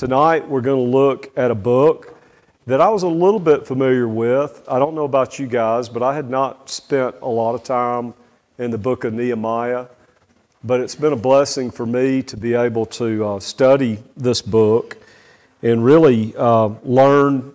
tonight 0.00 0.48
we're 0.48 0.62
going 0.62 0.82
to 0.82 0.90
look 0.90 1.30
at 1.36 1.50
a 1.50 1.54
book 1.54 2.16
that 2.64 2.80
I 2.80 2.88
was 2.88 3.02
a 3.02 3.08
little 3.08 3.38
bit 3.38 3.66
familiar 3.66 4.08
with. 4.08 4.64
I 4.66 4.78
don't 4.78 4.94
know 4.94 5.04
about 5.04 5.38
you 5.38 5.46
guys, 5.46 5.90
but 5.90 6.02
I 6.02 6.14
had 6.14 6.30
not 6.30 6.70
spent 6.70 7.16
a 7.20 7.28
lot 7.28 7.54
of 7.54 7.64
time 7.64 8.14
in 8.56 8.70
the 8.70 8.78
book 8.78 9.04
of 9.04 9.12
Nehemiah. 9.12 9.88
But 10.64 10.80
it's 10.80 10.94
been 10.94 11.12
a 11.12 11.16
blessing 11.16 11.70
for 11.70 11.84
me 11.84 12.22
to 12.22 12.38
be 12.38 12.54
able 12.54 12.86
to 12.86 13.26
uh, 13.26 13.40
study 13.40 13.98
this 14.16 14.40
book 14.40 14.96
and 15.60 15.84
really 15.84 16.34
uh, 16.34 16.70
learn 16.82 17.54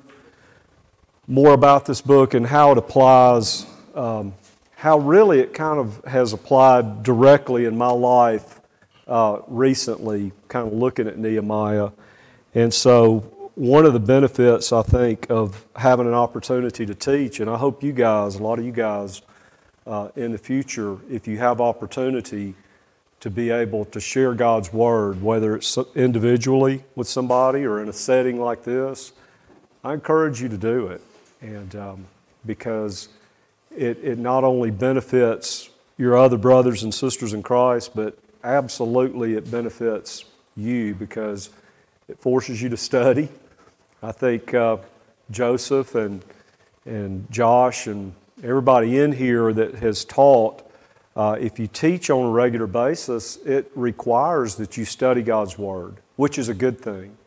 more 1.25 1.54
about 1.54 1.88
this 1.88 2.00
book 2.00 2.36
and 2.36 2.46
how 2.46 2.73
it 2.73 2.77
applies, 2.77 3.66
um, 3.96 4.36
how 4.75 5.00
really 5.00 5.39
it 5.39 5.52
kind 5.55 5.80
of 5.80 6.05
has 6.05 6.32
applied 6.32 7.02
directly 7.02 7.66
in 7.66 7.75
my 7.75 7.89
life 7.89 8.62
uh, 9.07 9.39
recently, 9.48 10.32
kind 10.48 10.68
of 10.68 10.73
looking 10.73 11.07
at 11.07 11.18
Nehemiah. 11.18 11.89
And 12.55 12.73
so, 12.73 13.19
one 13.55 13.85
of 13.85 13.91
the 13.91 13.99
benefits, 13.99 14.71
I 14.71 14.81
think, 14.81 15.30
of 15.30 15.66
having 15.75 16.07
an 16.07 16.13
opportunity 16.13 16.85
to 16.85 16.95
teach, 16.95 17.41
and 17.41 17.49
I 17.49 17.57
hope 17.57 17.84
you 17.84 17.91
guys, 17.91 18.35
a 18.35 18.43
lot 18.43 18.59
of 18.59 18.66
you 18.66 18.71
guys 18.71 19.21
uh, 19.85 20.07
in 20.16 20.31
the 20.31 20.38
future, 20.38 20.97
if 21.09 21.27
you 21.27 21.38
have 21.38 21.59
opportunity, 21.59 22.55
to 23.20 23.30
be 23.30 23.49
able 23.49 23.83
to 23.85 23.99
share 23.99 24.33
God's 24.33 24.71
Word, 24.71 25.21
whether 25.21 25.55
it's 25.55 25.77
individually 25.95 26.83
with 26.95 27.09
somebody 27.09 27.66
or 27.66 27.81
in 27.81 27.89
a 27.89 27.94
setting 27.94 28.39
like 28.39 28.63
this, 28.63 29.11
I 29.83 29.94
encourage 29.94 30.41
you 30.41 30.47
to 30.47 30.58
do 30.58 30.88
it. 30.88 31.02
And 31.41 31.75
um, 31.75 32.05
because 32.45 33.09
it, 33.75 33.97
it 34.02 34.17
not 34.17 34.45
only 34.45 34.72
benefits 34.72 35.69
your 35.97 36.17
other 36.17 36.38
brothers 36.38 36.83
and 36.83 36.94
sisters 36.94 37.33
in 37.33 37.44
Christ, 37.44 37.91
but 37.95 38.17
absolutely 38.44 39.33
it 39.33 39.52
benefits 39.52 40.23
you 40.55 40.95
because 40.95 41.49
it 42.08 42.20
forces 42.20 42.62
you 42.62 42.70
to 42.70 42.77
study. 42.77 43.30
I 44.04 44.12
think 44.12 44.54
uh, 44.54 44.77
Joseph 45.32 45.95
and, 45.95 46.23
and 46.86 47.30
Josh 47.31 47.88
and 47.88 48.14
everybody 48.44 49.00
in 49.00 49.12
here 49.12 49.52
that 49.53 49.75
has 49.75 50.06
taught, 50.06 50.62
uh, 51.16 51.38
if 51.39 51.58
you 51.58 51.67
teach 51.67 52.09
on 52.09 52.25
a 52.25 52.30
regular 52.30 52.67
basis, 52.67 53.38
it 53.38 53.72
requires 53.75 54.56
that 54.56 54.78
you 54.78 54.86
study 54.86 55.23
God's 55.23 55.58
Word, 55.58 55.95
which 56.16 56.38
is 56.38 56.50
a 56.50 56.53
good 56.53 56.80
thing. 56.80 57.17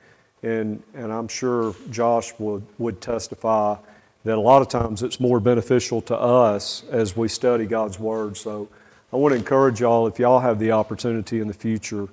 And, 0.43 0.83
and 0.95 1.13
I'm 1.13 1.27
sure 1.27 1.75
Josh 1.91 2.33
would, 2.39 2.65
would 2.79 3.01
testify 3.01 3.77
that 4.25 4.37
a 4.37 4.41
lot 4.41 4.63
of 4.63 4.69
times 4.69 5.03
it's 5.03 5.19
more 5.19 5.41
beneficial 5.41 6.01
to 6.03 6.17
us 6.17 6.85
as 6.91 7.17
we 7.17 7.27
study 7.29 7.67
God's 7.67 7.99
Word. 7.99 8.37
So 8.37 8.69
I 9.13 9.17
want 9.17 9.33
to 9.33 9.39
encourage 9.39 9.81
y'all, 9.81 10.07
if 10.07 10.19
y'all 10.19 10.41
have 10.41 10.61
the 10.61 10.71
opportunity 10.73 11.41
in 11.41 11.49
the 11.49 11.55
future, 11.55 12.09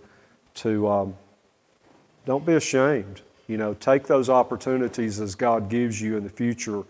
to 0.55 0.87
um, 0.87 1.15
don't 2.25 2.45
be 2.45 2.53
ashamed. 2.53 3.21
You 3.47 3.57
know, 3.57 3.73
take 3.75 4.07
those 4.07 4.29
opportunities 4.29 5.19
as 5.19 5.35
God 5.35 5.69
gives 5.69 6.01
you 6.01 6.17
in 6.17 6.23
the 6.23 6.29
future 6.29 6.83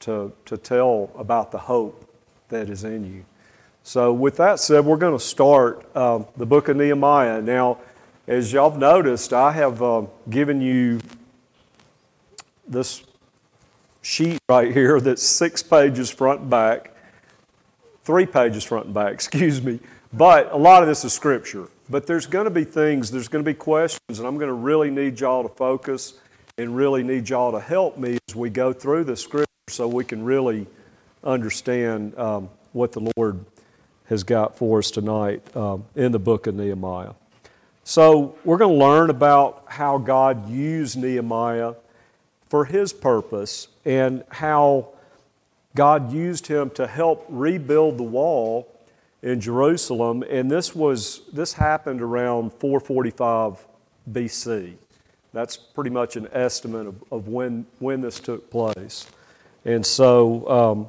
to, 0.00 0.32
to 0.46 0.56
tell 0.56 1.10
about 1.16 1.50
the 1.50 1.58
hope 1.58 2.08
that 2.48 2.70
is 2.70 2.84
in 2.84 3.04
you. 3.04 3.24
So, 3.82 4.12
with 4.12 4.36
that 4.36 4.60
said, 4.60 4.84
we're 4.84 4.96
going 4.96 5.16
to 5.16 5.24
start 5.24 5.88
uh, 5.94 6.22
the 6.36 6.46
book 6.46 6.68
of 6.68 6.76
Nehemiah. 6.76 7.40
Now, 7.40 7.78
as 8.26 8.52
y'all 8.52 8.70
have 8.70 8.78
noticed, 8.78 9.32
I 9.32 9.52
have 9.52 9.82
uh, 9.82 10.02
given 10.28 10.60
you 10.60 11.00
this 12.66 13.02
sheet 14.02 14.38
right 14.48 14.72
here 14.72 15.00
that's 15.02 15.22
six 15.22 15.62
pages 15.62 16.10
front 16.10 16.42
and 16.42 16.50
back, 16.50 16.94
three 18.04 18.26
pages 18.26 18.62
front 18.62 18.86
and 18.86 18.94
back, 18.94 19.12
excuse 19.14 19.62
me. 19.62 19.80
But 20.12 20.52
a 20.52 20.56
lot 20.56 20.82
of 20.82 20.88
this 20.88 21.04
is 21.04 21.12
scripture. 21.12 21.68
But 21.90 22.06
there's 22.06 22.26
going 22.26 22.44
to 22.44 22.50
be 22.50 22.64
things, 22.64 23.10
there's 23.10 23.28
going 23.28 23.42
to 23.42 23.50
be 23.50 23.54
questions, 23.54 24.18
and 24.18 24.28
I'm 24.28 24.36
going 24.36 24.48
to 24.48 24.54
really 24.54 24.90
need 24.90 25.18
y'all 25.20 25.42
to 25.42 25.48
focus 25.48 26.14
and 26.58 26.76
really 26.76 27.02
need 27.02 27.28
y'all 27.28 27.52
to 27.52 27.60
help 27.60 27.96
me 27.96 28.18
as 28.28 28.36
we 28.36 28.50
go 28.50 28.72
through 28.72 29.04
the 29.04 29.16
scripture 29.16 29.46
so 29.68 29.88
we 29.88 30.04
can 30.04 30.22
really 30.24 30.66
understand 31.24 32.18
um, 32.18 32.50
what 32.72 32.92
the 32.92 33.10
Lord 33.16 33.44
has 34.06 34.22
got 34.22 34.58
for 34.58 34.80
us 34.80 34.90
tonight 34.90 35.56
um, 35.56 35.84
in 35.94 36.12
the 36.12 36.18
book 36.18 36.46
of 36.46 36.54
Nehemiah. 36.54 37.12
So, 37.84 38.36
we're 38.44 38.58
going 38.58 38.78
to 38.78 38.84
learn 38.84 39.08
about 39.08 39.64
how 39.66 39.96
God 39.96 40.50
used 40.50 40.98
Nehemiah 40.98 41.72
for 42.50 42.66
his 42.66 42.92
purpose 42.92 43.68
and 43.86 44.24
how 44.28 44.88
God 45.74 46.12
used 46.12 46.48
him 46.48 46.68
to 46.70 46.86
help 46.86 47.24
rebuild 47.30 47.96
the 47.96 48.02
wall 48.02 48.68
in 49.22 49.40
Jerusalem, 49.40 50.22
and 50.28 50.50
this 50.50 50.74
was 50.74 51.22
this 51.32 51.52
happened 51.54 52.02
around 52.02 52.52
445 52.54 53.66
BC. 54.10 54.74
That's 55.32 55.56
pretty 55.56 55.90
much 55.90 56.16
an 56.16 56.28
estimate 56.32 56.86
of, 56.86 57.04
of 57.10 57.28
when 57.28 57.66
when 57.78 58.00
this 58.00 58.20
took 58.20 58.50
place. 58.50 59.06
And 59.64 59.84
so 59.84 60.48
um, 60.48 60.88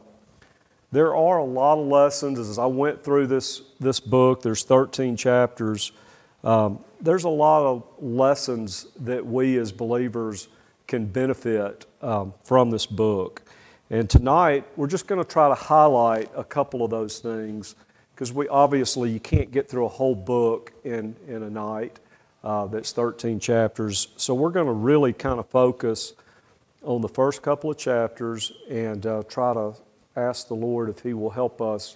there 0.91 1.15
are 1.15 1.39
a 1.39 1.43
lot 1.43 1.79
of 1.79 1.87
lessons 1.87 2.39
as 2.39 2.59
I 2.59 2.67
went 2.67 3.03
through 3.03 3.27
this 3.27 3.61
this 3.79 3.99
book. 3.99 4.41
There's 4.41 4.63
13 4.63 5.17
chapters. 5.17 5.91
Um, 6.43 6.79
there's 7.01 7.25
a 7.25 7.29
lot 7.29 7.65
of 7.65 7.83
lessons 7.99 8.87
that 9.01 9.25
we 9.25 9.57
as 9.57 9.71
believers 9.71 10.47
can 10.87 11.05
benefit 11.05 11.85
um, 12.01 12.33
from 12.43 12.69
this 12.69 12.85
book. 12.85 13.41
And 13.89 14.09
tonight, 14.09 14.65
we're 14.75 14.87
just 14.87 15.07
going 15.07 15.21
to 15.21 15.27
try 15.27 15.49
to 15.49 15.55
highlight 15.55 16.29
a 16.35 16.43
couple 16.43 16.83
of 16.85 16.91
those 16.91 17.19
things 17.19 17.75
because 18.19 18.33
we 18.33 18.49
obviously 18.49 19.09
you 19.09 19.19
can't 19.21 19.49
get 19.49 19.69
through 19.69 19.85
a 19.85 19.89
whole 19.89 20.13
book 20.13 20.73
in, 20.83 21.15
in 21.29 21.41
a 21.41 21.49
night 21.49 22.01
uh, 22.43 22.67
that's 22.67 22.91
13 22.91 23.39
chapters. 23.39 24.09
So 24.17 24.33
we're 24.33 24.49
going 24.49 24.65
to 24.65 24.73
really 24.73 25.13
kind 25.13 25.39
of 25.39 25.47
focus 25.47 26.11
on 26.83 26.99
the 26.99 27.07
first 27.07 27.41
couple 27.41 27.71
of 27.71 27.77
chapters 27.77 28.51
and 28.69 29.05
uh, 29.05 29.23
try 29.29 29.53
to 29.53 29.73
ask 30.17 30.49
the 30.49 30.53
Lord 30.53 30.89
if 30.89 30.99
He 30.99 31.13
will 31.13 31.29
help 31.29 31.61
us 31.61 31.95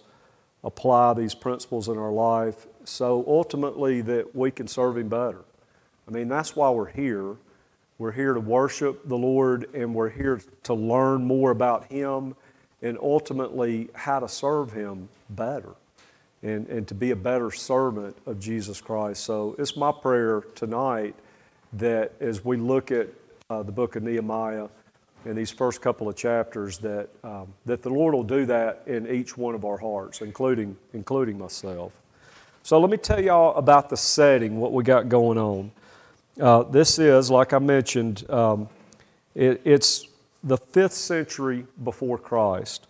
apply 0.63 1.13
these 1.13 1.35
principles 1.35 1.89
in 1.89 1.97
our 1.97 2.13
life 2.13 2.67
so 2.85 3.25
ultimately 3.28 4.00
that 4.00 4.33
we 4.33 4.50
can 4.50 4.69
serve 4.69 4.95
Him 4.95 5.09
better. 5.09 5.41
I 6.07 6.12
mean, 6.12 6.29
that's 6.29 6.56
why 6.56 6.69
we're 6.69 6.85
here. 6.85 7.35
We're 7.97 8.13
here 8.13 8.33
to 8.33 8.39
worship 8.39 9.09
the 9.09 9.17
Lord 9.17 9.67
and 9.73 9.94
we're 9.94 10.07
here 10.07 10.39
to 10.63 10.73
learn 10.73 11.25
more 11.25 11.51
about 11.51 11.91
Him 11.91 12.38
and 12.81 12.97
ultimately 13.01 13.89
how 13.94 14.22
to 14.22 14.29
serve 14.29 14.72
Him 14.72 15.09
better 15.29 15.75
and, 16.44 16.68
and 16.68 16.88
to 16.90 16.94
be 16.94 17.12
a 17.12 17.16
better 17.16 17.50
servant 17.50 18.16
of 18.26 18.40
Jesus 18.40 18.81
Christ. 18.81 19.24
So 19.24 19.56
it's 19.58 19.76
my 19.76 19.92
prayer 19.92 20.42
tonight 20.56 21.16
that 21.74 22.12
as 22.20 22.46
we 22.46 22.58
look 22.58 22.92
at 22.92 23.08
uh, 23.50 23.64
the 23.64 23.72
book 23.72 23.96
of 23.96 24.04
Nehemiah 24.04 24.68
in 25.26 25.36
these 25.36 25.52
first 25.52 25.81
couple 25.81 26.09
of 26.09 26.16
chapters, 26.16 26.78
that, 26.80 27.08
um, 27.24 27.48
that 27.66 27.81
the 27.81 27.90
Lord 27.90 28.14
will 28.14 28.24
do 28.24 28.46
that 28.46 28.84
in 28.86 29.09
each 29.09 29.38
one 29.38 29.56
of 29.56 29.64
our 29.64 29.78
hearts, 29.78 30.22
including, 30.22 30.76
including 30.94 31.40
myself. 31.40 31.94
So 32.62 32.80
let 32.80 32.90
me 32.90 32.98
tell 32.98 33.24
y'all 33.24 33.56
about 33.56 33.90
the 33.90 33.98
setting, 33.98 34.60
what 34.60 34.74
we 34.74 34.84
got 34.84 35.08
going 35.10 35.38
on. 35.38 35.72
Uh, 36.40 36.64
this 36.64 37.00
is, 37.00 37.31
like 37.31 37.54
I 37.54 37.60
mentioned, 37.60 38.30
um, 38.30 38.68
it, 39.34 39.62
it's 39.64 40.08
the 40.44 40.58
fifth 40.58 40.94
century 40.94 41.66
before 41.84 42.18
Christ. 42.18 42.88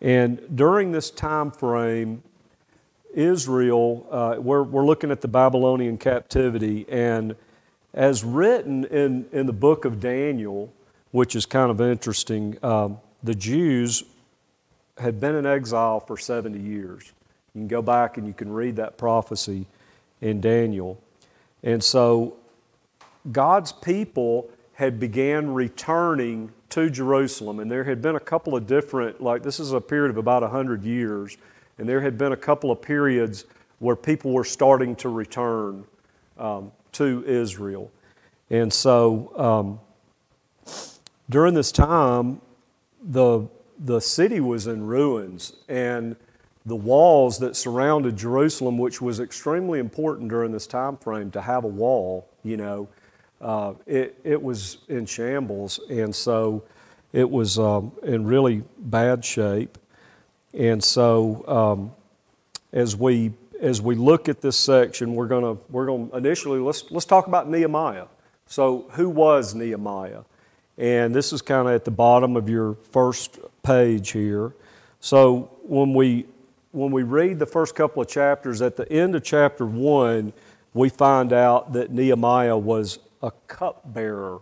And 0.00 0.40
during 0.56 0.92
this 0.92 1.10
time 1.10 1.50
frame, 1.50 2.22
Israel, 3.16 4.06
uh, 4.10 4.36
we're, 4.38 4.62
we're 4.62 4.84
looking 4.84 5.10
at 5.10 5.22
the 5.22 5.28
Babylonian 5.28 5.96
captivity, 5.96 6.86
and 6.88 7.34
as 7.94 8.22
written 8.22 8.84
in, 8.84 9.26
in 9.32 9.46
the 9.46 9.54
book 9.54 9.86
of 9.86 9.98
Daniel, 9.98 10.72
which 11.12 11.34
is 11.34 11.46
kind 11.46 11.70
of 11.70 11.80
interesting, 11.80 12.58
um, 12.62 12.98
the 13.22 13.34
Jews 13.34 14.04
had 14.98 15.18
been 15.18 15.34
in 15.34 15.46
exile 15.46 15.98
for 15.98 16.18
70 16.18 16.60
years. 16.60 17.12
You 17.54 17.62
can 17.62 17.68
go 17.68 17.80
back 17.80 18.18
and 18.18 18.26
you 18.26 18.34
can 18.34 18.52
read 18.52 18.76
that 18.76 18.98
prophecy 18.98 19.64
in 20.20 20.42
Daniel. 20.42 21.00
And 21.62 21.82
so 21.82 22.36
God's 23.32 23.72
people 23.72 24.50
had 24.74 25.00
began 25.00 25.54
returning 25.54 26.52
to 26.68 26.90
Jerusalem, 26.90 27.60
and 27.60 27.70
there 27.70 27.84
had 27.84 28.02
been 28.02 28.16
a 28.16 28.20
couple 28.20 28.54
of 28.54 28.66
different, 28.66 29.22
like 29.22 29.42
this 29.42 29.58
is 29.58 29.72
a 29.72 29.80
period 29.80 30.10
of 30.10 30.18
about 30.18 30.42
100 30.42 30.84
years 30.84 31.38
and 31.78 31.88
there 31.88 32.00
had 32.00 32.16
been 32.16 32.32
a 32.32 32.36
couple 32.36 32.70
of 32.70 32.80
periods 32.80 33.44
where 33.78 33.96
people 33.96 34.32
were 34.32 34.44
starting 34.44 34.96
to 34.96 35.08
return 35.08 35.84
um, 36.38 36.72
to 36.92 37.24
Israel. 37.26 37.90
And 38.50 38.72
so 38.72 39.32
um, 39.36 40.74
during 41.28 41.54
this 41.54 41.72
time, 41.72 42.40
the, 43.02 43.46
the 43.78 44.00
city 44.00 44.40
was 44.40 44.66
in 44.66 44.86
ruins, 44.86 45.52
and 45.68 46.16
the 46.64 46.76
walls 46.76 47.38
that 47.38 47.54
surrounded 47.54 48.16
Jerusalem, 48.16 48.78
which 48.78 49.00
was 49.00 49.20
extremely 49.20 49.78
important 49.78 50.28
during 50.28 50.50
this 50.50 50.66
time 50.66 50.96
frame 50.96 51.30
to 51.32 51.40
have 51.40 51.64
a 51.64 51.68
wall, 51.68 52.28
you 52.42 52.56
know, 52.56 52.88
uh, 53.40 53.74
it, 53.86 54.18
it 54.24 54.42
was 54.42 54.78
in 54.88 55.06
shambles. 55.06 55.78
And 55.90 56.14
so 56.14 56.64
it 57.12 57.28
was 57.30 57.58
um, 57.58 57.92
in 58.02 58.24
really 58.24 58.64
bad 58.78 59.24
shape. 59.24 59.78
And 60.56 60.82
so, 60.82 61.44
um, 61.46 61.92
as 62.72 62.96
we 62.96 63.32
as 63.60 63.80
we 63.80 63.94
look 63.94 64.28
at 64.28 64.40
this 64.40 64.56
section, 64.56 65.14
we're 65.14 65.28
gonna 65.28 65.56
we're 65.68 65.86
gonna 65.86 66.14
initially 66.16 66.58
let's 66.58 66.90
let's 66.90 67.04
talk 67.04 67.26
about 67.26 67.48
Nehemiah. 67.48 68.06
So, 68.46 68.86
who 68.92 69.10
was 69.10 69.54
Nehemiah? 69.54 70.22
And 70.78 71.14
this 71.14 71.32
is 71.32 71.42
kind 71.42 71.68
of 71.68 71.74
at 71.74 71.84
the 71.84 71.90
bottom 71.90 72.36
of 72.36 72.48
your 72.48 72.74
first 72.90 73.38
page 73.62 74.10
here. 74.10 74.54
So, 75.00 75.50
when 75.62 75.92
we 75.92 76.26
when 76.72 76.90
we 76.90 77.02
read 77.02 77.38
the 77.38 77.46
first 77.46 77.74
couple 77.74 78.00
of 78.00 78.08
chapters, 78.08 78.62
at 78.62 78.76
the 78.76 78.90
end 78.90 79.14
of 79.14 79.22
chapter 79.24 79.66
one, 79.66 80.32
we 80.72 80.88
find 80.88 81.32
out 81.32 81.74
that 81.74 81.90
Nehemiah 81.90 82.56
was 82.56 82.98
a 83.22 83.32
cupbearer 83.46 84.40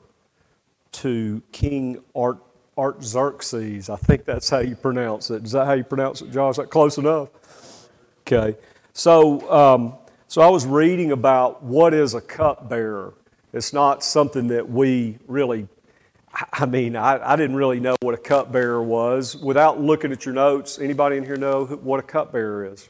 to 0.92 1.42
King 1.50 2.02
Art, 2.14 2.38
Artaxerxes. 2.76 3.88
I 3.88 3.96
think 3.96 4.24
that's 4.24 4.48
how 4.48 4.58
you 4.58 4.76
pronounce 4.76 5.30
it. 5.30 5.44
Is 5.44 5.52
that 5.52 5.66
how 5.66 5.72
you 5.74 5.84
pronounce 5.84 6.22
it, 6.22 6.30
Josh? 6.30 6.52
Is 6.52 6.56
that 6.56 6.70
close 6.70 6.98
enough? 6.98 7.28
Okay. 8.22 8.56
So, 8.92 9.50
um, 9.50 9.94
so 10.28 10.42
I 10.42 10.48
was 10.48 10.66
reading 10.66 11.12
about 11.12 11.62
what 11.62 11.94
is 11.94 12.14
a 12.14 12.20
cupbearer. 12.20 13.14
It's 13.52 13.72
not 13.72 14.02
something 14.02 14.48
that 14.48 14.68
we 14.68 15.18
really 15.26 15.68
I 16.52 16.66
mean, 16.66 16.96
I, 16.96 17.32
I, 17.32 17.36
didn't 17.36 17.56
really 17.56 17.78
know 17.78 17.94
what 18.00 18.14
a 18.14 18.18
cupbearer 18.18 18.82
was. 18.82 19.36
Without 19.36 19.80
looking 19.80 20.10
at 20.10 20.24
your 20.24 20.34
notes, 20.34 20.80
anybody 20.80 21.16
in 21.16 21.24
here 21.24 21.36
know 21.36 21.64
who, 21.64 21.76
what 21.76 22.00
a 22.00 22.02
cupbearer 22.02 22.72
is? 22.72 22.88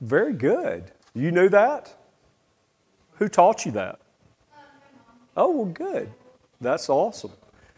Very 0.00 0.32
good. 0.32 0.92
You 1.12 1.30
knew 1.30 1.48
that? 1.50 1.94
Who 3.20 3.28
taught 3.28 3.66
you 3.66 3.72
that? 3.72 4.00
Oh, 5.36 5.50
well, 5.50 5.66
good. 5.66 6.10
That's 6.60 6.88
awesome. 6.88 7.32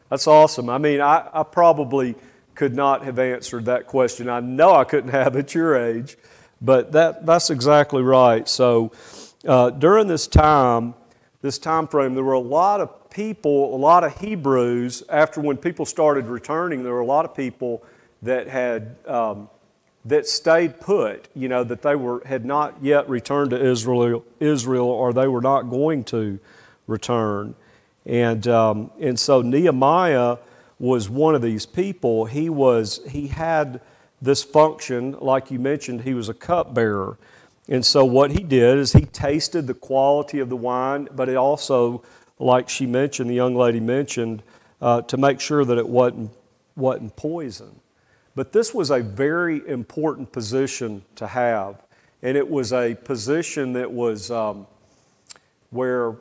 That's 0.08 0.28
awesome. 0.28 0.70
I 0.70 0.78
mean, 0.78 1.00
I, 1.00 1.28
I 1.32 1.42
probably 1.42 2.14
could 2.54 2.76
not 2.76 3.04
have 3.04 3.18
answered 3.18 3.64
that 3.64 3.88
question. 3.88 4.28
I 4.28 4.38
know 4.38 4.72
I 4.72 4.84
couldn't 4.84 5.10
have 5.10 5.36
at 5.36 5.52
your 5.52 5.76
age, 5.76 6.16
but 6.60 6.92
that, 6.92 7.26
that's 7.26 7.50
exactly 7.50 8.02
right. 8.02 8.48
So, 8.48 8.92
uh, 9.46 9.70
during 9.70 10.06
this 10.06 10.28
time, 10.28 10.94
this 11.40 11.58
time 11.58 11.88
frame, 11.88 12.14
there 12.14 12.22
were 12.22 12.34
a 12.34 12.38
lot 12.38 12.80
of 12.80 13.10
people, 13.10 13.74
a 13.74 13.76
lot 13.76 14.04
of 14.04 14.20
Hebrews. 14.20 15.02
After 15.08 15.40
when 15.40 15.56
people 15.56 15.84
started 15.86 16.26
returning, 16.26 16.84
there 16.84 16.92
were 16.92 17.00
a 17.00 17.06
lot 17.06 17.24
of 17.24 17.34
people 17.34 17.82
that 18.22 18.46
had 18.46 18.94
um, 19.08 19.48
that 20.04 20.26
stayed 20.26 20.80
put. 20.80 21.28
You 21.34 21.48
know 21.48 21.64
that 21.64 21.82
they 21.82 21.96
were 21.96 22.22
had 22.26 22.44
not 22.44 22.76
yet 22.82 23.08
returned 23.08 23.50
to 23.50 23.64
Israel, 23.64 24.24
Israel, 24.40 24.86
or 24.86 25.12
they 25.12 25.28
were 25.28 25.40
not 25.40 25.62
going 25.70 26.04
to 26.04 26.38
return. 26.86 27.54
And 28.04 28.46
um, 28.48 28.90
and 29.00 29.18
so 29.18 29.42
Nehemiah 29.42 30.38
was 30.78 31.08
one 31.08 31.34
of 31.34 31.42
these 31.42 31.66
people. 31.66 32.24
He 32.24 32.48
was 32.48 33.00
he 33.08 33.28
had 33.28 33.80
this 34.20 34.42
function, 34.42 35.16
like 35.20 35.50
you 35.50 35.58
mentioned. 35.58 36.02
He 36.02 36.14
was 36.14 36.28
a 36.28 36.34
cupbearer. 36.34 37.18
And 37.68 37.84
so 37.86 38.04
what 38.04 38.32
he 38.32 38.42
did 38.42 38.78
is 38.78 38.92
he 38.92 39.06
tasted 39.06 39.66
the 39.66 39.74
quality 39.74 40.40
of 40.40 40.48
the 40.48 40.56
wine, 40.56 41.08
but 41.14 41.28
it 41.28 41.36
also, 41.36 42.02
like 42.38 42.68
she 42.68 42.86
mentioned, 42.86 43.30
the 43.30 43.34
young 43.34 43.54
lady 43.54 43.80
mentioned, 43.80 44.42
uh, 44.80 45.02
to 45.02 45.16
make 45.16 45.40
sure 45.40 45.64
that 45.64 45.78
it 45.78 45.88
wasn't, 45.88 46.32
wasn't 46.76 47.14
poison. 47.14 47.80
But 48.34 48.52
this 48.52 48.72
was 48.72 48.90
a 48.90 49.00
very 49.00 49.66
important 49.68 50.32
position 50.32 51.02
to 51.16 51.26
have. 51.26 51.82
And 52.22 52.36
it 52.36 52.48
was 52.48 52.72
a 52.72 52.94
position 52.94 53.72
that 53.74 53.90
was 53.90 54.30
um, 54.30 54.66
where 55.70 56.14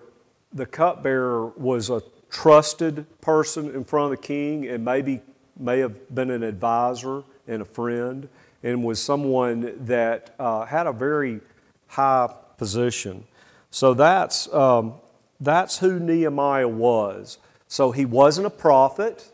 the 0.54 0.66
cupbearer 0.66 1.48
was 1.48 1.90
a 1.90 2.02
trusted 2.30 3.06
person 3.22 3.74
in 3.74 3.84
front 3.84 4.12
of 4.12 4.20
the 4.20 4.26
king 4.26 4.68
and 4.68 4.84
maybe 4.84 5.22
may 5.58 5.80
have 5.80 6.14
been 6.14 6.32
an 6.32 6.44
advisor 6.44 7.24
and 7.48 7.62
a 7.62 7.66
friend 7.66 8.28
and 8.64 8.84
was 8.84 9.02
someone 9.02 9.86
that 9.86 10.34
uh, 10.40 10.66
had 10.66 10.88
a 10.88 10.94
very 10.94 11.40
high 11.88 12.34
position. 12.58 13.26
So 13.70 13.94
that's, 13.94 14.52
um, 14.54 14.96
that's 15.40 15.80
who 15.80 16.00
Nehemiah 16.00 16.68
was. 16.68 17.38
So 17.68 17.92
he 17.92 18.06
wasn't 18.06 18.48
a 18.48 18.52
prophet, 18.52 19.32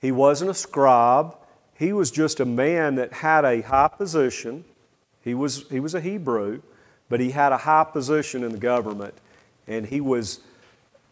he 0.00 0.12
wasn't 0.12 0.50
a 0.50 0.54
scribe, 0.54 1.36
he 1.78 1.92
was 1.92 2.10
just 2.10 2.40
a 2.40 2.44
man 2.44 2.96
that 2.96 3.12
had 3.12 3.44
a 3.44 3.62
high 3.62 3.88
position. 3.88 4.64
He 5.22 5.34
was, 5.34 5.68
he 5.68 5.80
was 5.80 5.94
a 5.94 6.00
Hebrew, 6.00 6.62
but 7.08 7.20
he 7.20 7.30
had 7.30 7.52
a 7.52 7.58
high 7.58 7.84
position 7.84 8.44
in 8.44 8.52
the 8.52 8.58
government. 8.58 9.14
And 9.66 9.86
he 9.86 10.00
was, 10.00 10.40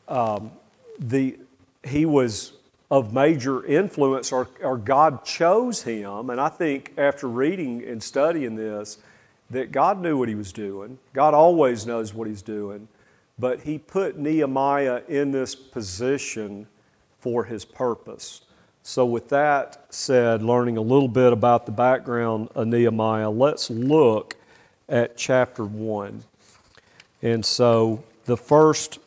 um, 0.08 0.52
the, 0.98 1.38
he 1.84 2.06
was 2.06 2.52
of 2.90 3.12
major 3.12 3.64
influence, 3.64 4.32
or, 4.32 4.48
or 4.62 4.76
God 4.76 5.24
chose 5.24 5.82
him. 5.82 6.28
And 6.30 6.40
I 6.40 6.48
think 6.48 6.92
after 6.98 7.28
reading 7.28 7.84
and 7.84 8.02
studying 8.02 8.56
this, 8.56 8.98
that 9.50 9.72
God 9.72 10.00
knew 10.00 10.16
what 10.16 10.28
he 10.28 10.34
was 10.34 10.52
doing. 10.52 10.98
God 11.12 11.34
always 11.34 11.86
knows 11.86 12.14
what 12.14 12.26
he's 12.28 12.42
doing. 12.42 12.88
But 13.38 13.60
he 13.60 13.78
put 13.78 14.18
Nehemiah 14.18 15.02
in 15.08 15.30
this 15.30 15.54
position 15.54 16.66
for 17.18 17.44
his 17.44 17.64
purpose. 17.64 18.42
So, 18.82 19.04
with 19.04 19.28
that 19.28 19.86
said, 19.90 20.42
learning 20.42 20.76
a 20.76 20.82
little 20.82 21.08
bit 21.08 21.32
about 21.32 21.66
the 21.66 21.72
background 21.72 22.48
of 22.54 22.66
Nehemiah, 22.66 23.30
let's 23.30 23.70
look 23.70 24.36
at 24.88 25.16
chapter 25.16 25.64
1. 25.64 26.24
And 27.22 27.44
so, 27.44 28.02
the 28.24 28.36
first 28.36 28.98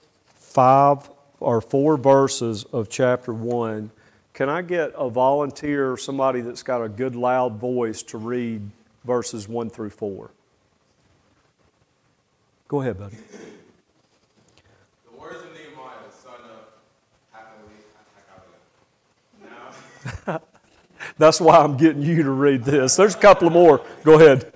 five 0.53 1.09
or 1.39 1.61
four 1.61 1.97
verses 1.97 2.63
of 2.71 2.89
chapter 2.89 3.33
1. 3.33 3.91
Can 4.33 4.49
I 4.49 4.61
get 4.61 4.91
a 4.95 5.09
volunteer, 5.09 5.97
somebody 5.97 6.41
that's 6.41 6.63
got 6.63 6.83
a 6.83 6.89
good 6.89 7.15
loud 7.15 7.59
voice, 7.59 8.01
to 8.03 8.17
read 8.17 8.61
verses 9.03 9.47
1 9.47 9.69
through 9.69 9.91
4? 9.91 10.31
Go 12.67 12.81
ahead, 12.81 12.97
buddy. 12.97 13.17
The 15.05 15.19
words 15.19 15.43
of 15.43 15.53
Nehemiah, 15.53 16.09
son 16.23 16.33
of 16.49 16.69
Now, 20.25 20.41
that's 21.17 21.41
why 21.41 21.57
I'm 21.57 21.77
getting 21.77 22.01
you 22.01 22.23
to 22.23 22.31
read 22.31 22.63
this. 22.63 22.95
There's 22.95 23.15
a 23.15 23.19
couple 23.19 23.47
of 23.47 23.53
more. 23.53 23.81
Go 24.03 24.15
ahead. 24.15 24.52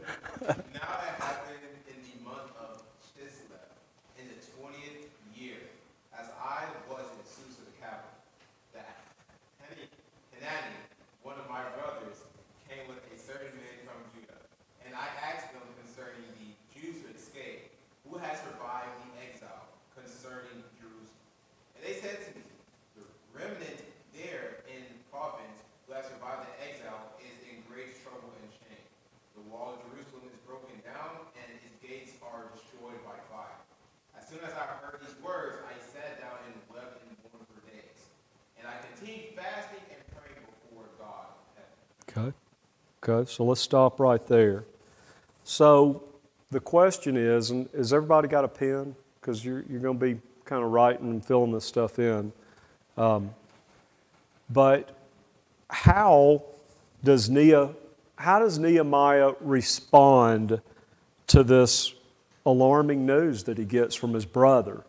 Okay, 43.08 43.30
so 43.32 43.46
let's 43.46 43.62
stop 43.62 44.00
right 44.02 44.26
there. 44.28 44.66
So 45.46 46.04
the 46.52 46.60
question 46.60 47.16
is, 47.16 47.52
and 47.52 47.70
has 47.74 47.94
everybody 47.94 48.28
got 48.28 48.44
a 48.44 48.50
pen? 48.50 48.96
Because 49.22 49.46
you're, 49.46 49.64
you're 49.70 49.80
going 49.80 49.98
to 49.98 50.06
be 50.06 50.20
kind 50.44 50.62
of 50.62 50.72
writing 50.72 51.10
and 51.12 51.24
filling 51.24 51.54
this 51.54 51.64
stuff 51.64 52.00
in. 52.00 52.34
Um, 52.98 53.30
but 54.50 54.98
how 55.70 56.44
does 57.02 57.30
Nehemiah, 57.30 57.74
how 58.18 58.40
does 58.40 58.60
Nehemiah 58.60 59.34
respond 59.40 60.60
to 61.28 61.44
this 61.44 61.94
alarming 62.46 63.06
news 63.06 63.44
that 63.46 63.58
he 63.58 63.64
gets 63.64 63.96
from 63.96 64.14
his 64.14 64.26
brother? 64.26 64.84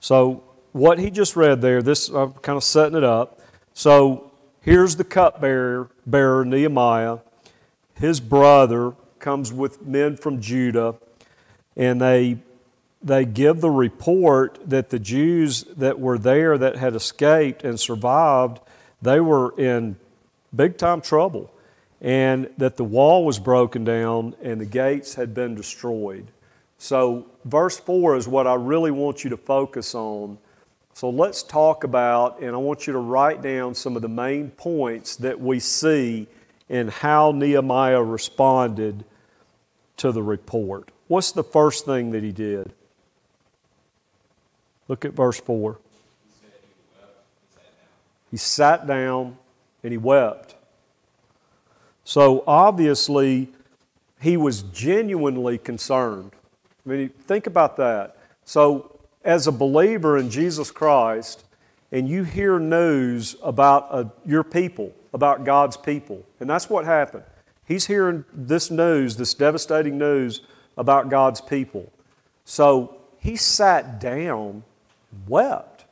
So 0.00 0.42
what 0.72 0.98
he 0.98 1.08
just 1.10 1.36
read 1.36 1.60
there, 1.60 1.82
this 1.82 2.08
I'm 2.08 2.32
kind 2.32 2.56
of 2.56 2.64
setting 2.64 2.96
it 2.96 3.04
up. 3.04 3.40
So 3.74 4.32
here's 4.60 4.96
the 4.96 5.04
cupbearer, 5.04 5.88
bearer 6.04 6.44
Nehemiah 6.44 7.18
his 8.00 8.18
brother 8.18 8.94
comes 9.18 9.52
with 9.52 9.86
men 9.86 10.16
from 10.16 10.40
Judah, 10.40 10.96
and 11.76 12.00
they, 12.00 12.38
they 13.02 13.26
give 13.26 13.60
the 13.60 13.70
report 13.70 14.58
that 14.64 14.88
the 14.88 14.98
Jews 14.98 15.64
that 15.76 16.00
were 16.00 16.18
there 16.18 16.56
that 16.56 16.76
had 16.76 16.96
escaped 16.96 17.62
and 17.62 17.78
survived, 17.78 18.60
they 19.02 19.20
were 19.20 19.54
in 19.58 19.96
big 20.56 20.78
time 20.78 21.02
trouble, 21.02 21.52
and 22.00 22.48
that 22.56 22.78
the 22.78 22.84
wall 22.84 23.26
was 23.26 23.38
broken 23.38 23.84
down 23.84 24.34
and 24.42 24.60
the 24.60 24.66
gates 24.66 25.14
had 25.14 25.34
been 25.34 25.54
destroyed. 25.54 26.26
So, 26.78 27.26
verse 27.44 27.78
4 27.78 28.16
is 28.16 28.26
what 28.26 28.46
I 28.46 28.54
really 28.54 28.90
want 28.90 29.22
you 29.22 29.28
to 29.30 29.36
focus 29.36 29.94
on. 29.94 30.38
So, 30.94 31.10
let's 31.10 31.42
talk 31.42 31.84
about, 31.84 32.40
and 32.40 32.54
I 32.54 32.58
want 32.58 32.86
you 32.86 32.94
to 32.94 32.98
write 32.98 33.42
down 33.42 33.74
some 33.74 33.96
of 33.96 34.02
the 34.02 34.08
main 34.08 34.50
points 34.52 35.16
that 35.16 35.38
we 35.38 35.60
see 35.60 36.26
in 36.70 36.86
how 36.88 37.32
Nehemiah 37.32 38.02
responded 38.02 39.04
to 39.96 40.12
the 40.12 40.22
report. 40.22 40.88
What's 41.08 41.32
the 41.32 41.42
first 41.42 41.84
thing 41.84 42.12
that 42.12 42.22
he 42.22 42.30
did? 42.30 42.72
Look 44.86 45.04
at 45.04 45.12
verse 45.12 45.38
4. 45.40 45.76
He 48.30 48.36
sat 48.36 48.86
down 48.86 49.36
and 49.82 49.92
he 49.92 49.98
wept. 49.98 50.54
So 52.04 52.44
obviously, 52.46 53.48
he 54.20 54.36
was 54.36 54.62
genuinely 54.62 55.58
concerned. 55.58 56.30
I 56.86 56.88
mean, 56.88 57.08
think 57.08 57.48
about 57.48 57.76
that. 57.78 58.16
So, 58.44 58.98
as 59.24 59.46
a 59.46 59.52
believer 59.52 60.16
in 60.16 60.30
Jesus 60.30 60.70
Christ, 60.70 61.44
and 61.92 62.08
you 62.08 62.22
hear 62.22 62.58
news 62.58 63.36
about 63.42 63.88
uh, 63.90 64.04
your 64.24 64.44
people, 64.44 64.94
about 65.12 65.44
God's 65.44 65.76
people, 65.76 66.24
and 66.38 66.48
that's 66.48 66.70
what 66.70 66.84
happened. 66.84 67.24
He's 67.66 67.86
hearing 67.86 68.24
this 68.32 68.70
news, 68.70 69.16
this 69.16 69.34
devastating 69.34 69.98
news 69.98 70.40
about 70.76 71.08
God's 71.08 71.40
people. 71.40 71.92
So 72.44 72.96
he 73.18 73.36
sat 73.36 74.00
down 74.00 74.64
wept. 75.28 75.84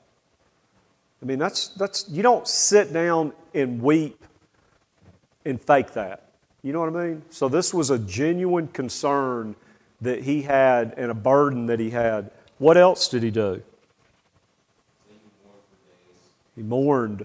I 1.22 1.26
mean, 1.26 1.38
that's, 1.38 1.68
that's, 1.68 2.08
you 2.08 2.22
don't 2.22 2.46
sit 2.46 2.92
down 2.92 3.32
and 3.54 3.82
weep 3.82 4.24
and 5.44 5.60
fake 5.60 5.92
that. 5.92 6.30
You 6.62 6.72
know 6.72 6.80
what 6.80 6.94
I 6.96 7.06
mean? 7.06 7.22
So 7.30 7.48
this 7.48 7.72
was 7.72 7.90
a 7.90 7.98
genuine 7.98 8.68
concern 8.68 9.54
that 10.00 10.22
he 10.24 10.42
had 10.42 10.94
and 10.96 11.10
a 11.10 11.14
burden 11.14 11.66
that 11.66 11.80
he 11.80 11.90
had. 11.90 12.30
What 12.58 12.76
else 12.76 13.08
did 13.08 13.22
he 13.22 13.30
do? 13.30 13.62
He 16.56 16.62
mourned 16.62 17.24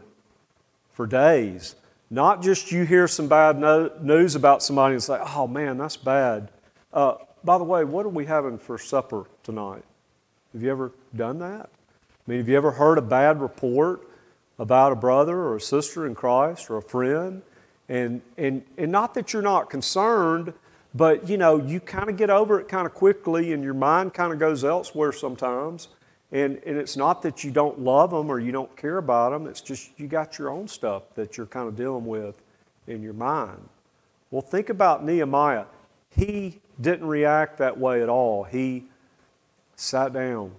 for 0.94 1.08
days. 1.08 1.76
Not 2.14 2.44
just 2.44 2.72
you 2.72 2.86
hear 2.86 3.08
some 3.08 3.28
bad 3.28 3.58
no- 3.58 3.90
news 4.00 4.36
about 4.36 4.62
somebody 4.62 4.94
and 4.94 5.02
say, 5.02 5.18
oh 5.36 5.48
man, 5.48 5.80
that's 5.80 5.98
bad. 5.98 6.52
Uh, 6.94 7.16
by 7.44 7.58
the 7.58 7.64
way, 7.64 7.84
what 7.84 8.06
are 8.06 8.10
we 8.10 8.28
having 8.28 8.60
for 8.60 8.78
supper 8.78 9.26
tonight? 9.42 9.84
Have 10.54 10.62
you 10.62 10.70
ever 10.70 10.92
done 11.16 11.40
that? 11.40 11.72
I 11.72 12.30
mean, 12.32 12.38
have 12.38 12.48
you 12.48 12.56
ever 12.56 12.70
heard 12.70 13.00
a 13.00 13.02
bad 13.02 13.42
report 13.42 14.08
about 14.60 14.92
a 14.92 14.96
brother 14.96 15.36
or 15.36 15.56
a 15.56 15.60
sister 15.60 16.06
in 16.06 16.14
Christ 16.14 16.70
or 16.70 16.78
a 16.78 16.84
friend? 16.84 17.42
And, 17.90 18.22
and, 18.38 18.62
and 18.78 18.92
not 18.92 19.16
that 19.16 19.34
you're 19.34 19.42
not 19.42 19.72
concerned, 19.72 20.54
but 20.94 21.28
you 21.28 21.40
know, 21.40 21.58
you 21.58 21.80
kind 21.80 22.12
of 22.12 22.16
get 22.16 22.30
over 22.30 22.60
it 22.60 22.68
kind 22.68 22.86
of 22.86 22.94
quickly 22.94 23.54
and 23.54 23.64
your 23.64 23.74
mind 23.74 24.14
kind 24.14 24.32
of 24.32 24.38
goes 24.38 24.64
elsewhere 24.64 25.14
sometimes. 25.14 25.88
And, 26.34 26.60
and 26.66 26.78
it's 26.78 26.98
not 26.98 27.22
that 27.22 27.44
you 27.44 27.52
don't 27.52 27.80
love 27.80 28.10
them 28.10 28.30
or 28.30 28.40
you 28.40 28.52
don't 28.52 28.76
care 28.76 28.98
about 28.98 29.32
them, 29.32 29.48
it's 29.48 29.62
just 29.62 29.92
you 29.98 30.08
got 30.08 30.40
your 30.40 30.50
own 30.50 30.68
stuff 30.68 31.04
that 31.14 31.38
you're 31.38 31.46
kind 31.46 31.68
of 31.68 31.78
dealing 31.78 32.06
with 32.06 32.42
in 32.88 33.04
your 33.04 33.14
mind. 33.14 33.70
Well, 34.32 34.42
think 34.42 34.70
about 34.70 35.06
Nehemiah. 35.06 35.66
He 36.10 36.60
didn't 36.82 37.08
react 37.08 37.60
that 37.60 37.78
way 37.78 38.02
at 38.02 38.10
all. 38.10 38.44
He 38.44 38.86
sat 39.76 40.12
down, 40.12 40.54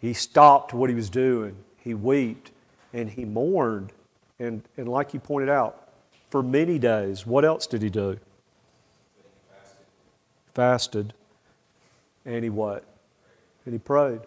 he 0.00 0.12
stopped 0.12 0.72
what 0.72 0.88
he 0.88 0.94
was 0.94 1.10
doing, 1.10 1.56
he 1.76 1.92
wept, 1.92 2.52
and 2.92 3.10
he 3.10 3.24
mourned. 3.24 3.92
And, 4.38 4.62
and 4.76 4.88
like 4.88 5.12
you 5.12 5.20
pointed 5.20 5.50
out, 5.50 5.88
for 6.30 6.42
many 6.44 6.78
days. 6.78 7.26
What 7.26 7.44
else 7.44 7.66
did 7.66 7.82
he 7.82 7.90
do? 7.90 8.18
Fasted. 9.50 9.76
Fasted. 10.54 11.14
And 12.24 12.44
he 12.44 12.50
what? 12.50 12.84
And 13.66 13.74
he 13.74 13.78
prayed. 13.78 14.20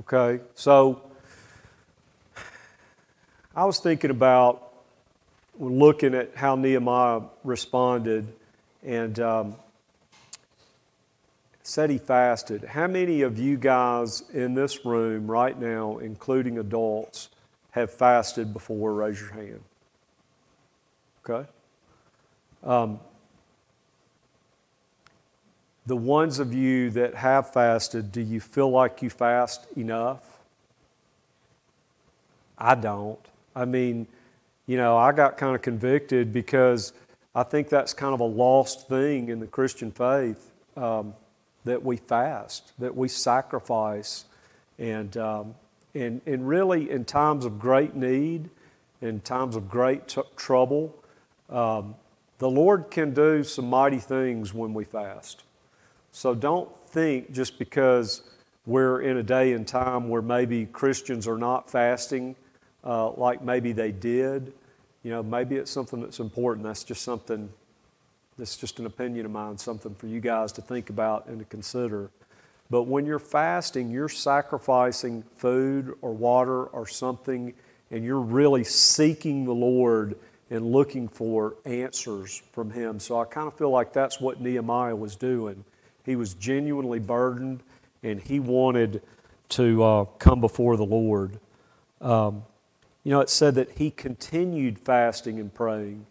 Okay, 0.00 0.40
so 0.54 1.02
I 3.54 3.64
was 3.64 3.80
thinking 3.80 4.10
about 4.10 4.72
looking 5.58 6.14
at 6.14 6.36
how 6.36 6.54
Nehemiah 6.54 7.22
responded 7.42 8.32
and 8.84 9.18
um, 9.18 9.56
said 11.64 11.90
he 11.90 11.98
fasted. 11.98 12.62
How 12.62 12.86
many 12.86 13.22
of 13.22 13.38
you 13.40 13.56
guys 13.56 14.22
in 14.32 14.54
this 14.54 14.84
room 14.86 15.28
right 15.28 15.58
now, 15.58 15.98
including 15.98 16.58
adults, 16.58 17.28
have 17.72 17.92
fasted 17.92 18.52
before? 18.52 18.94
Raise 18.94 19.20
your 19.20 19.32
hand. 19.32 19.60
Okay? 21.28 21.48
Um, 22.62 23.00
the 25.88 25.96
ones 25.96 26.38
of 26.38 26.52
you 26.52 26.90
that 26.90 27.14
have 27.14 27.54
fasted, 27.54 28.12
do 28.12 28.20
you 28.20 28.40
feel 28.40 28.70
like 28.70 29.00
you 29.00 29.08
fast 29.08 29.66
enough? 29.74 30.20
I 32.58 32.74
don't. 32.74 33.18
I 33.56 33.64
mean, 33.64 34.06
you 34.66 34.76
know, 34.76 34.98
I 34.98 35.12
got 35.12 35.38
kind 35.38 35.54
of 35.56 35.62
convicted 35.62 36.30
because 36.30 36.92
I 37.34 37.42
think 37.42 37.70
that's 37.70 37.94
kind 37.94 38.12
of 38.12 38.20
a 38.20 38.24
lost 38.24 38.86
thing 38.86 39.30
in 39.30 39.40
the 39.40 39.46
Christian 39.46 39.90
faith 39.90 40.52
um, 40.76 41.14
that 41.64 41.82
we 41.82 41.96
fast, 41.96 42.72
that 42.78 42.94
we 42.94 43.08
sacrifice. 43.08 44.26
And, 44.78 45.16
um, 45.16 45.54
and, 45.94 46.20
and 46.26 46.46
really, 46.46 46.90
in 46.90 47.06
times 47.06 47.46
of 47.46 47.58
great 47.58 47.94
need, 47.94 48.50
in 49.00 49.20
times 49.20 49.56
of 49.56 49.70
great 49.70 50.06
t- 50.06 50.20
trouble, 50.36 50.94
um, 51.48 51.94
the 52.40 52.50
Lord 52.50 52.90
can 52.90 53.14
do 53.14 53.42
some 53.42 53.70
mighty 53.70 54.00
things 54.00 54.52
when 54.52 54.74
we 54.74 54.84
fast. 54.84 55.44
So 56.12 56.34
don't 56.34 56.70
think 56.88 57.32
just 57.32 57.58
because 57.58 58.22
we're 58.66 59.02
in 59.02 59.16
a 59.16 59.22
day 59.22 59.52
and 59.52 59.66
time 59.66 60.08
where 60.08 60.22
maybe 60.22 60.66
Christians 60.66 61.26
are 61.26 61.38
not 61.38 61.70
fasting 61.70 62.36
uh, 62.84 63.10
like 63.12 63.42
maybe 63.42 63.72
they 63.72 63.92
did. 63.92 64.52
You 65.02 65.10
know, 65.10 65.22
maybe 65.22 65.56
it's 65.56 65.70
something 65.70 66.00
that's 66.00 66.20
important. 66.20 66.64
That's 66.64 66.84
just 66.84 67.02
something, 67.02 67.48
that's 68.36 68.56
just 68.56 68.78
an 68.78 68.86
opinion 68.86 69.26
of 69.26 69.32
mine, 69.32 69.58
something 69.58 69.94
for 69.94 70.06
you 70.06 70.20
guys 70.20 70.52
to 70.52 70.62
think 70.62 70.90
about 70.90 71.26
and 71.26 71.38
to 71.38 71.44
consider. 71.44 72.10
But 72.70 72.82
when 72.82 73.06
you're 73.06 73.18
fasting, 73.18 73.90
you're 73.90 74.08
sacrificing 74.08 75.22
food 75.36 75.96
or 76.02 76.12
water 76.12 76.64
or 76.64 76.86
something, 76.86 77.54
and 77.90 78.04
you're 78.04 78.20
really 78.20 78.64
seeking 78.64 79.44
the 79.44 79.54
Lord 79.54 80.16
and 80.50 80.72
looking 80.72 81.08
for 81.08 81.56
answers 81.64 82.42
from 82.52 82.70
Him. 82.70 83.00
So 83.00 83.20
I 83.20 83.24
kind 83.24 83.46
of 83.46 83.56
feel 83.56 83.70
like 83.70 83.92
that's 83.92 84.20
what 84.20 84.40
Nehemiah 84.40 84.96
was 84.96 85.16
doing. 85.16 85.64
He 86.08 86.16
was 86.16 86.32
genuinely 86.32 87.00
burdened 87.00 87.62
and 88.02 88.18
he 88.18 88.40
wanted 88.40 89.02
to 89.50 89.84
uh, 89.84 90.04
come 90.18 90.40
before 90.40 90.78
the 90.78 90.84
Lord. 90.84 91.38
Um, 92.00 92.44
you 93.04 93.10
know, 93.10 93.20
it 93.20 93.28
said 93.28 93.56
that 93.56 93.72
he 93.72 93.90
continued 93.90 94.78
fasting 94.78 95.38
and 95.38 95.52
praying. 95.52 96.06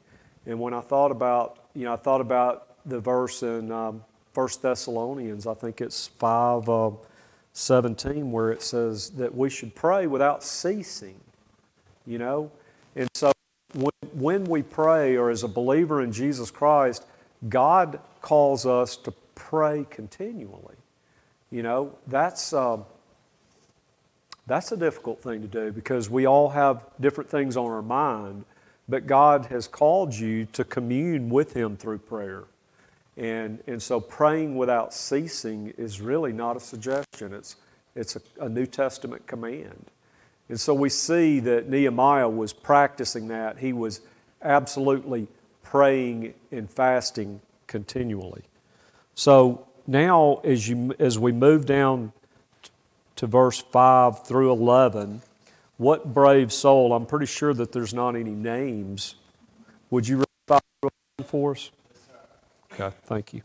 And 0.45 0.59
when 0.59 0.75
I 0.75 0.81
thought 0.81 1.09
about, 1.09 1.57
you 1.73 1.85
know, 1.85 1.93
I 1.93 1.95
thought 1.95 2.21
about 2.21 2.75
the 2.85 2.99
verse 2.99 3.41
in 3.41 3.71
um, 3.71 4.03
1 4.35 4.49
Thessalonians, 4.61 5.47
I 5.47 5.55
think 5.55 5.81
it's 5.81 6.05
5 6.05 6.69
uh, 6.69 6.91
17, 7.53 8.31
where 8.31 8.51
it 8.51 8.61
says 8.61 9.09
that 9.11 9.33
we 9.33 9.49
should 9.49 9.73
pray 9.73 10.05
without 10.05 10.43
ceasing, 10.43 11.19
you 12.05 12.19
know? 12.19 12.51
And 12.95 13.09
so 13.15 13.31
when, 13.73 14.11
when 14.13 14.43
we 14.43 14.61
pray, 14.61 15.17
or 15.17 15.31
as 15.31 15.41
a 15.41 15.47
believer 15.47 16.03
in 16.03 16.11
Jesus 16.11 16.51
Christ, 16.51 17.03
God 17.49 17.99
calls 18.21 18.67
us 18.67 18.95
to 18.97 19.11
pray 19.37 19.85
continually. 19.89 20.75
You 21.51 21.63
know, 21.63 21.95
that's, 22.07 22.51
uh, 22.51 22.79
that's 24.47 24.71
a 24.71 24.77
difficult 24.77 25.21
thing 25.21 25.41
to 25.41 25.47
do 25.47 25.71
because 25.71 26.09
we 26.09 26.25
all 26.25 26.49
have 26.49 26.83
different 26.99 27.29
things 27.29 27.55
on 27.55 27.67
our 27.67 27.83
mind, 27.83 28.45
but 28.89 29.05
God 29.05 29.45
has 29.45 29.67
called 29.67 30.13
you 30.13 30.45
to 30.47 30.63
commune 30.63 31.29
with 31.29 31.53
Him 31.53 31.77
through 31.77 31.99
prayer. 31.99 32.45
And, 33.15 33.59
and 33.67 33.81
so 33.81 33.99
praying 33.99 34.57
without 34.57 34.93
ceasing 34.93 35.73
is 35.77 36.01
really 36.01 36.33
not 36.33 36.57
a 36.57 36.59
suggestion, 36.59 37.33
it's, 37.33 37.55
it's 37.95 38.15
a, 38.15 38.21
a 38.41 38.49
New 38.49 38.65
Testament 38.65 39.27
command. 39.27 39.85
And 40.49 40.59
so 40.59 40.73
we 40.73 40.89
see 40.89 41.39
that 41.41 41.69
Nehemiah 41.69 42.29
was 42.29 42.53
practicing 42.53 43.27
that. 43.27 43.59
He 43.59 43.73
was 43.73 44.01
absolutely 44.41 45.27
praying 45.61 46.33
and 46.51 46.69
fasting 46.69 47.41
continually. 47.67 48.43
So 49.17 49.65
now, 49.87 50.41
as, 50.43 50.69
you, 50.69 50.93
as 50.99 51.17
we 51.17 51.31
move 51.31 51.65
down 51.65 52.13
to 53.15 53.25
verse 53.25 53.59
5 53.59 54.23
through 54.23 54.51
11, 54.51 55.23
what 55.77 56.13
brave 56.13 56.53
soul, 56.53 56.93
I'm 56.93 57.07
pretty 57.07 57.25
sure 57.25 57.51
that 57.55 57.71
there's 57.71 57.95
not 57.95 58.15
any 58.15 58.29
names. 58.29 59.15
Would 59.89 60.07
you 60.07 60.17
read 60.17 60.27
5 60.47 60.61
for 61.25 61.53
us? 61.53 61.71
Okay, 62.71 62.95
thank 63.05 63.33
you. 63.33 63.41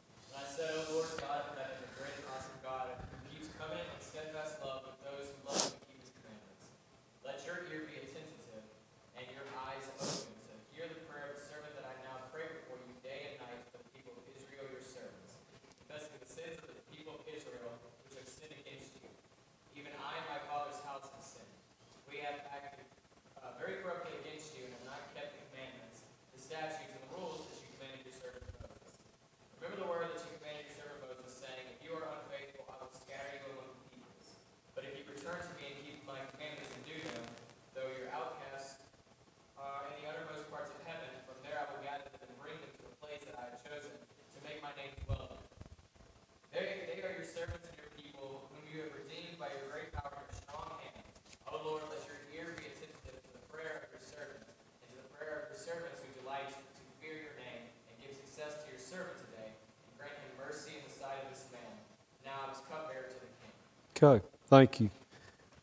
Okay, 64.02 64.24
thank 64.48 64.80
you. 64.80 64.90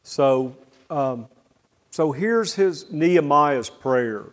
So, 0.03 0.55
um, 0.89 1.27
so 1.91 2.13
here's 2.13 2.53
his 2.53 2.89
Nehemiah's 2.89 3.69
prayer. 3.69 4.23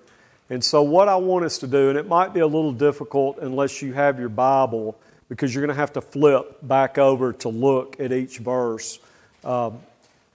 And 0.49 0.63
so, 0.63 0.83
what 0.83 1.09
I 1.09 1.17
want 1.17 1.45
us 1.45 1.59
to 1.59 1.67
do, 1.67 1.89
and 1.89 1.99
it 1.99 2.07
might 2.07 2.33
be 2.33 2.39
a 2.39 2.47
little 2.47 2.73
difficult 2.73 3.39
unless 3.39 3.83
you 3.83 3.95
have 3.95 4.21
your 4.21 4.29
Bible, 4.29 4.97
because 5.29 5.53
you're 5.53 5.65
going 5.65 5.75
to 5.75 5.81
have 5.81 5.93
to 5.95 6.01
flip 6.01 6.59
back 6.63 6.99
over 6.99 7.33
to 7.33 7.49
look 7.49 7.99
at 7.99 8.13
each 8.13 8.39
verse. 8.39 9.01
Um, 9.45 9.81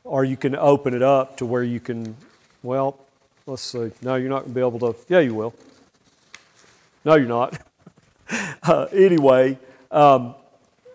or 0.03 0.25
you 0.25 0.35
can 0.35 0.55
open 0.55 0.93
it 0.93 1.01
up 1.01 1.37
to 1.37 1.45
where 1.45 1.63
you 1.63 1.79
can, 1.79 2.17
well, 2.63 2.99
let's 3.45 3.61
see. 3.61 3.91
No, 4.01 4.15
you're 4.15 4.29
not 4.29 4.39
going 4.39 4.53
to 4.53 4.55
be 4.55 4.59
able 4.59 4.79
to. 4.79 4.99
Yeah, 5.07 5.19
you 5.19 5.33
will. 5.33 5.53
No, 7.05 7.15
you're 7.15 7.27
not. 7.27 7.57
uh, 8.63 8.87
anyway, 8.91 9.57
um, 9.91 10.35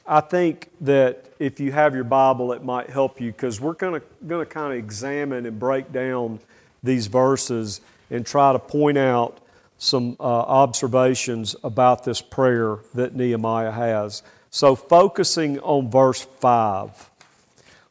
I 0.09 0.21
think 0.21 0.69
that 0.83 1.25
if 1.39 1.59
you 1.59 1.73
have 1.73 1.95
your 1.95 2.05
Bible, 2.05 2.53
it 2.53 2.63
might 2.63 2.89
help 2.89 3.21
you 3.21 3.33
because 3.33 3.61
we're 3.61 3.73
going 3.73 4.01
to 4.01 4.47
kind 4.47 4.73
of 4.73 4.79
examine 4.79 5.47
and 5.47 5.59
break 5.59 5.93
down 5.93 6.39
these 6.83 7.09
verses 7.09 7.81
and 8.11 8.25
try 8.25 8.53
to 8.53 8.59
point 8.59 8.99
out 8.99 9.39
some 9.79 10.17
uh, 10.21 10.23
observations 10.23 11.57
about 11.65 12.05
this 12.05 12.23
prayer 12.23 12.79
that 12.95 13.15
Nehemiah 13.15 13.73
has. 13.73 14.23
So, 14.51 14.75
focusing 14.77 15.59
on 15.59 15.91
verse 15.91 16.23
5, 16.23 17.11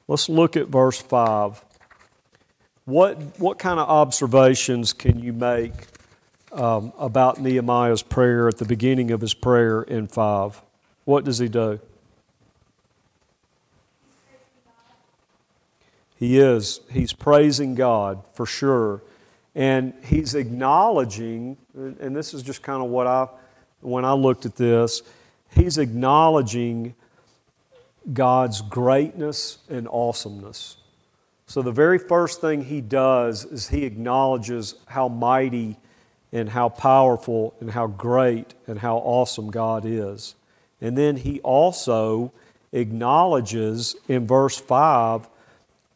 let's 0.08 0.30
look 0.30 0.56
at 0.56 0.70
verse 0.70 1.02
5. 1.02 1.64
What, 2.86 3.18
what 3.40 3.60
kind 3.60 3.80
of 3.80 3.90
observations 3.90 4.94
can 4.94 5.20
you 5.20 5.34
make 5.34 5.74
um, 6.54 6.94
about 6.98 7.42
Nehemiah's 7.42 8.02
prayer 8.02 8.48
at 8.48 8.58
the 8.58 8.66
beginning 8.66 9.12
of 9.12 9.22
his 9.22 9.34
prayer 9.34 9.82
in 9.82 10.08
5? 10.08 10.62
What 11.04 11.26
does 11.26 11.40
he 11.40 11.50
do? 11.50 11.80
He 16.16 16.40
is. 16.40 16.82
He's 16.90 17.14
praising 17.14 17.76
God 17.76 18.24
for 18.34 18.46
sure. 18.46 19.02
And 19.54 19.94
he's 20.04 20.36
acknowledging, 20.36 21.58
and 21.74 22.16
this 22.16 22.34
is 22.34 22.44
just 22.44 22.62
kind 22.62 22.84
of 22.84 22.90
what 22.90 23.08
I, 23.08 23.28
when 23.82 24.04
I 24.06 24.14
looked 24.14 24.46
at 24.46 24.56
this, 24.56 25.02
he's 25.54 25.78
acknowledging 25.78 26.96
God's 28.12 28.62
greatness 28.62 29.60
and 29.70 29.88
awesomeness. 29.90 30.78
So 31.48 31.62
the 31.62 31.72
very 31.72 32.00
first 32.00 32.42
thing 32.42 32.64
he 32.66 32.82
does 32.82 33.46
is 33.46 33.70
he 33.70 33.84
acknowledges 33.86 34.76
how 34.88 35.08
mighty 35.08 35.78
and 36.32 36.50
how 36.50 36.70
powerful 36.70 37.54
and 37.60 37.72
how 37.72 37.88
great 37.88 38.56
and 38.68 38.80
how 38.80 38.98
awesome 38.98 39.52
God 39.52 39.84
is. 39.86 40.36
And 40.82 40.98
then 40.98 41.18
he 41.18 41.40
also 41.42 42.34
acknowledges 42.74 43.96
in 44.08 44.28
verse 44.28 44.58
5 44.58 45.30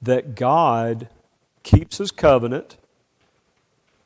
that 0.02 0.36
God 0.36 1.10
keeps 1.64 1.98
his 1.98 2.12
covenant 2.12 2.78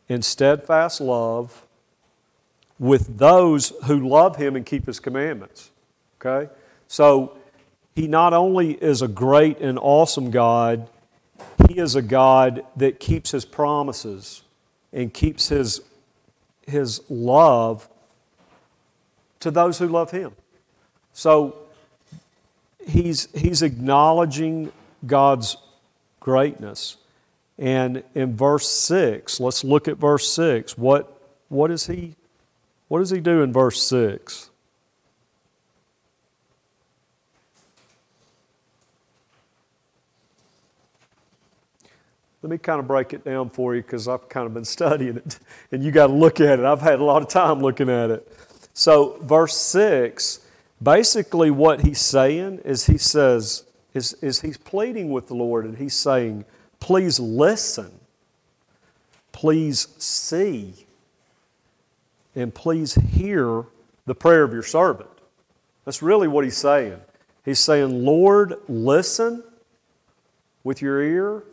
in 0.08 0.22
steadfast 0.22 1.00
love 1.00 1.66
with 2.80 3.18
those 3.18 3.74
who 3.86 4.08
love 4.08 4.36
him 4.36 4.56
and 4.56 4.66
keep 4.66 4.86
his 4.86 5.00
commandments. 5.00 5.72
Okay? 6.20 6.52
So 6.88 7.38
he 7.96 8.08
not 8.08 8.34
only 8.34 8.74
is 8.74 9.02
a 9.02 9.08
great 9.08 9.60
and 9.60 9.78
awesome 9.80 10.32
God, 10.32 10.90
he 11.68 11.78
is 11.78 11.96
a 11.96 12.02
God 12.02 12.66
that 12.76 13.00
keeps 13.00 13.32
his 13.32 13.46
promises 13.46 14.44
and 14.92 15.14
keeps 15.14 15.50
his, 15.50 15.82
his 16.68 17.02
love 17.10 17.88
to 19.40 19.52
those 19.52 19.78
who 19.78 19.88
love 19.88 20.12
him. 20.12 20.34
So 21.14 21.56
he's, 22.88 23.28
he's 23.34 23.62
acknowledging 23.62 24.72
God's 25.06 25.58
greatness. 26.24 26.98
And 27.60 28.04
in 28.16 28.36
verse 28.36 28.68
6, 28.68 29.40
let's 29.40 29.64
look 29.64 29.88
at 29.88 29.98
verse 29.98 30.32
6. 30.32 30.78
What, 30.78 31.22
what, 31.50 31.70
is 31.70 31.86
he, 31.86 32.16
what 32.88 33.00
does 33.00 33.12
he 33.12 33.20
do 33.20 33.44
in 33.44 33.54
verse 33.54 33.84
6? 33.84 34.50
Let 42.42 42.50
me 42.50 42.58
kind 42.58 42.80
of 42.80 42.88
break 42.88 43.14
it 43.14 43.24
down 43.24 43.50
for 43.52 43.76
you 43.76 43.82
because 43.82 44.08
I've 44.08 44.28
kind 44.28 44.48
of 44.48 44.54
been 44.54 44.66
studying 44.78 45.18
it 45.18 45.40
and 45.72 45.84
you 45.84 45.92
got 45.92 46.08
to 46.08 46.14
look 46.14 46.42
at 46.42 46.60
it. 46.60 46.66
I've 46.66 46.82
had 46.82 47.00
a 47.00 47.04
lot 47.04 47.22
of 47.22 47.28
time 47.28 47.60
looking 47.60 47.90
at 47.90 48.10
it. 48.10 48.28
So, 48.74 49.20
verse 49.22 49.56
6, 49.56 50.40
basically 50.82 51.52
what 51.52 51.82
he's 51.82 52.02
saying 52.02 52.62
is 52.66 52.88
he 52.88 52.98
says, 52.98 53.64
is, 53.94 54.14
is 54.16 54.42
he's 54.42 54.58
pleading 54.58 55.12
with 55.12 55.28
the 55.28 55.36
Lord 55.36 55.66
and 55.66 55.78
he's 55.78 55.94
saying, 55.94 56.46
Please 56.80 57.20
listen. 57.20 57.92
Please 59.32 59.88
see. 59.98 60.86
And 62.36 62.54
please 62.54 62.96
hear 62.96 63.66
the 64.06 64.16
prayer 64.16 64.44
of 64.44 64.52
your 64.52 64.64
servant. 64.64 65.10
That's 65.86 66.02
really 66.02 66.28
what 66.28 66.44
he's 66.44 66.58
saying. 66.58 67.00
He's 67.46 67.60
saying, 67.60 68.04
Lord, 68.04 68.56
listen 68.68 69.44
with 70.64 70.82
your 70.82 71.02
ear, 71.02 71.44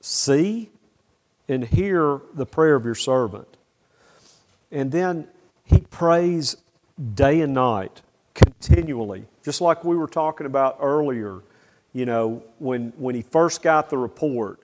see, 0.00 0.70
and 1.48 1.64
hear 1.64 2.20
the 2.34 2.46
prayer 2.46 2.74
of 2.74 2.84
your 2.84 2.94
servant. 2.94 3.48
And 4.70 4.92
then 4.92 5.28
he 5.64 5.80
prays 5.80 6.56
day 7.14 7.40
and 7.40 7.54
night, 7.54 8.02
continually, 8.34 9.26
just 9.46 9.62
like 9.62 9.82
we 9.82 9.96
were 9.96 10.08
talking 10.08 10.46
about 10.46 10.76
earlier 10.82 11.40
you 11.96 12.04
know, 12.04 12.42
when, 12.58 12.92
when 12.98 13.14
he 13.14 13.22
first 13.22 13.62
got 13.62 13.88
the 13.88 13.96
report, 13.96 14.60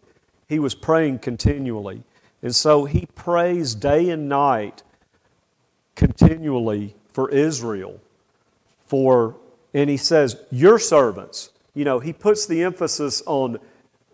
he 0.50 0.58
was 0.58 0.74
praying 0.74 1.20
continually. 1.20 2.02
And 2.42 2.54
so 2.54 2.84
he 2.84 3.06
prays 3.14 3.74
day 3.74 4.10
and 4.10 4.28
night 4.28 4.82
continually 5.94 6.94
for 7.14 7.30
Israel. 7.30 8.02
For, 8.84 9.34
and 9.72 9.88
he 9.88 9.96
says, 9.96 10.36
Your 10.50 10.78
servants. 10.78 11.48
You 11.72 11.86
know, 11.86 12.00
he 12.00 12.12
puts 12.12 12.44
the 12.44 12.62
emphasis 12.64 13.22
on, 13.24 13.58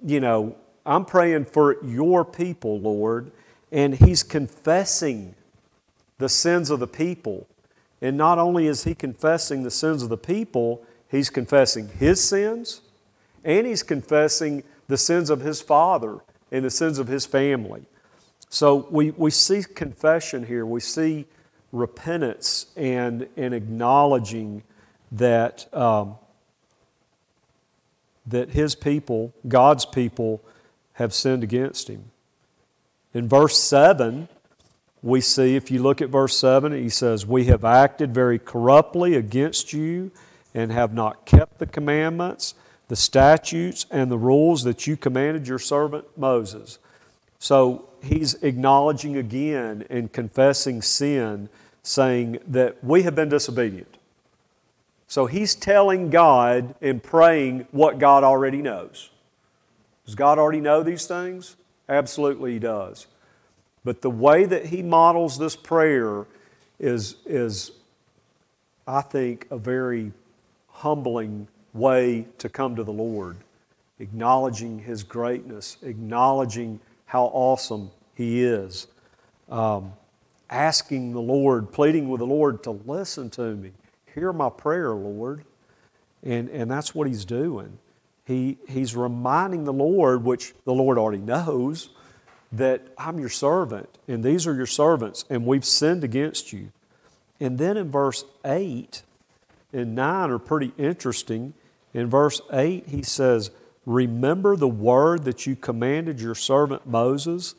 you 0.06 0.20
know, 0.20 0.54
I'm 0.86 1.04
praying 1.04 1.46
for 1.46 1.84
your 1.84 2.24
people, 2.24 2.78
Lord. 2.78 3.32
And 3.72 3.96
he's 3.96 4.22
confessing 4.22 5.34
the 6.18 6.28
sins 6.28 6.70
of 6.70 6.78
the 6.78 6.86
people. 6.86 7.48
And 8.00 8.16
not 8.16 8.38
only 8.38 8.66
is 8.66 8.84
he 8.84 8.94
confessing 8.94 9.62
the 9.62 9.70
sins 9.70 10.02
of 10.02 10.08
the 10.08 10.16
people, 10.16 10.84
he's 11.10 11.30
confessing 11.30 11.88
his 11.88 12.22
sins 12.22 12.82
and 13.44 13.66
he's 13.66 13.82
confessing 13.82 14.62
the 14.86 14.96
sins 14.96 15.30
of 15.30 15.40
his 15.40 15.60
father 15.60 16.20
and 16.50 16.64
the 16.64 16.70
sins 16.70 16.98
of 16.98 17.08
his 17.08 17.26
family. 17.26 17.82
So 18.50 18.86
we, 18.90 19.10
we 19.10 19.30
see 19.30 19.62
confession 19.62 20.46
here. 20.46 20.64
We 20.64 20.80
see 20.80 21.26
repentance 21.72 22.66
and, 22.76 23.28
and 23.36 23.52
acknowledging 23.52 24.62
that, 25.12 25.72
um, 25.74 26.16
that 28.26 28.50
his 28.50 28.74
people, 28.74 29.34
God's 29.46 29.84
people, 29.84 30.40
have 30.94 31.12
sinned 31.12 31.42
against 31.42 31.88
him. 31.88 32.10
In 33.14 33.28
verse 33.28 33.58
7, 33.58 34.28
we 35.08 35.20
see, 35.20 35.56
if 35.56 35.70
you 35.70 35.82
look 35.82 36.00
at 36.00 36.08
verse 36.10 36.36
7, 36.38 36.72
he 36.72 36.88
says, 36.88 37.26
We 37.26 37.46
have 37.46 37.64
acted 37.64 38.14
very 38.14 38.38
corruptly 38.38 39.14
against 39.14 39.72
you 39.72 40.10
and 40.54 40.70
have 40.72 40.92
not 40.92 41.24
kept 41.24 41.58
the 41.58 41.66
commandments 41.66 42.54
the 42.88 42.96
statutes 42.96 43.86
and 43.90 44.10
the 44.10 44.18
rules 44.18 44.64
that 44.64 44.86
you 44.86 44.96
commanded 44.96 45.46
your 45.46 45.58
servant 45.58 46.04
Moses. 46.16 46.78
So 47.38 47.88
he's 48.02 48.34
acknowledging 48.42 49.16
again 49.16 49.84
and 49.88 50.12
confessing 50.12 50.82
sin, 50.82 51.50
saying 51.82 52.38
that 52.48 52.82
we 52.82 53.02
have 53.02 53.14
been 53.14 53.28
disobedient. 53.28 53.96
So 55.06 55.26
he's 55.26 55.54
telling 55.54 56.10
God 56.10 56.74
and 56.82 57.02
praying 57.02 57.66
what 57.70 57.98
God 57.98 58.24
already 58.24 58.60
knows. 58.60 59.10
Does 60.04 60.14
God 60.14 60.38
already 60.38 60.60
know 60.60 60.82
these 60.82 61.06
things? 61.06 61.56
Absolutely, 61.88 62.54
he 62.54 62.58
does. 62.58 63.06
But 63.84 64.02
the 64.02 64.10
way 64.10 64.44
that 64.44 64.66
he 64.66 64.82
models 64.82 65.38
this 65.38 65.56
prayer 65.56 66.26
is, 66.78 67.16
is 67.26 67.72
I 68.86 69.02
think, 69.02 69.46
a 69.50 69.58
very 69.58 70.12
humbling 70.68 71.48
way 71.74 72.26
to 72.38 72.48
come 72.48 72.76
to 72.76 72.84
the 72.84 72.92
Lord, 72.92 73.36
acknowledging 73.98 74.78
His 74.80 75.02
greatness, 75.02 75.76
acknowledging 75.82 76.80
how 77.06 77.24
awesome 77.24 77.90
He 78.14 78.42
is, 78.42 78.86
um, 79.48 79.92
asking 80.50 81.12
the 81.12 81.20
Lord, 81.20 81.72
pleading 81.72 82.08
with 82.08 82.20
the 82.20 82.26
Lord 82.26 82.62
to 82.64 82.70
listen 82.70 83.30
to 83.30 83.54
me. 83.54 83.72
Hear 84.14 84.32
my 84.32 84.50
prayer, 84.50 84.90
Lord. 84.90 85.44
And, 86.22 86.48
and 86.48 86.70
that's 86.70 86.94
what 86.94 87.06
He's 87.06 87.24
doing. 87.24 87.78
He, 88.24 88.58
he's 88.68 88.94
reminding 88.94 89.64
the 89.64 89.72
Lord, 89.72 90.24
which 90.24 90.54
the 90.64 90.74
Lord 90.74 90.98
already 90.98 91.22
knows, 91.22 91.90
that 92.50 92.82
I'm 92.96 93.18
your 93.18 93.28
servant, 93.28 93.88
and 94.06 94.24
these 94.24 94.46
are 94.46 94.54
your 94.54 94.66
servants, 94.66 95.24
and 95.28 95.44
we've 95.44 95.64
sinned 95.64 96.04
against 96.04 96.52
you. 96.52 96.72
And 97.40 97.58
then 97.58 97.76
in 97.76 97.90
verse 97.90 98.24
8 98.44 99.02
and 99.72 99.94
9 99.94 100.30
are 100.30 100.38
pretty 100.38 100.72
interesting 100.78 101.54
In 101.94 102.08
verse 102.10 102.40
8, 102.52 102.88
he 102.88 103.02
says, 103.02 103.50
Remember 103.86 104.56
the 104.56 104.68
word 104.68 105.24
that 105.24 105.46
you 105.46 105.56
commanded 105.56 106.20
your 106.20 106.34
servant 106.34 106.86
Moses, 106.86 107.54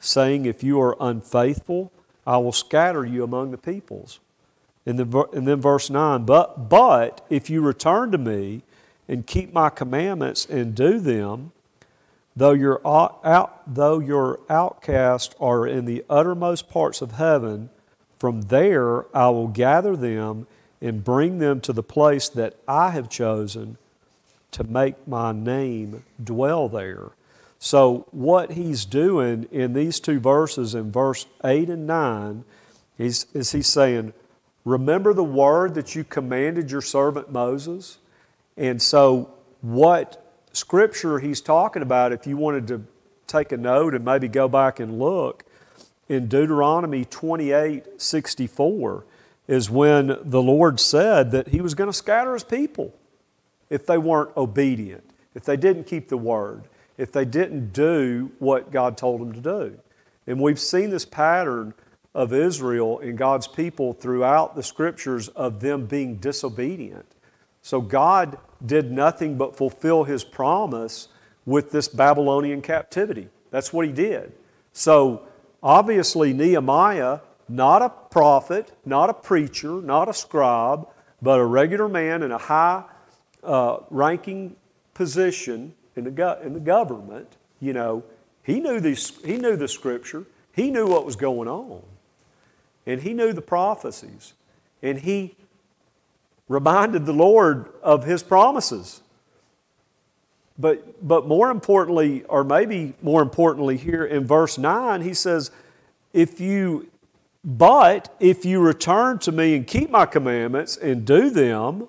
saying, 0.00 0.44
If 0.44 0.62
you 0.62 0.80
are 0.80 0.96
unfaithful, 1.00 1.92
I 2.26 2.38
will 2.38 2.52
scatter 2.52 3.06
you 3.06 3.22
among 3.22 3.52
the 3.52 3.58
peoples. 3.58 4.18
And 4.84 4.98
then, 4.98 5.22
and 5.32 5.46
then 5.46 5.60
verse 5.60 5.90
9, 5.90 6.24
but, 6.24 6.68
but 6.68 7.24
if 7.30 7.48
you 7.48 7.60
return 7.60 8.10
to 8.12 8.18
me 8.18 8.62
and 9.06 9.26
keep 9.26 9.52
my 9.52 9.70
commandments 9.70 10.44
and 10.46 10.74
do 10.74 10.98
them, 10.98 11.52
though 12.38 12.52
your, 12.52 12.80
out, 12.86 13.62
though 13.66 13.98
your 13.98 14.40
outcasts 14.48 15.34
are 15.40 15.66
in 15.66 15.84
the 15.84 16.04
uttermost 16.08 16.70
parts 16.70 17.02
of 17.02 17.12
heaven, 17.12 17.70
from 18.18 18.42
there 18.42 19.04
I 19.16 19.28
will 19.30 19.48
gather 19.48 19.96
them 19.96 20.46
and 20.80 21.04
bring 21.04 21.38
them 21.38 21.60
to 21.62 21.72
the 21.72 21.82
place 21.82 22.28
that 22.28 22.54
I 22.66 22.90
have 22.90 23.08
chosen 23.08 23.76
to 24.52 24.64
make 24.64 25.06
my 25.06 25.32
name 25.32 26.04
dwell 26.22 26.68
there. 26.68 27.10
So, 27.58 28.06
what 28.12 28.52
he's 28.52 28.84
doing 28.84 29.48
in 29.50 29.72
these 29.72 29.98
two 29.98 30.20
verses, 30.20 30.76
in 30.76 30.92
verse 30.92 31.26
8 31.44 31.68
and 31.68 31.88
9, 31.88 32.44
is, 32.98 33.26
is 33.34 33.50
he's 33.50 33.66
saying, 33.66 34.12
Remember 34.64 35.12
the 35.12 35.24
word 35.24 35.74
that 35.74 35.96
you 35.96 36.04
commanded 36.04 36.70
your 36.70 36.82
servant 36.82 37.32
Moses? 37.32 37.98
And 38.56 38.80
so, 38.80 39.34
what 39.60 40.27
scripture 40.52 41.18
he's 41.18 41.40
talking 41.40 41.82
about, 41.82 42.12
if 42.12 42.26
you 42.26 42.36
wanted 42.36 42.68
to 42.68 42.82
take 43.26 43.52
a 43.52 43.56
note 43.56 43.94
and 43.94 44.04
maybe 44.04 44.28
go 44.28 44.48
back 44.48 44.80
and 44.80 44.98
look, 44.98 45.44
in 46.08 46.26
Deuteronomy 46.26 47.04
28 47.04 48.00
64 48.00 49.04
is 49.46 49.70
when 49.70 50.18
the 50.22 50.42
Lord 50.42 50.80
said 50.80 51.30
that 51.32 51.48
he 51.48 51.60
was 51.60 51.74
going 51.74 51.88
to 51.88 51.96
scatter 51.96 52.34
his 52.34 52.44
people 52.44 52.94
if 53.70 53.86
they 53.86 53.98
weren't 53.98 54.36
obedient, 54.36 55.04
if 55.34 55.44
they 55.44 55.56
didn't 55.56 55.84
keep 55.84 56.08
the 56.08 56.16
word, 56.16 56.64
if 56.96 57.12
they 57.12 57.24
didn't 57.24 57.72
do 57.72 58.30
what 58.38 58.70
God 58.70 58.96
told 58.96 59.20
them 59.20 59.32
to 59.32 59.40
do. 59.40 59.78
And 60.26 60.40
we've 60.40 60.60
seen 60.60 60.90
this 60.90 61.04
pattern 61.04 61.74
of 62.14 62.32
Israel 62.32 62.98
and 62.98 63.16
God's 63.16 63.46
people 63.46 63.92
throughout 63.92 64.56
the 64.56 64.62
scriptures 64.62 65.28
of 65.28 65.60
them 65.60 65.86
being 65.86 66.16
disobedient. 66.16 67.06
So 67.68 67.82
God 67.82 68.38
did 68.64 68.90
nothing 68.90 69.36
but 69.36 69.54
fulfill 69.54 70.04
his 70.04 70.24
promise 70.24 71.08
with 71.44 71.70
this 71.70 71.86
Babylonian 71.86 72.62
captivity. 72.62 73.28
That's 73.50 73.74
what 73.74 73.84
he 73.84 73.92
did. 73.92 74.32
So 74.72 75.26
obviously, 75.62 76.32
Nehemiah, 76.32 77.18
not 77.46 77.82
a 77.82 77.90
prophet, 77.90 78.72
not 78.86 79.10
a 79.10 79.12
preacher, 79.12 79.82
not 79.82 80.08
a 80.08 80.14
scribe, 80.14 80.88
but 81.20 81.38
a 81.38 81.44
regular 81.44 81.90
man 81.90 82.22
in 82.22 82.32
a 82.32 82.38
high 82.38 82.84
uh, 83.44 83.80
ranking 83.90 84.56
position 84.94 85.74
in 85.94 86.04
the, 86.04 86.10
go- 86.10 86.40
in 86.42 86.54
the 86.54 86.60
government, 86.60 87.36
you 87.60 87.74
know, 87.74 88.02
he 88.42 88.60
knew, 88.60 88.80
these, 88.80 89.12
he 89.22 89.36
knew 89.36 89.56
the 89.56 89.68
scripture, 89.68 90.24
he 90.54 90.70
knew 90.70 90.86
what 90.86 91.04
was 91.04 91.16
going 91.16 91.48
on, 91.48 91.82
and 92.86 93.02
he 93.02 93.12
knew 93.12 93.34
the 93.34 93.42
prophecies, 93.42 94.32
and 94.82 95.00
he 95.00 95.36
reminded 96.48 97.06
the 97.06 97.12
Lord 97.12 97.68
of 97.82 98.04
his 98.04 98.22
promises. 98.22 99.02
But, 100.58 101.06
but 101.06 101.28
more 101.28 101.50
importantly, 101.50 102.24
or 102.24 102.42
maybe 102.42 102.94
more 103.00 103.22
importantly, 103.22 103.76
here 103.76 104.04
in 104.04 104.26
verse 104.26 104.58
9, 104.58 105.02
he 105.02 105.14
says, 105.14 105.50
If 106.12 106.40
you, 106.40 106.90
but 107.44 108.14
if 108.18 108.44
you 108.44 108.60
return 108.60 109.20
to 109.20 109.30
me 109.30 109.54
and 109.54 109.66
keep 109.66 109.90
my 109.90 110.04
commandments 110.04 110.76
and 110.76 111.04
do 111.04 111.30
them, 111.30 111.86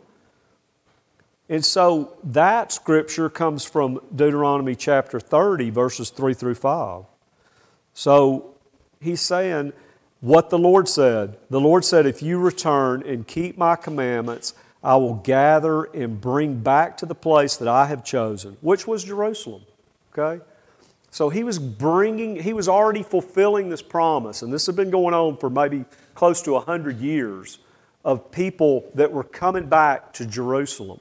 and 1.49 1.65
so 1.65 2.13
that 2.23 2.71
scripture 2.71 3.27
comes 3.27 3.65
from 3.65 3.99
Deuteronomy 4.15 4.75
chapter 4.75 5.19
30, 5.19 5.71
verses 5.71 6.11
3 6.11 6.35
through 6.35 6.55
5. 6.55 7.05
So 7.95 8.53
he's 9.01 9.19
saying 9.19 9.73
what 10.21 10.49
the 10.49 10.59
Lord 10.59 10.87
said. 10.87 11.37
The 11.49 11.59
Lord 11.59 11.85
said, 11.85 12.05
If 12.05 12.21
you 12.21 12.39
return 12.39 13.03
and 13.05 13.27
keep 13.27 13.57
my 13.57 13.75
commandments, 13.75 14.53
I 14.83 14.95
will 14.95 15.15
gather 15.15 15.83
and 15.85 16.19
bring 16.19 16.59
back 16.61 16.97
to 16.97 17.05
the 17.05 17.15
place 17.15 17.57
that 17.57 17.67
I 17.67 17.85
have 17.87 18.03
chosen, 18.03 18.57
which 18.61 18.87
was 18.87 19.03
Jerusalem. 19.03 19.63
Okay? 20.17 20.43
So 21.11 21.29
he 21.29 21.43
was 21.43 21.59
bringing, 21.59 22.41
he 22.41 22.53
was 22.53 22.69
already 22.69 23.03
fulfilling 23.03 23.69
this 23.69 23.81
promise, 23.81 24.41
and 24.41 24.53
this 24.53 24.65
had 24.67 24.75
been 24.75 24.91
going 24.91 25.13
on 25.13 25.37
for 25.37 25.49
maybe 25.49 25.85
close 26.13 26.41
to 26.43 26.53
100 26.53 26.99
years 26.99 27.59
of 28.05 28.31
people 28.31 28.89
that 28.95 29.11
were 29.11 29.23
coming 29.23 29.67
back 29.67 30.13
to 30.13 30.25
Jerusalem. 30.25 30.99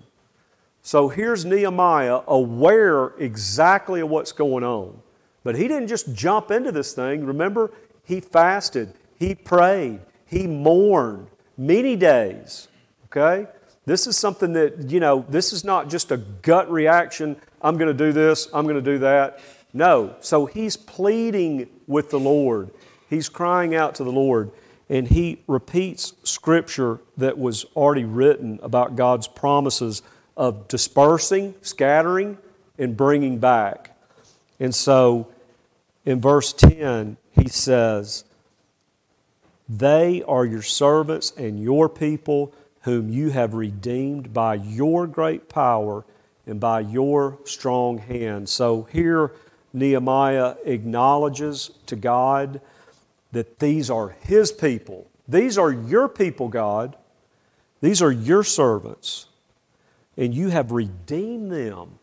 So 0.83 1.09
here's 1.09 1.45
Nehemiah 1.45 2.21
aware 2.27 3.09
exactly 3.19 4.01
of 4.01 4.09
what's 4.09 4.33
going 4.33 4.65
on. 4.65 5.01
But 5.45 5.57
he 5.57 5.69
didn't 5.69 5.89
just 5.89 6.15
jump 6.15 6.51
into 6.51 6.73
this 6.73 6.95
thing. 6.95 7.25
Remember, 7.25 7.71
he 8.05 8.21
fasted, 8.21 8.95
he 9.19 9.35
prayed, 9.35 10.01
he 10.27 10.47
mourned 10.47 11.29
many 11.57 11.97
days. 11.97 12.69
Okay? 13.07 13.47
This 13.85 14.07
is 14.07 14.17
something 14.17 14.53
that, 14.53 14.91
you 14.91 15.01
know, 15.01 15.25
this 15.29 15.53
is 15.53 15.65
not 15.65 15.89
just 15.89 16.13
a 16.13 16.19
gut 16.19 16.71
reaction. 16.71 17.37
I'm 17.63 17.77
going 17.77 17.89
to 17.89 18.05
do 18.05 18.13
this, 18.13 18.49
I'm 18.53 18.65
going 18.65 18.77
to 18.77 18.83
do 18.83 18.99
that. 18.99 19.41
No. 19.73 20.17
So 20.21 20.47
he's 20.47 20.77
pleading 20.77 21.69
with 21.87 22.11
the 22.11 22.21
Lord. 22.21 22.71
He's 23.09 23.29
crying 23.29 23.75
out 23.75 23.95
to 23.97 24.05
the 24.05 24.13
Lord. 24.13 24.51
And 24.91 25.09
he 25.09 25.43
repeats 25.47 26.15
scripture 26.23 27.01
that 27.17 27.39
was 27.39 27.65
already 27.77 28.05
written 28.05 28.59
about 28.63 28.97
God's 28.97 29.29
promises 29.29 30.03
of 30.37 30.69
dispersing, 30.69 31.55
scattering, 31.63 32.39
and 32.79 32.97
bringing 32.97 33.39
back. 33.39 33.97
And 34.61 34.75
so 34.75 35.29
in 36.07 36.21
verse 36.21 36.53
10, 36.53 37.17
he 37.33 37.49
says, 37.49 38.25
They 39.69 40.23
are 40.23 40.47
your 40.47 40.63
servants 40.63 41.33
and 41.37 41.61
your 41.61 41.89
people, 41.89 42.53
whom 42.83 43.11
you 43.11 43.31
have 43.31 43.55
redeemed 43.55 44.33
by 44.33 44.55
your 44.55 45.07
great 45.07 45.49
power 45.49 46.05
and 46.47 46.59
by 46.59 46.81
your 46.81 47.39
strong 47.45 47.99
hand. 47.99 48.49
So 48.49 48.85
here, 48.91 49.33
Nehemiah 49.73 50.55
acknowledges 50.65 51.71
to 51.87 51.97
God 51.97 52.61
that 53.33 53.59
these 53.59 53.91
are 53.91 54.17
his 54.21 54.51
people. 54.51 55.07
These 55.27 55.59
are 55.59 55.71
your 55.71 56.09
people, 56.09 56.49
God. 56.49 56.97
These 57.83 58.01
are 58.01 58.13
your 58.13 58.43
servants 58.43 59.27
and 60.19 60.35
you 60.35 60.49
have 60.49 60.73
redeemed 60.73 61.51
them 61.51 61.99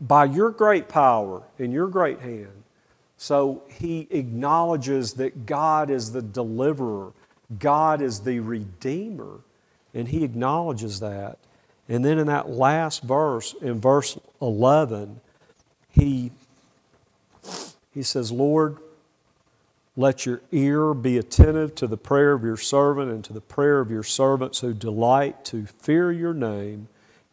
by 0.00 0.24
your 0.24 0.50
great 0.50 0.88
power 0.88 1.42
and 1.58 1.72
your 1.72 1.86
great 1.86 2.20
hand. 2.20 2.61
So 3.22 3.62
he 3.68 4.08
acknowledges 4.10 5.12
that 5.12 5.46
God 5.46 5.90
is 5.90 6.10
the 6.10 6.22
deliverer, 6.22 7.12
God 7.56 8.02
is 8.02 8.22
the 8.22 8.40
redeemer, 8.40 9.38
and 9.94 10.08
he 10.08 10.24
acknowledges 10.24 10.98
that. 10.98 11.38
And 11.88 12.04
then 12.04 12.18
in 12.18 12.26
that 12.26 12.50
last 12.50 13.04
verse, 13.04 13.54
in 13.60 13.80
verse 13.80 14.18
11, 14.40 15.20
he, 15.88 16.32
he 17.94 18.02
says, 18.02 18.32
Lord, 18.32 18.78
let 19.96 20.26
your 20.26 20.40
ear 20.50 20.92
be 20.92 21.16
attentive 21.16 21.76
to 21.76 21.86
the 21.86 21.96
prayer 21.96 22.32
of 22.32 22.42
your 22.42 22.56
servant 22.56 23.12
and 23.12 23.22
to 23.22 23.32
the 23.32 23.40
prayer 23.40 23.78
of 23.78 23.88
your 23.88 24.02
servants 24.02 24.58
who 24.58 24.74
delight 24.74 25.44
to 25.44 25.66
fear 25.66 26.10
your 26.10 26.34
name, 26.34 26.88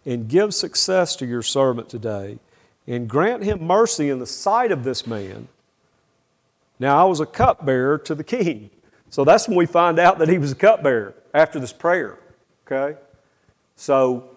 and 0.05 0.27
give 0.27 0.53
success 0.53 1.15
to 1.15 1.25
your 1.25 1.41
servant 1.41 1.89
today, 1.89 2.37
and 2.85 3.09
grant 3.09 3.43
him 3.43 3.63
mercy 3.63 4.11
in 4.11 4.19
the 4.19 4.27
sight 4.27 4.71
of 4.71 4.83
this 4.83 5.07
man. 5.07 5.47
Now, 6.79 7.01
I 7.01 7.07
was 7.07 7.19
a 7.19 7.25
cupbearer 7.25 7.97
to 7.99 8.15
the 8.15 8.23
king. 8.23 8.69
So 9.09 9.23
that's 9.23 9.47
when 9.47 9.57
we 9.57 9.65
find 9.65 9.99
out 9.99 10.19
that 10.19 10.29
he 10.29 10.37
was 10.37 10.51
a 10.51 10.55
cupbearer 10.55 11.13
after 11.33 11.59
this 11.59 11.73
prayer. 11.73 12.19
Okay? 12.65 12.97
So, 13.75 14.29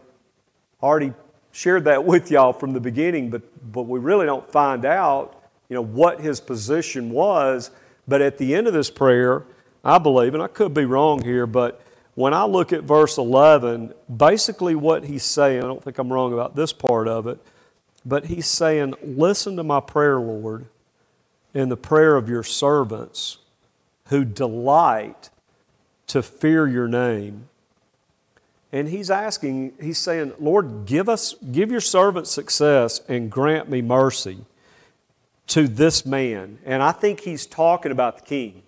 already 0.83 1.12
shared 1.52 1.85
that 1.85 2.05
with 2.12 2.31
y'all 2.31 2.52
from 2.52 2.72
the 2.72 2.81
beginning, 2.81 3.31
but, 3.31 3.42
but 3.72 3.83
we 3.83 4.00
really 4.00 4.26
don't 4.26 4.50
find 4.50 4.85
out, 4.85 5.42
you 5.68 5.74
know, 5.74 5.83
what 5.83 6.20
his 6.20 6.40
position 6.40 7.11
was 7.11 7.70
but 8.07 8.20
at 8.20 8.38
the 8.38 8.55
end 8.55 8.66
of 8.66 8.72
this 8.72 8.90
prayer, 8.90 9.44
I 9.85 9.98
believe, 9.98 10.35
and 10.35 10.42
I 10.42 10.48
could 10.48 10.74
be 10.74 10.85
wrong 10.85 11.22
here, 11.22 11.46
but 11.46 11.81
when 12.14 12.35
I 12.35 12.44
look 12.44 12.72
at 12.72 12.83
verse 12.83 13.16
11, 13.16 13.94
basically 14.14 14.74
what 14.74 15.05
he's 15.05 15.24
saying, 15.24 15.59
I 15.59 15.66
don't 15.66 15.83
think 15.83 15.98
I'm 15.98 16.12
wrong 16.12 16.33
about 16.33 16.55
this 16.55 16.72
part 16.72 17.09
of 17.09 17.26
it, 17.26 17.38
but 18.05 18.26
he's 18.26 18.46
saying, 18.46 18.94
Listen 19.02 19.57
to 19.57 19.62
my 19.62 19.81
prayer, 19.81 20.20
Lord, 20.20 20.66
and 21.54 21.70
the 21.70 21.76
prayer 21.76 22.16
of 22.16 22.28
your 22.28 22.42
servants 22.42 23.38
who 24.06 24.24
delight 24.24 25.30
to 26.08 26.22
fear 26.22 26.66
your 26.66 26.88
name. 26.88 27.48
And 28.72 28.88
he's 28.88 29.10
asking, 29.10 29.74
he's 29.80 29.98
saying, 29.98 30.32
Lord, 30.38 30.86
give 30.86 31.08
us, 31.08 31.34
give 31.52 31.70
your 31.70 31.80
servant 31.80 32.26
success 32.26 33.00
and 33.08 33.30
grant 33.30 33.68
me 33.68 33.82
mercy 33.82 34.38
to 35.48 35.68
this 35.68 36.06
man. 36.06 36.58
And 36.64 36.82
I 36.82 36.92
think 36.92 37.20
he's 37.20 37.44
talking 37.44 37.92
about 37.92 38.18
the 38.18 38.24
king. 38.24 38.62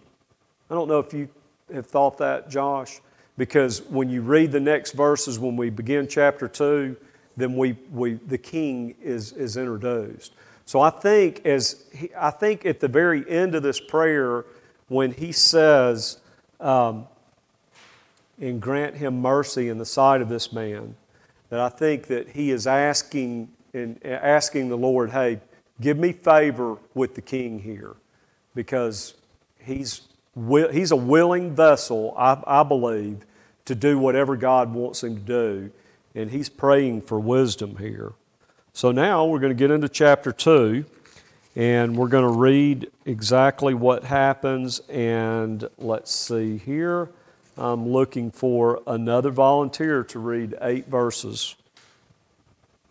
I 0.71 0.75
don't 0.75 0.89
know 0.89 0.99
if 0.99 1.15
you 1.15 1.29
have 1.73 1.87
thought 1.87 2.19
that, 2.19 2.51
Josh, 2.51 3.01
because 3.39 3.83
when 3.83 4.11
you 4.11 4.21
read 4.21 4.53
the 4.53 4.61
next 4.61 4.93
verses, 4.93 5.39
when 5.39 5.57
we 5.57 5.71
begin 5.71 6.07
chapter 6.07 6.49
2, 6.49 6.97
then 7.37 7.57
we, 7.57 7.77
we, 7.91 8.15
the 8.15 8.39
king 8.39 8.95
is, 9.03 9.33
is 9.33 9.57
introduced. 9.57 10.33
So 10.65 10.81
I 10.81 10.91
think, 10.91 11.45
as 11.45 11.85
he, 11.95 12.11
I 12.19 12.31
think 12.31 12.65
at 12.65 12.81
the 12.81 12.89
very 12.89 13.29
end 13.29 13.55
of 13.55 13.63
this 13.63 13.81
prayer, 13.81 14.45
when 14.89 15.13
he 15.13 15.33
says, 15.33 16.19
um, 16.61 17.07
and 18.41 18.61
grant 18.61 18.97
him 18.97 19.21
mercy 19.21 19.69
in 19.69 19.79
the 19.79 19.85
sight 19.85 20.21
of 20.21 20.29
this 20.29 20.53
man, 20.53 20.97
that 21.51 21.61
I 21.61 21.69
think 21.69 22.07
that 22.09 22.31
he 22.31 22.51
is 22.51 22.67
asking 22.67 23.49
and 23.73 23.99
asking 24.05 24.69
the 24.69 24.77
Lord, 24.77 25.11
hey, 25.11 25.41
give 25.81 25.99
me 25.99 26.13
favor 26.13 26.79
with 26.95 27.15
the 27.15 27.21
king 27.21 27.59
here, 27.59 27.95
because 28.55 29.15
he's 29.59 30.03
he's 30.73 30.91
a 30.91 30.97
willing 30.97 31.55
vessel, 31.55 32.15
I, 32.17 32.43
I 32.47 32.63
believe, 32.63 33.25
to 33.67 33.75
do 33.75 33.99
whatever 33.99 34.37
God 34.37 34.73
wants 34.73 35.03
him 35.03 35.17
to 35.17 35.23
do, 35.23 35.71
and 36.15 36.31
he's 36.31 36.49
praying 36.49 37.03
for 37.03 37.21
wisdom 37.21 37.77
here. 37.77 38.13
So 38.77 38.91
now 38.91 39.25
we're 39.25 39.39
going 39.39 39.53
to 39.53 39.59
get 39.59 39.71
into 39.71 39.89
chapter 39.89 40.33
two, 40.33 40.85
and 41.55 41.97
we're 41.97 42.09
going 42.09 42.25
to 42.25 42.37
read 42.37 42.91
exactly 43.05 43.73
what 43.73 44.03
happens. 44.03 44.81
And 44.89 45.69
let's 45.79 46.13
see 46.13 46.59
here. 46.59 47.09
I'm 47.57 47.89
looking 47.89 48.33
for 48.33 48.83
another 48.85 49.31
volunteer 49.31 50.03
to 50.03 50.19
read 50.19 50.57
eight 50.61 50.89
verses. 50.89 51.55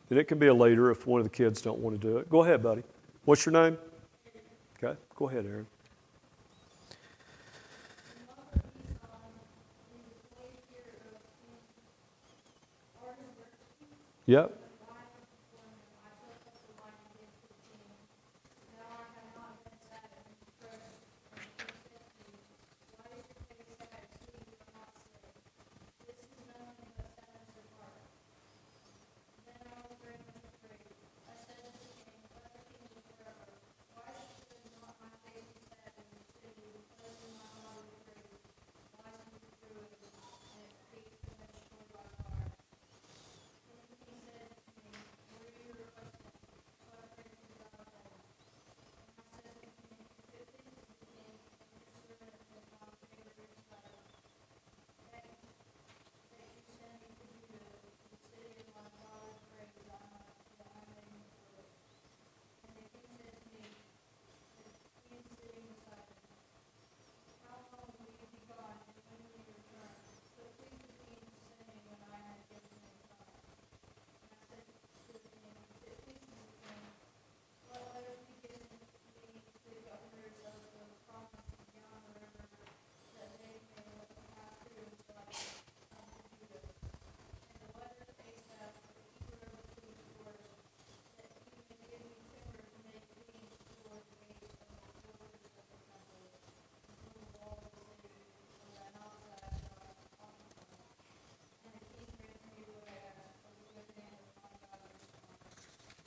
And 0.10 0.18
it 0.18 0.30
can 0.30 0.40
be 0.40 0.48
a 0.48 0.54
leader 0.54 0.90
if 0.90 1.06
one 1.06 1.20
of 1.20 1.26
the 1.26 1.30
kids 1.30 1.62
don't 1.62 1.80
want 1.80 2.00
to 2.00 2.08
do 2.08 2.18
it. 2.18 2.30
Go 2.30 2.44
ahead, 2.44 2.64
buddy. 2.64 2.84
What's 3.26 3.46
your 3.46 3.52
name? 3.52 3.78
Okay, 4.82 4.98
go 5.18 5.28
ahead, 5.28 5.46
Aaron. 5.46 5.68
Yep. 14.28 14.63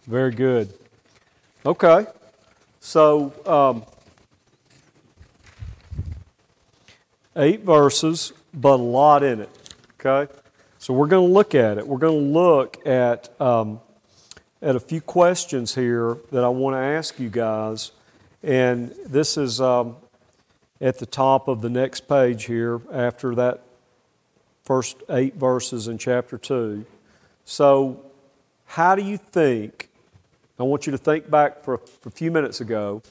Very 0.07 0.31
good. 0.31 0.73
Okay. 1.65 2.07
So, 2.79 3.33
um, 3.45 3.85
eight 7.35 7.63
verses, 7.63 8.33
but 8.55 8.79
a 8.79 8.83
lot 8.83 9.25
in 9.25 9.41
it. 9.41 9.75
Okay? 9.99 10.33
So, 10.79 10.95
we're 10.95 11.09
going 11.09 11.27
to 11.27 11.33
look 11.33 11.57
at 11.57 11.79
it. 11.79 11.89
We're 11.89 11.99
going 11.99 12.21
to 12.21 12.39
look 12.39 12.87
at, 12.87 13.41
um, 13.41 13.81
at 14.63 14.77
a 14.77 14.81
few 14.81 15.01
questions 15.01 15.75
here 15.75 16.19
that 16.31 16.45
I 16.45 16.49
want 16.49 16.75
to 16.75 16.81
ask 16.81 17.19
you 17.19 17.29
guys. 17.29 17.91
And 18.45 18.95
this 19.07 19.37
is 19.37 19.61
um, 19.61 19.97
at 20.81 20.99
the 20.99 21.07
top 21.07 21.49
of 21.49 21.63
the 21.63 21.71
next 21.71 22.03
page 22.03 22.45
here 22.45 22.81
after 22.93 23.35
that 23.35 23.63
first 24.63 25.03
eight 25.11 25.35
verses 25.35 25.89
in 25.89 25.99
chapter 25.99 26.39
2. 26.39 26.87
So, 27.45 28.05
how 28.67 28.95
do 28.95 29.03
you 29.03 29.17
think 29.17 29.89
I 30.59 30.63
want 30.63 30.87
you 30.87 30.93
to 30.93 30.99
think 30.99 31.31
back 31.31 31.63
for 31.65 31.81
a 32.05 32.11
few 32.11 32.31
minutes 32.31 32.61
ago. 32.61 33.03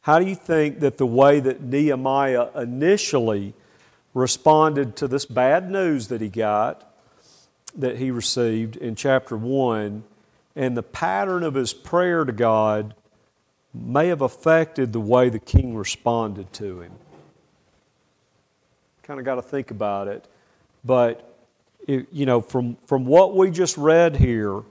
How 0.00 0.18
do 0.18 0.26
you 0.26 0.34
think 0.34 0.80
that 0.80 0.98
the 0.98 1.06
way 1.06 1.38
that 1.38 1.62
Nehemiah 1.62 2.48
initially 2.56 3.54
responded 4.14 4.96
to 4.96 5.06
this 5.06 5.24
bad 5.24 5.70
news 5.70 6.08
that 6.08 6.20
he 6.20 6.28
got, 6.28 6.92
that 7.76 7.98
he 7.98 8.10
received 8.10 8.76
in 8.76 8.96
chapter 8.96 9.36
1, 9.36 10.02
and 10.56 10.76
the 10.76 10.82
pattern 10.82 11.44
of 11.44 11.54
his 11.54 11.72
prayer 11.72 12.24
to 12.24 12.32
God 12.32 12.94
may 13.72 14.08
have 14.08 14.22
affected 14.22 14.92
the 14.92 15.00
way 15.00 15.28
the 15.28 15.38
king 15.38 15.76
responded 15.76 16.52
to 16.54 16.80
him? 16.80 16.92
Kind 19.04 19.20
of 19.20 19.26
got 19.26 19.36
to 19.36 19.42
think 19.42 19.70
about 19.70 20.08
it. 20.08 20.26
But, 20.84 21.36
it, 21.86 22.08
you 22.10 22.26
know, 22.26 22.40
from, 22.40 22.76
from 22.86 23.04
what 23.04 23.36
we 23.36 23.50
just 23.50 23.76
read 23.76 24.16
here, 24.16 24.62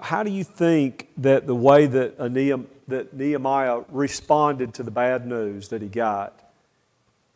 how 0.00 0.22
do 0.22 0.30
you 0.30 0.44
think 0.44 1.08
that 1.18 1.46
the 1.46 1.54
way 1.54 1.86
that, 1.86 2.18
Nehemiah, 2.18 2.66
that 2.88 3.14
Nehemiah 3.14 3.82
responded 3.88 4.74
to 4.74 4.82
the 4.82 4.90
bad 4.90 5.26
news 5.26 5.68
that 5.68 5.82
he 5.82 5.88
got 5.88 6.38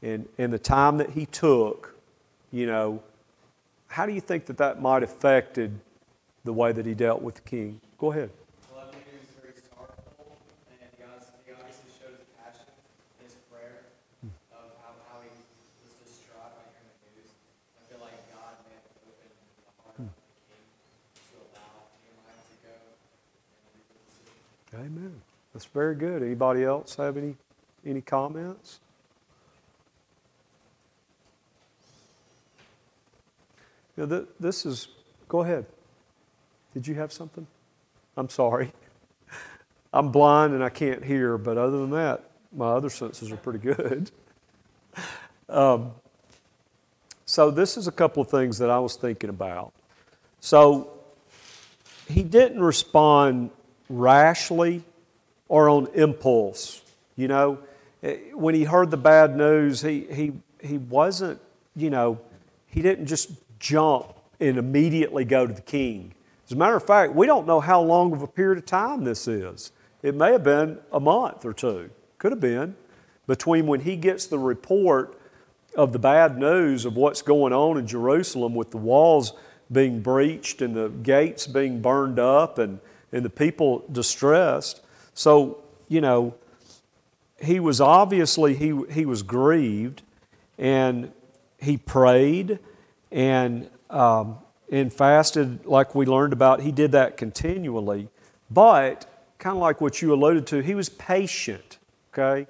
and, 0.03 0.29
and 0.39 0.53
the 0.53 0.59
time 0.59 0.99
that 0.99 1.11
he 1.11 1.27
took, 1.27 1.95
you 2.51 2.67
know, 2.67 3.03
how 3.89 4.07
do 4.07 4.13
you 4.13 4.21
think 4.21 4.47
that 4.47 4.59
that 4.59 4.81
might 4.81 5.03
affected 5.03 5.79
the 6.45 6.53
way 6.53 6.73
that 6.73 6.87
he 6.87 6.95
dealt 6.95 7.23
with 7.23 7.37
the 7.37 7.41
king? 7.43 7.81
Go 7.99 8.13
ahead. 8.13 8.31
Amen. 24.75 25.21
That's 25.53 25.65
very 25.65 25.95
good. 25.95 26.23
Anybody 26.23 26.65
else 26.65 26.97
have 26.97 27.17
any, 27.17 27.37
any 27.87 28.01
comments? 28.01 28.81
You 33.97 34.07
know, 34.07 34.27
this 34.39 34.67
is, 34.67 34.89
go 35.27 35.41
ahead. 35.41 35.65
Did 36.75 36.87
you 36.87 36.95
have 36.97 37.13
something? 37.13 37.47
I'm 38.17 38.29
sorry. 38.29 38.73
I'm 39.93 40.13
blind 40.13 40.53
and 40.53 40.63
I 40.63 40.69
can't 40.69 41.03
hear, 41.03 41.39
but 41.39 41.57
other 41.57 41.79
than 41.79 41.91
that, 41.91 42.31
my 42.55 42.69
other 42.69 42.91
senses 42.91 43.33
are 43.33 43.37
pretty 43.37 43.59
good. 43.59 44.11
Um, 45.51 45.93
so, 47.25 47.51
this 47.51 47.79
is 47.79 47.87
a 47.87 47.93
couple 47.93 48.21
of 48.21 48.29
things 48.29 48.59
that 48.59 48.69
I 48.69 48.79
was 48.79 48.97
thinking 48.97 49.31
about. 49.31 49.73
So, 50.41 50.91
he 52.07 52.23
didn't 52.23 52.61
respond 52.61 53.49
rashly 53.89 54.85
or 55.49 55.69
on 55.69 55.89
impulse. 55.95 56.83
You 57.17 57.29
know, 57.29 57.59
eh, 58.03 58.17
when 58.35 58.55
he 58.55 58.65
heard 58.65 58.91
the 58.91 58.97
bad 58.97 59.37
news, 59.37 59.83
he, 59.83 60.07
he, 60.11 60.33
he 60.63 60.79
wasn't, 60.79 61.41
you 61.75 61.91
know, 61.91 62.21
he 62.67 62.83
didn't 62.83 63.07
just 63.07 63.31
jump 63.59 64.15
and 64.41 64.59
immediately 64.59 65.25
go 65.25 65.47
to 65.47 65.53
the 65.53 65.63
king. 65.63 66.15
As 66.47 66.53
a 66.53 66.57
matter 66.57 66.77
of 66.77 66.87
fact, 66.87 67.15
we 67.15 67.27
don't 67.27 67.47
know 67.47 67.61
how 67.61 67.81
long 67.81 68.13
of 68.13 68.23
a 68.23 68.27
period 68.27 68.59
of 68.59 68.67
time 68.67 69.05
this 69.05 69.27
is. 69.29 69.73
It 70.03 70.15
may 70.15 70.33
have 70.33 70.45
been 70.45 70.79
a 70.93 71.01
month 71.01 71.45
or 71.45 71.53
two, 71.53 71.91
could 72.19 72.33
have 72.33 72.41
been, 72.41 72.77
between 73.27 73.67
when 73.67 73.81
he 73.81 73.97
gets 73.97 74.27
the 74.27 74.39
report 74.39 75.19
of 75.75 75.93
the 75.93 75.99
bad 75.99 76.39
news 76.39 76.85
of 76.85 76.97
what's 76.97 77.21
going 77.21 77.53
on 77.53 77.77
in 77.77 77.87
Jerusalem 77.87 78.55
with 78.55 78.71
the 78.71 78.79
walls 78.79 79.33
being 79.71 80.01
breached 80.01 80.63
and 80.63 80.75
the 80.75 80.89
gates 80.89 81.47
being 81.47 81.83
burned 81.83 82.19
up 82.19 82.59
and, 82.59 82.81
and 83.13 83.25
the 83.25 83.31
people 83.31 83.85
distressed. 83.91 84.83
So, 85.15 85.63
you 85.89 86.01
know, 86.01 86.35
he 87.41 87.61
was 87.61 87.81
obviously 87.81 88.55
he, 88.55 88.79
he 88.91 89.07
was 89.07 89.23
grieved 89.23 90.03
and 90.59 91.13
he 91.59 91.77
prayed 91.77 92.59
and 93.11 93.71
um, 93.91 94.39
and 94.71 94.93
fasted 94.93 95.65
like 95.65 95.95
we 95.95 96.05
learned 96.05 96.33
about. 96.33 96.61
He 96.61 96.73
did 96.73 96.93
that 96.93 97.17
continually. 97.17 98.09
But 98.51 99.07
kind 99.39 99.57
of 99.57 99.63
like 99.63 99.81
what 99.81 100.03
you 100.03 100.13
alluded 100.13 100.47
to 100.49 100.61
he 100.61 100.75
was 100.75 100.89
patient 100.89 101.79
okay? 102.13 102.47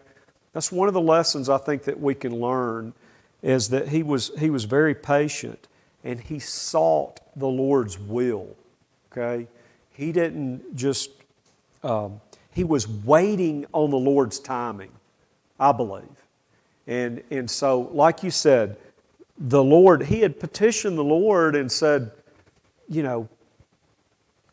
That's 0.53 0.73
one 0.73 0.88
of 0.88 0.94
the 0.94 1.01
lessons 1.01 1.49
i 1.49 1.59
think 1.59 1.85
that 1.85 2.01
we 2.01 2.14
can 2.14 2.40
learn 2.40 2.94
is 3.42 3.68
that 3.68 3.88
he 3.88 4.03
was 4.03 4.33
he 4.38 4.51
was 4.51 4.64
very 4.64 4.94
patient 4.94 5.68
and 6.03 6.21
he 6.21 6.38
sought 6.38 7.21
the 7.37 7.47
lord's 7.47 7.99
will 7.99 8.57
okay 9.12 9.47
he 9.99 10.13
didn't 10.13 10.75
just 10.75 11.11
um, 11.83 12.23
he 12.55 12.65
was 12.65 12.89
waiting 12.89 13.67
on 13.73 13.91
the 13.91 13.99
lord's 13.99 14.39
timing 14.39 14.93
i 15.61 15.73
believe 15.73 16.25
and 16.87 17.23
and 17.31 17.51
so 17.51 17.91
like 17.93 18.23
you 18.23 18.31
said 18.31 18.79
the 19.39 19.63
Lord, 19.63 20.05
he 20.05 20.21
had 20.21 20.41
petitioned 20.41 20.99
the 20.99 21.05
Lord 21.05 21.55
and 21.55 21.71
said, 21.71 22.11
you 22.89 23.03
know, 23.03 23.29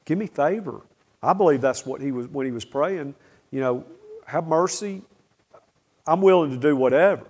give 0.05 0.17
me 0.17 0.27
favor. 0.27 0.81
I 1.23 1.34
believe 1.34 1.62
that's 1.62 1.86
what 1.86 2.01
he 2.01 2.12
was 2.12 2.27
when 2.27 2.45
he 2.45 2.51
was 2.51 2.65
praying. 2.65 3.15
You 3.51 3.60
know, 3.62 3.86
have 4.27 4.45
mercy. 4.45 5.01
I'm 6.05 6.21
willing 6.21 6.51
to 6.51 6.58
do 6.58 6.75
whatever. 6.75 7.25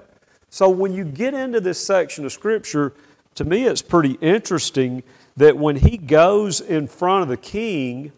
So 0.50 0.70
when 0.70 0.94
you 0.94 1.06
get 1.06 1.34
into 1.34 1.62
this 1.62 1.84
section 1.84 2.26
of 2.26 2.34
Scripture, 2.34 2.94
to 3.36 3.46
me 3.46 3.66
it's 3.66 3.82
pretty 3.82 4.14
interesting 4.22 5.04
that 5.38 5.58
when 5.58 5.78
he 5.78 5.98
goes 5.98 6.62
in 6.62 6.88
front 6.88 7.24
of 7.24 7.28
the 7.28 7.38
king, 7.38 8.12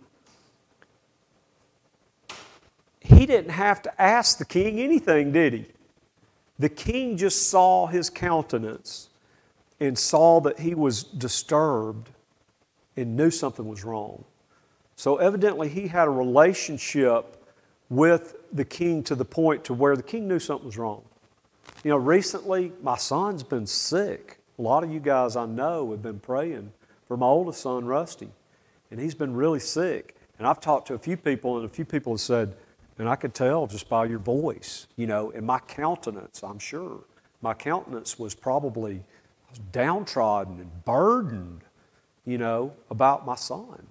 he 3.00 3.26
didn't 3.26 3.52
have 3.52 3.82
to 3.84 4.02
ask 4.02 4.38
the 4.38 4.46
king 4.46 4.80
anything, 4.80 5.32
did 5.32 5.54
he? 5.54 5.66
The 6.60 6.70
king 6.70 7.18
just 7.18 7.50
saw 7.50 7.88
his 7.88 8.10
countenance 8.10 9.10
and 9.80 9.98
saw 9.98 10.42
that 10.42 10.60
he 10.60 10.76
was 10.76 11.04
disturbed 11.04 12.10
and 12.96 13.16
knew 13.16 13.30
something 13.30 13.68
was 13.68 13.84
wrong. 13.84 14.24
So 14.96 15.18
evidently 15.18 15.70
he 15.70 15.88
had 15.88 16.08
a 16.08 16.12
relationship 16.12 17.44
with 17.90 18.36
the 18.52 18.66
king 18.66 19.04
to 19.04 19.16
the 19.16 19.26
point 19.26 19.64
to 19.66 19.74
where 19.74 19.96
the 19.96 20.04
king 20.04 20.28
knew 20.28 20.40
something 20.40 20.66
was 20.66 20.78
wrong. 20.78 21.04
You 21.84 21.92
know, 21.92 21.98
recently 21.98 22.72
my 22.82 22.98
son's 22.98 23.44
been 23.44 23.68
sick. 23.68 24.40
A 24.58 24.62
lot 24.62 24.84
of 24.84 24.92
you 24.92 25.00
guys 25.00 25.36
I 25.36 25.46
know 25.46 25.92
have 25.92 26.02
been 26.02 26.20
praying 26.20 26.72
for 27.08 27.18
my 27.18 27.26
oldest 27.26 27.62
son, 27.62 27.86
Rusty, 27.86 28.30
and 28.92 29.00
he's 29.00 29.16
been 29.16 29.36
really 29.36 29.60
sick. 29.60 30.16
And 30.38 30.48
I've 30.48 30.60
talked 30.60 30.88
to 30.88 30.94
a 30.94 31.00
few 31.00 31.18
people, 31.18 31.58
and 31.58 31.66
a 31.66 31.70
few 31.70 31.86
people 31.86 32.14
have 32.14 32.22
said, 32.22 32.56
and 33.00 33.08
I 33.08 33.16
could 33.16 33.34
tell 33.34 33.68
just 33.68 33.90
by 33.90 34.06
your 34.06 34.20
voice, 34.20 34.88
you 34.96 35.08
know, 35.08 35.32
and 35.32 35.46
my 35.46 35.60
countenance, 35.60 36.44
I'm 36.44 36.60
sure. 36.60 37.02
My 37.42 37.54
countenance 37.54 38.18
was 38.18 38.34
probably 38.34 39.04
was 39.50 39.60
downtrodden 39.72 40.60
and 40.60 40.86
burdened, 40.86 41.62
you 42.26 42.38
know, 42.38 42.74
about 42.90 43.26
my 43.26 43.36
son. 43.36 43.88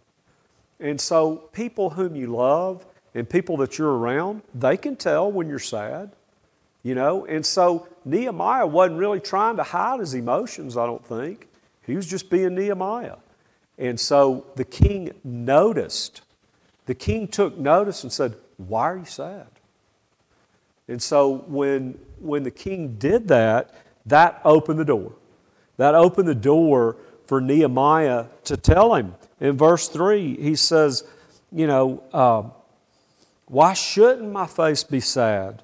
And 0.79 1.01
so, 1.01 1.37
people 1.53 1.91
whom 1.91 2.17
you 2.17 2.27
love 2.27 2.85
and 3.15 3.29
people 3.29 3.57
that 3.59 3.79
you're 3.79 3.97
around, 3.97 4.43
they 4.55 4.77
can 4.77 4.97
tell 4.97 5.33
when 5.33 5.49
you're 5.49 5.59
sad, 5.59 6.11
you 6.83 6.95
know. 6.95 7.25
And 7.25 7.47
so, 7.47 7.89
Nehemiah 8.05 8.67
wasn't 8.67 8.99
really 8.99 9.21
trying 9.21 9.57
to 9.57 9.63
hide 9.63 10.01
his 10.01 10.15
emotions, 10.15 10.77
I 10.77 10.85
don't 10.85 11.05
think. 11.05 11.49
He 11.87 11.95
was 11.95 12.07
just 12.07 12.31
being 12.31 12.55
Nehemiah. 12.55 13.17
And 13.79 13.99
so, 14.01 14.47
the 14.57 14.65
king 14.65 15.13
noticed. 15.23 16.23
The 16.87 16.95
king 16.95 17.29
took 17.29 17.59
notice 17.59 18.03
and 18.03 18.13
said, 18.13 18.37
Why 18.57 18.91
are 18.91 18.99
you 18.99 19.05
sad? 19.05 19.49
And 20.89 21.03
so, 21.03 21.45
when, 21.47 21.99
when 22.19 22.43
the 22.43 22.51
king 22.51 22.97
did 22.99 23.29
that, 23.29 23.75
that 24.07 24.41
opened 24.45 24.79
the 24.79 24.85
door. 24.85 25.13
That 25.77 25.95
opened 25.95 26.29
the 26.29 26.35
door 26.35 26.97
for 27.27 27.41
Nehemiah 27.41 28.27
to 28.45 28.57
tell 28.57 28.95
him. 28.95 29.15
In 29.41 29.57
verse 29.57 29.89
3, 29.89 30.41
he 30.41 30.55
says, 30.55 31.05
You 31.53 31.67
know, 31.67 32.03
uh, 32.13 32.45
why 33.47 33.75
shouldn't 33.75 34.33
my 34.33 34.47
face 34.47 34.83
be 34.83 35.01
sad 35.01 35.63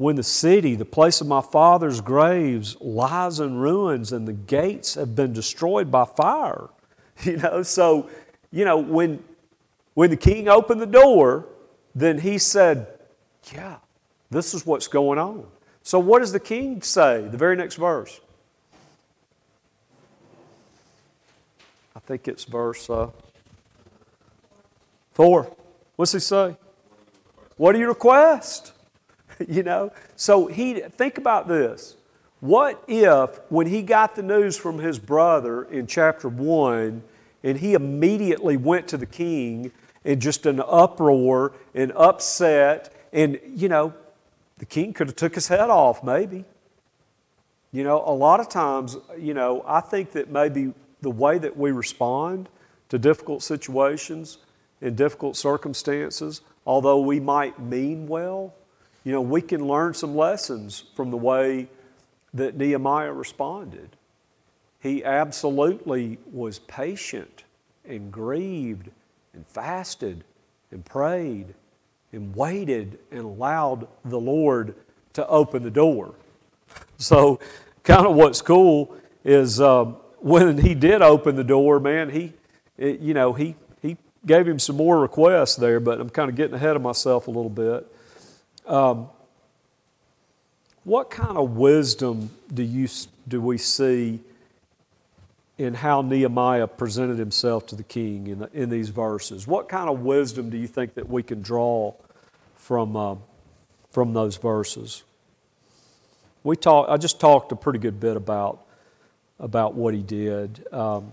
when 0.00 0.16
the 0.16 0.22
city, 0.22 0.74
the 0.76 0.84
place 0.86 1.20
of 1.20 1.26
my 1.26 1.42
father's 1.42 2.00
graves, 2.00 2.74
lies 2.80 3.38
in 3.38 3.58
ruins 3.58 4.12
and 4.12 4.26
the 4.26 4.32
gates 4.32 4.94
have 4.94 5.14
been 5.14 5.30
destroyed 5.34 5.90
by 5.90 6.06
fire? 6.06 6.70
You 7.22 7.36
know, 7.36 7.62
so, 7.62 8.08
you 8.50 8.64
know, 8.64 8.78
when, 8.78 9.22
when 9.92 10.08
the 10.08 10.16
king 10.16 10.48
opened 10.48 10.80
the 10.80 10.86
door, 10.86 11.44
then 11.94 12.18
he 12.18 12.38
said, 12.38 12.86
Yeah, 13.52 13.76
this 14.30 14.54
is 14.54 14.64
what's 14.64 14.88
going 14.88 15.18
on. 15.18 15.46
So, 15.82 15.98
what 15.98 16.20
does 16.20 16.32
the 16.32 16.40
king 16.40 16.80
say? 16.80 17.28
The 17.28 17.36
very 17.36 17.56
next 17.56 17.74
verse. 17.74 18.22
I 21.94 21.98
think 21.98 22.26
it's 22.26 22.44
verse 22.44 22.88
uh, 22.88 23.10
4. 25.12 25.54
What's 25.96 26.12
he 26.12 26.20
say? 26.20 26.56
What 27.58 27.72
do 27.72 27.78
you 27.78 27.88
request? 27.88 28.72
you 29.48 29.62
know? 29.62 29.92
So 30.16 30.46
he 30.46 30.74
think 30.80 31.18
about 31.18 31.48
this. 31.48 31.96
What 32.40 32.82
if 32.88 33.38
when 33.50 33.66
he 33.66 33.82
got 33.82 34.14
the 34.14 34.22
news 34.22 34.56
from 34.56 34.78
his 34.78 34.98
brother 34.98 35.64
in 35.64 35.86
chapter 35.86 36.28
1 36.28 37.02
and 37.42 37.58
he 37.58 37.74
immediately 37.74 38.56
went 38.56 38.88
to 38.88 38.96
the 38.96 39.06
king 39.06 39.72
in 40.04 40.20
just 40.20 40.46
an 40.46 40.60
uproar 40.66 41.52
and 41.74 41.92
upset 41.92 42.94
and 43.12 43.38
you 43.44 43.68
know 43.68 43.92
the 44.56 44.64
king 44.64 44.94
could 44.94 45.08
have 45.08 45.16
took 45.16 45.34
his 45.34 45.48
head 45.48 45.68
off 45.68 46.02
maybe 46.02 46.46
you 47.72 47.84
know 47.84 48.02
a 48.06 48.14
lot 48.14 48.40
of 48.40 48.48
times 48.48 48.96
you 49.18 49.34
know 49.34 49.62
i 49.66 49.80
think 49.80 50.12
that 50.12 50.30
maybe 50.30 50.72
the 51.02 51.10
way 51.10 51.38
that 51.38 51.56
we 51.56 51.70
respond 51.70 52.48
to 52.88 52.98
difficult 52.98 53.42
situations 53.42 54.38
and 54.80 54.96
difficult 54.96 55.36
circumstances, 55.36 56.42
although 56.66 57.00
we 57.00 57.20
might 57.20 57.60
mean 57.60 58.06
well, 58.06 58.54
you 59.04 59.12
know, 59.12 59.20
we 59.20 59.40
can 59.40 59.66
learn 59.66 59.94
some 59.94 60.16
lessons 60.16 60.84
from 60.94 61.10
the 61.10 61.16
way 61.16 61.68
that 62.34 62.56
Nehemiah 62.56 63.12
responded. 63.12 63.96
He 64.80 65.04
absolutely 65.04 66.18
was 66.32 66.58
patient 66.58 67.44
and 67.84 68.12
grieved 68.12 68.90
and 69.34 69.46
fasted 69.46 70.24
and 70.70 70.84
prayed 70.84 71.54
and 72.12 72.34
waited 72.34 72.98
and 73.10 73.20
allowed 73.20 73.88
the 74.04 74.20
Lord 74.20 74.74
to 75.14 75.26
open 75.26 75.62
the 75.62 75.70
door. 75.70 76.14
So, 76.98 77.40
kind 77.82 78.06
of 78.06 78.14
what's 78.14 78.42
cool 78.42 78.94
is 79.24 79.60
um, 79.60 79.96
when 80.18 80.58
he 80.58 80.74
did 80.74 81.02
open 81.02 81.36
the 81.36 81.44
door, 81.44 81.80
man, 81.80 82.10
he, 82.10 82.32
it, 82.76 83.00
you 83.00 83.14
know, 83.14 83.32
he, 83.32 83.56
he 83.82 83.96
gave 84.26 84.46
him 84.46 84.58
some 84.58 84.76
more 84.76 85.00
requests 85.00 85.56
there, 85.56 85.80
but 85.80 86.00
I'm 86.00 86.10
kind 86.10 86.28
of 86.30 86.36
getting 86.36 86.54
ahead 86.54 86.76
of 86.76 86.82
myself 86.82 87.26
a 87.26 87.30
little 87.30 87.50
bit. 87.50 87.90
Um, 88.70 89.08
what 90.84 91.10
kind 91.10 91.36
of 91.36 91.56
wisdom 91.56 92.30
do, 92.52 92.62
you, 92.62 92.88
do 93.28 93.40
we 93.40 93.58
see 93.58 94.20
in 95.58 95.74
how 95.74 96.02
Nehemiah 96.02 96.66
presented 96.66 97.18
himself 97.18 97.66
to 97.66 97.74
the 97.74 97.82
king 97.82 98.28
in, 98.28 98.38
the, 98.38 98.50
in 98.54 98.70
these 98.70 98.88
verses? 98.88 99.46
What 99.46 99.68
kind 99.68 99.90
of 99.90 100.00
wisdom 100.00 100.48
do 100.48 100.56
you 100.56 100.68
think 100.68 100.94
that 100.94 101.08
we 101.08 101.22
can 101.22 101.42
draw 101.42 101.92
from, 102.56 102.96
uh, 102.96 103.16
from 103.90 104.14
those 104.14 104.36
verses? 104.36 105.02
We 106.44 106.56
talk, 106.56 106.88
I 106.88 106.96
just 106.96 107.20
talked 107.20 107.52
a 107.52 107.56
pretty 107.56 107.78
good 107.80 108.00
bit 108.00 108.16
about 108.16 108.64
about 109.40 109.74
what 109.74 109.94
he 109.94 110.02
did. 110.02 110.66
Um, 110.72 111.12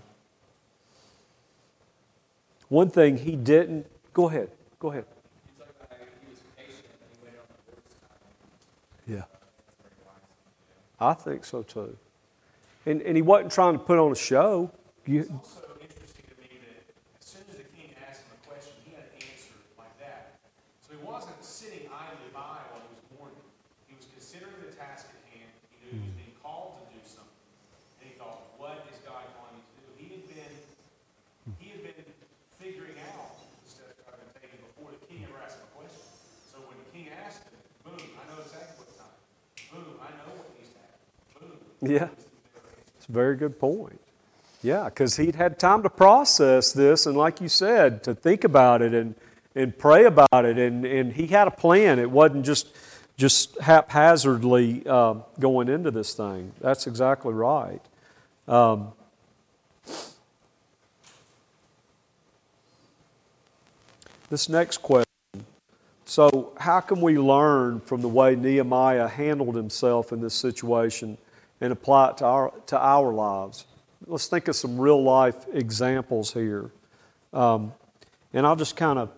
one 2.68 2.90
thing 2.90 3.16
he 3.16 3.34
didn't, 3.34 3.86
go 4.12 4.28
ahead, 4.28 4.50
go 4.78 4.90
ahead. 4.90 5.06
I 11.00 11.14
think 11.14 11.44
so 11.44 11.62
too. 11.62 11.96
And, 12.86 13.02
and 13.02 13.16
he 13.16 13.22
wasn't 13.22 13.52
trying 13.52 13.74
to 13.74 13.78
put 13.78 13.98
on 13.98 14.12
a 14.12 14.16
show. 14.16 14.70
You, 15.06 15.40
Yeah, 41.88 42.08
it's 42.98 43.08
a 43.08 43.12
very 43.12 43.36
good 43.36 43.58
point. 43.58 43.98
Yeah, 44.62 44.84
because 44.84 45.16
he'd 45.16 45.36
had 45.36 45.58
time 45.58 45.82
to 45.84 45.90
process 45.90 46.72
this, 46.72 47.06
and 47.06 47.16
like 47.16 47.40
you 47.40 47.48
said, 47.48 48.02
to 48.04 48.14
think 48.14 48.44
about 48.44 48.82
it 48.82 48.92
and, 48.92 49.14
and 49.54 49.76
pray 49.76 50.04
about 50.04 50.44
it, 50.44 50.58
and, 50.58 50.84
and 50.84 51.14
he 51.14 51.28
had 51.28 51.48
a 51.48 51.50
plan. 51.50 51.98
It 51.98 52.10
wasn't 52.10 52.44
just 52.44 52.68
just 53.16 53.58
haphazardly 53.60 54.86
um, 54.86 55.24
going 55.40 55.68
into 55.68 55.90
this 55.90 56.14
thing. 56.14 56.52
That's 56.60 56.86
exactly 56.86 57.34
right. 57.34 57.80
Um, 58.46 58.92
this 64.30 64.48
next 64.48 64.78
question. 64.78 65.04
So, 66.04 66.52
how 66.58 66.80
can 66.80 67.00
we 67.00 67.18
learn 67.18 67.80
from 67.80 68.02
the 68.02 68.08
way 68.08 68.36
Nehemiah 68.36 69.08
handled 69.08 69.56
himself 69.56 70.12
in 70.12 70.20
this 70.20 70.34
situation 70.34 71.18
and 71.60 71.72
apply 71.72 72.10
it 72.10 72.16
to 72.18 72.24
our, 72.24 72.52
to 72.66 72.78
our 72.78 73.12
lives? 73.12 73.66
Let's 74.06 74.26
think 74.26 74.48
of 74.48 74.56
some 74.56 74.80
real 74.80 75.02
life 75.02 75.46
examples 75.52 76.32
here. 76.32 76.70
Um, 77.32 77.72
and 78.32 78.46
I'll 78.46 78.56
just 78.56 78.76
kind 78.76 78.98
of, 78.98 79.10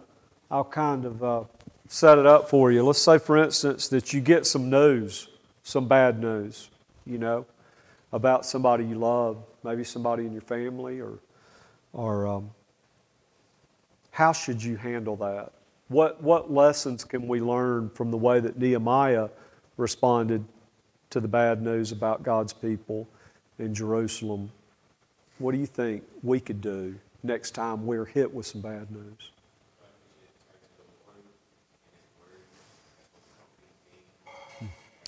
I'll 0.50 0.64
kind 0.64 1.04
of 1.04 1.22
uh, 1.22 1.44
set 1.88 2.18
it 2.18 2.26
up 2.26 2.48
for 2.48 2.72
you. 2.72 2.82
Let's 2.82 3.02
say, 3.02 3.18
for 3.18 3.36
instance, 3.36 3.88
that 3.88 4.12
you 4.12 4.20
get 4.20 4.46
some 4.46 4.70
news, 4.70 5.28
some 5.62 5.86
bad 5.86 6.20
news, 6.20 6.70
you 7.04 7.18
know, 7.18 7.46
about 8.12 8.46
somebody 8.46 8.84
you 8.84 8.96
love, 8.96 9.38
maybe 9.62 9.84
somebody 9.84 10.26
in 10.26 10.32
your 10.32 10.42
family, 10.42 11.00
or, 11.00 11.18
or 11.92 12.26
um, 12.26 12.50
how 14.10 14.32
should 14.32 14.62
you 14.62 14.76
handle 14.76 15.16
that? 15.16 15.52
What, 15.88 16.22
what 16.22 16.52
lessons 16.52 17.04
can 17.04 17.26
we 17.26 17.40
learn 17.40 17.90
from 17.90 18.10
the 18.10 18.16
way 18.16 18.40
that 18.40 18.58
Nehemiah 18.58 19.28
responded 19.76 20.44
to 21.10 21.20
the 21.20 21.28
bad 21.28 21.62
news 21.62 21.92
about 21.92 22.22
God's 22.22 22.52
people 22.52 23.06
in 23.58 23.74
Jerusalem? 23.74 24.50
What 25.38 25.52
do 25.52 25.58
you 25.58 25.66
think 25.66 26.04
we 26.22 26.40
could 26.40 26.60
do 26.60 26.96
next 27.22 27.52
time 27.52 27.86
we're 27.86 28.04
hit 28.04 28.32
with 28.32 28.46
some 28.46 28.60
bad 28.60 28.90
news? 28.90 29.30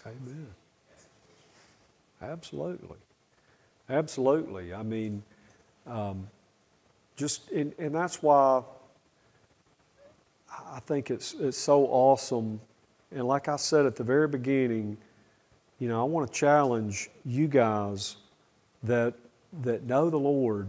Amen. 0.05 0.49
Absolutely. 2.21 2.97
Absolutely. 3.89 4.75
I 4.75 4.83
mean, 4.83 5.23
um, 5.87 6.29
just, 7.17 7.51
and, 7.51 7.73
and 7.79 7.95
that's 7.95 8.23
why 8.23 8.63
I 10.51 10.81
think 10.81 11.11
it's, 11.11 11.35
it's 11.35 11.59
so 11.59 11.87
awesome. 11.87 12.61
And 13.11 13.27
like 13.27 13.49
I 13.49 13.57
said 13.57 13.87
at 13.87 13.97
the 13.97 14.05
very 14.05 14.29
beginning, 14.29 14.97
you 15.83 15.89
know, 15.89 16.01
I 16.01 16.05
want 16.05 16.31
to 16.31 16.39
challenge 16.39 17.11
you 17.25 17.49
guys 17.49 18.17
that, 18.85 19.15
that 19.63 19.85
know 19.85 20.11
the 20.11 20.19
Lord 20.19 20.69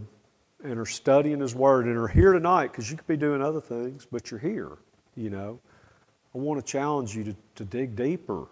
and 0.64 0.80
are 0.80 0.86
studying 0.86 1.40
His 1.40 1.54
Word 1.54 1.86
and 1.86 1.98
are 1.98 2.08
here 2.08 2.34
tonight 2.34 2.72
because 2.72 2.90
you 2.90 2.98
could 2.98 3.08
be 3.08 3.18
doing 3.18 3.42
other 3.42 3.62
things, 3.62 4.08
but 4.12 4.32
you're 4.32 4.40
here, 4.40 4.72
you 5.16 5.30
know. 5.30 5.60
I 6.34 6.40
want 6.40 6.66
to 6.66 6.66
challenge 6.66 7.16
you 7.16 7.24
to, 7.26 7.36
to 7.56 7.66
dig 7.66 7.96
deeper 7.96 8.48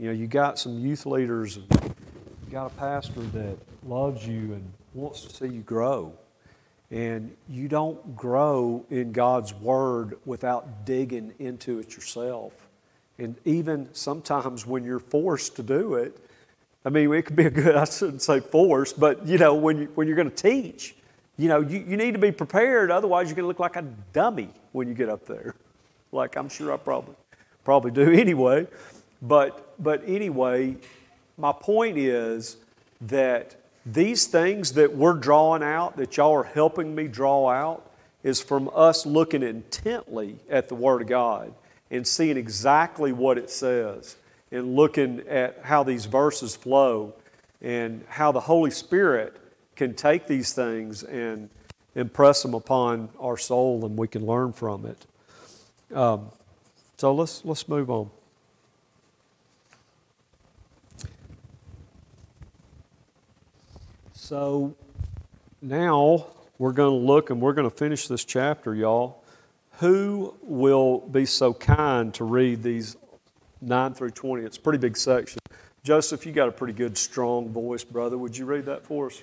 you 0.00 0.06
know, 0.06 0.12
you 0.12 0.28
got 0.28 0.58
some 0.58 0.78
youth 0.78 1.04
leaders, 1.04 1.58
and 1.58 1.66
you 1.70 2.50
got 2.50 2.72
a 2.72 2.74
pastor 2.76 3.20
that 3.20 3.58
loves 3.84 4.26
you 4.26 4.54
and 4.54 4.72
wants 4.94 5.20
to 5.24 5.28
see 5.28 5.52
you 5.52 5.60
grow. 5.60 6.14
And 6.90 7.36
you 7.50 7.68
don't 7.68 8.16
grow 8.16 8.86
in 8.88 9.12
God's 9.12 9.52
Word 9.52 10.16
without 10.24 10.86
digging 10.86 11.34
into 11.38 11.80
it 11.80 11.94
yourself. 11.94 12.69
And 13.20 13.36
even 13.44 13.90
sometimes 13.92 14.66
when 14.66 14.82
you're 14.82 14.98
forced 14.98 15.56
to 15.56 15.62
do 15.62 15.94
it, 15.94 16.16
I 16.86 16.88
mean, 16.88 17.12
it 17.12 17.26
could 17.26 17.36
be 17.36 17.44
a 17.44 17.50
good, 17.50 17.76
I 17.76 17.84
shouldn't 17.84 18.22
say 18.22 18.40
forced, 18.40 18.98
but 18.98 19.26
you 19.26 19.36
know, 19.36 19.54
when, 19.54 19.82
you, 19.82 19.92
when 19.94 20.06
you're 20.06 20.16
going 20.16 20.30
to 20.30 20.34
teach, 20.34 20.94
you 21.36 21.48
know, 21.48 21.60
you, 21.60 21.84
you 21.86 21.96
need 21.98 22.12
to 22.12 22.18
be 22.18 22.32
prepared. 22.32 22.90
Otherwise, 22.90 23.28
you're 23.28 23.36
going 23.36 23.44
to 23.44 23.48
look 23.48 23.60
like 23.60 23.76
a 23.76 23.84
dummy 24.12 24.48
when 24.72 24.88
you 24.88 24.94
get 24.94 25.10
up 25.10 25.26
there. 25.26 25.54
Like 26.12 26.36
I'm 26.36 26.48
sure 26.48 26.72
I 26.72 26.78
probably, 26.78 27.14
probably 27.62 27.90
do 27.90 28.10
anyway. 28.18 28.66
But, 29.20 29.74
but 29.82 30.02
anyway, 30.06 30.76
my 31.36 31.52
point 31.52 31.98
is 31.98 32.56
that 33.02 33.54
these 33.84 34.26
things 34.26 34.72
that 34.72 34.94
we're 34.94 35.14
drawing 35.14 35.62
out, 35.62 35.98
that 35.98 36.16
y'all 36.16 36.32
are 36.32 36.44
helping 36.44 36.94
me 36.94 37.06
draw 37.06 37.50
out, 37.50 37.86
is 38.22 38.40
from 38.40 38.70
us 38.74 39.04
looking 39.04 39.42
intently 39.42 40.36
at 40.48 40.68
the 40.68 40.74
Word 40.74 41.02
of 41.02 41.08
God 41.08 41.52
and 41.90 42.06
seeing 42.06 42.36
exactly 42.36 43.12
what 43.12 43.38
it 43.38 43.50
says 43.50 44.16
and 44.52 44.76
looking 44.76 45.20
at 45.28 45.58
how 45.62 45.82
these 45.82 46.06
verses 46.06 46.56
flow 46.56 47.14
and 47.60 48.04
how 48.08 48.32
the 48.32 48.40
Holy 48.40 48.70
Spirit 48.70 49.36
can 49.76 49.94
take 49.94 50.26
these 50.26 50.52
things 50.52 51.02
and 51.02 51.48
impress 51.94 52.42
them 52.42 52.54
upon 52.54 53.08
our 53.18 53.36
soul 53.36 53.84
and 53.84 53.96
we 53.96 54.08
can 54.08 54.24
learn 54.24 54.52
from 54.52 54.86
it. 54.86 55.96
Um, 55.96 56.30
so 56.96 57.14
let's, 57.14 57.44
let's 57.44 57.68
move 57.68 57.90
on. 57.90 58.10
So 64.14 64.76
now 65.60 66.26
we're 66.58 66.72
going 66.72 67.00
to 67.00 67.06
look 67.06 67.30
and 67.30 67.40
we're 67.40 67.52
going 67.52 67.68
to 67.68 67.76
finish 67.76 68.06
this 68.06 68.24
chapter, 68.24 68.74
y'all. 68.74 69.19
Who 69.80 70.34
will 70.42 70.98
be 70.98 71.24
so 71.24 71.54
kind 71.54 72.12
to 72.12 72.24
read 72.24 72.62
these 72.62 72.98
9 73.62 73.94
through 73.94 74.10
20? 74.10 74.44
It's 74.44 74.58
a 74.58 74.60
pretty 74.60 74.78
big 74.78 74.94
section. 74.94 75.38
Joseph, 75.82 76.26
you 76.26 76.32
got 76.32 76.48
a 76.48 76.52
pretty 76.52 76.74
good, 76.74 76.98
strong 76.98 77.48
voice, 77.48 77.82
brother. 77.82 78.18
Would 78.18 78.36
you 78.36 78.44
read 78.44 78.66
that 78.66 78.84
for 78.84 79.06
us? 79.06 79.22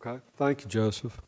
Okay. 0.00 0.18
Thank 0.38 0.62
you, 0.62 0.68
Joseph. 0.68 1.20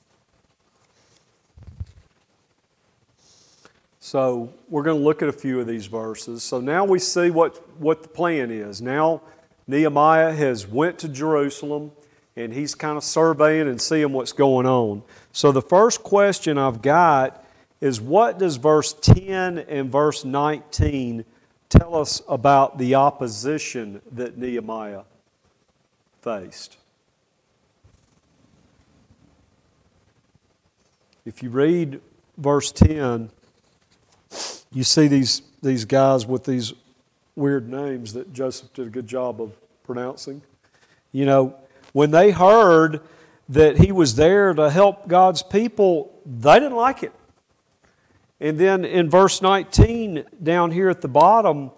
So 4.01 4.53
we're 4.69 4.83
going 4.83 4.99
to 4.99 5.05
look 5.05 5.23
at 5.23 5.29
a 5.29 5.33
few 5.33 5.61
of 5.61 5.67
these 5.67 5.87
verses. 5.87 6.43
So 6.43 6.61
now 6.61 6.85
we 6.85 6.99
see 6.99 7.31
what, 7.31 7.57
what 7.79 8.03
the 8.03 8.09
plan 8.09 8.51
is. 8.51 8.81
Now 8.81 9.23
Nehemiah 9.67 10.33
has 10.33 10.67
went 10.67 10.99
to 11.01 11.09
Jerusalem 11.09 11.93
and 12.35 12.53
he's 12.53 12.75
kind 12.75 12.97
of 12.97 13.05
surveying 13.05 13.69
and 13.69 13.81
seeing 13.81 14.13
what's 14.13 14.33
going 14.33 14.67
on. 14.67 15.03
So 15.33 15.53
the 15.53 15.63
first 15.63 16.03
question 16.03 16.57
I've 16.57 16.83
got 16.83 17.45
is 17.81 18.01
what 18.01 18.39
does 18.39 18.57
verse 18.57 18.93
10 18.95 19.59
and 19.59 19.93
verse 19.93 20.25
19 20.25 21.25
tell 21.69 21.95
us 21.95 22.23
about 22.27 22.79
the 22.79 22.95
opposition 22.95 24.01
that 24.13 24.39
Nehemiah 24.39 25.03
faced? 26.23 26.79
If 31.25 31.43
you 31.43 31.51
read 31.51 32.01
verse 32.37 32.73
10, 32.73 33.31
you 34.73 34.83
see 34.83 35.07
these, 35.07 35.43
these 35.63 35.85
guys 35.85 36.27
with 36.27 36.45
these 36.45 36.73
weird 37.37 37.69
names 37.69 38.13
that 38.15 38.33
Joseph 38.33 38.73
did 38.73 38.89
a 38.89 38.91
good 38.91 39.07
job 39.07 39.41
of 39.41 39.53
pronouncing. 39.85 40.43
You 41.13 41.27
know, 41.27 41.55
when 41.93 42.11
they 42.11 42.33
heard 42.33 43.01
that 43.49 43.79
he 43.79 43.93
was 43.93 44.17
there 44.17 44.53
to 44.53 44.71
help 44.71 45.07
God's 45.07 45.43
people, 45.43 46.13
they 46.27 46.55
didn't 46.55 46.77
like 46.77 47.03
it. 47.05 47.13
And 48.41 48.59
then 48.59 48.85
in 48.85 49.09
verse 49.09 49.41
19, 49.41 50.25
down 50.43 50.73
here 50.73 50.89
at 50.89 51.03
the 51.03 51.09
bottom, 51.09 51.71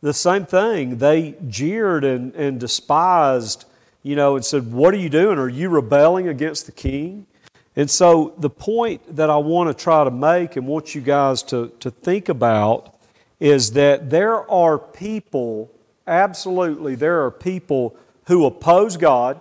the 0.00 0.12
same 0.12 0.44
thing. 0.44 0.98
They 0.98 1.36
jeered 1.46 2.02
and, 2.02 2.34
and 2.34 2.58
despised, 2.58 3.64
you 4.02 4.16
know, 4.16 4.34
and 4.34 4.44
said, 4.44 4.72
What 4.72 4.92
are 4.92 4.98
you 4.98 5.08
doing? 5.08 5.38
Are 5.38 5.48
you 5.48 5.68
rebelling 5.68 6.26
against 6.26 6.66
the 6.66 6.72
king? 6.72 7.27
And 7.78 7.88
so, 7.88 8.34
the 8.38 8.50
point 8.50 9.14
that 9.14 9.30
I 9.30 9.36
want 9.36 9.68
to 9.70 9.84
try 9.84 10.02
to 10.02 10.10
make 10.10 10.56
and 10.56 10.66
want 10.66 10.96
you 10.96 11.00
guys 11.00 11.44
to, 11.44 11.68
to 11.78 11.92
think 11.92 12.28
about 12.28 12.92
is 13.38 13.70
that 13.74 14.10
there 14.10 14.50
are 14.50 14.80
people, 14.80 15.70
absolutely, 16.04 16.96
there 16.96 17.24
are 17.24 17.30
people 17.30 17.94
who 18.26 18.46
oppose 18.46 18.96
God, 18.96 19.40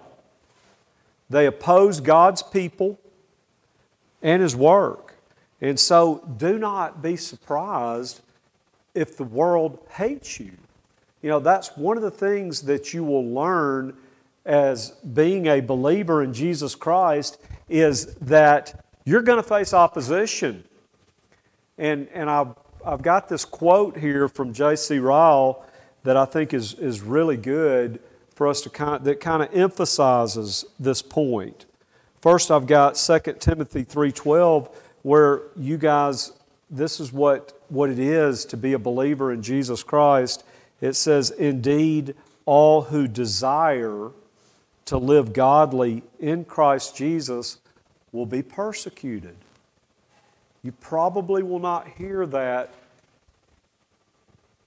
they 1.31 1.47
oppose 1.47 1.99
God's 1.99 2.43
people 2.43 2.99
and 4.21 4.43
His 4.43 4.55
work. 4.55 5.15
And 5.59 5.79
so, 5.79 6.23
do 6.37 6.59
not 6.59 7.01
be 7.01 7.15
surprised 7.15 8.21
if 8.93 9.17
the 9.17 9.23
world 9.23 9.79
hates 9.89 10.39
you. 10.39 10.51
You 11.23 11.31
know, 11.31 11.39
that's 11.39 11.75
one 11.75 11.97
of 11.97 12.03
the 12.03 12.11
things 12.11 12.61
that 12.61 12.93
you 12.93 13.03
will 13.03 13.27
learn 13.27 13.97
as 14.45 14.91
being 14.91 15.47
a 15.47 15.59
believer 15.59 16.21
in 16.21 16.35
Jesus 16.35 16.75
Christ 16.75 17.39
is 17.69 18.15
that 18.15 18.85
you're 19.05 19.21
going 19.21 19.37
to 19.41 19.47
face 19.47 19.73
opposition. 19.73 20.63
And, 21.77 22.07
and 22.13 22.29
I've, 22.29 22.55
I've 22.85 23.01
got 23.01 23.29
this 23.29 23.45
quote 23.45 23.97
here 23.97 24.27
from 24.27 24.53
J.C. 24.53 24.99
Ryle 24.99 25.65
that 26.03 26.17
I 26.17 26.25
think 26.25 26.53
is, 26.53 26.73
is 26.75 27.01
really 27.01 27.37
good 27.37 27.99
for 28.33 28.47
us 28.47 28.61
to 28.61 28.69
kind 28.69 28.95
of, 28.95 29.03
that 29.03 29.19
kind 29.19 29.43
of 29.43 29.53
emphasizes 29.53 30.65
this 30.79 31.01
point. 31.01 31.65
First, 32.21 32.51
I've 32.51 32.67
got 32.67 32.95
2 32.95 33.19
Timothy 33.39 33.83
3.12 33.83 34.73
where 35.03 35.41
you 35.55 35.77
guys, 35.77 36.33
this 36.69 36.99
is 36.99 37.13
what, 37.13 37.59
what 37.69 37.89
it 37.89 37.99
is 37.99 38.45
to 38.45 38.57
be 38.57 38.73
a 38.73 38.79
believer 38.79 39.31
in 39.31 39.41
Jesus 39.41 39.83
Christ. 39.83 40.43
It 40.81 40.93
says, 40.93 41.31
Indeed, 41.31 42.15
all 42.45 42.83
who 42.83 43.07
desire 43.07 44.11
to 44.87 44.97
live 44.97 45.33
godly 45.33 46.01
in 46.19 46.45
Christ 46.45 46.95
Jesus 46.95 47.59
will 48.11 48.25
be 48.25 48.41
persecuted. 48.41 49.35
You 50.63 50.71
probably 50.71 51.43
will 51.43 51.59
not 51.59 51.87
hear 51.87 52.25
that 52.25 52.73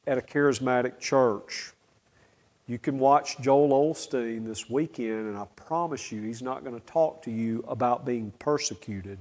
at 0.06 0.18
a 0.18 0.20
charismatic 0.20 0.98
church. 0.98 1.72
You 2.66 2.78
can 2.78 2.98
watch 2.98 3.40
Joel 3.40 3.70
Osteen 3.70 4.46
this 4.46 4.68
weekend, 4.68 5.26
and 5.26 5.36
I 5.36 5.46
promise 5.56 6.12
you, 6.12 6.22
he's 6.22 6.42
not 6.42 6.64
going 6.64 6.78
to 6.78 6.86
talk 6.86 7.22
to 7.22 7.30
you 7.30 7.64
about 7.66 8.04
being 8.04 8.30
persecuted. 8.38 9.18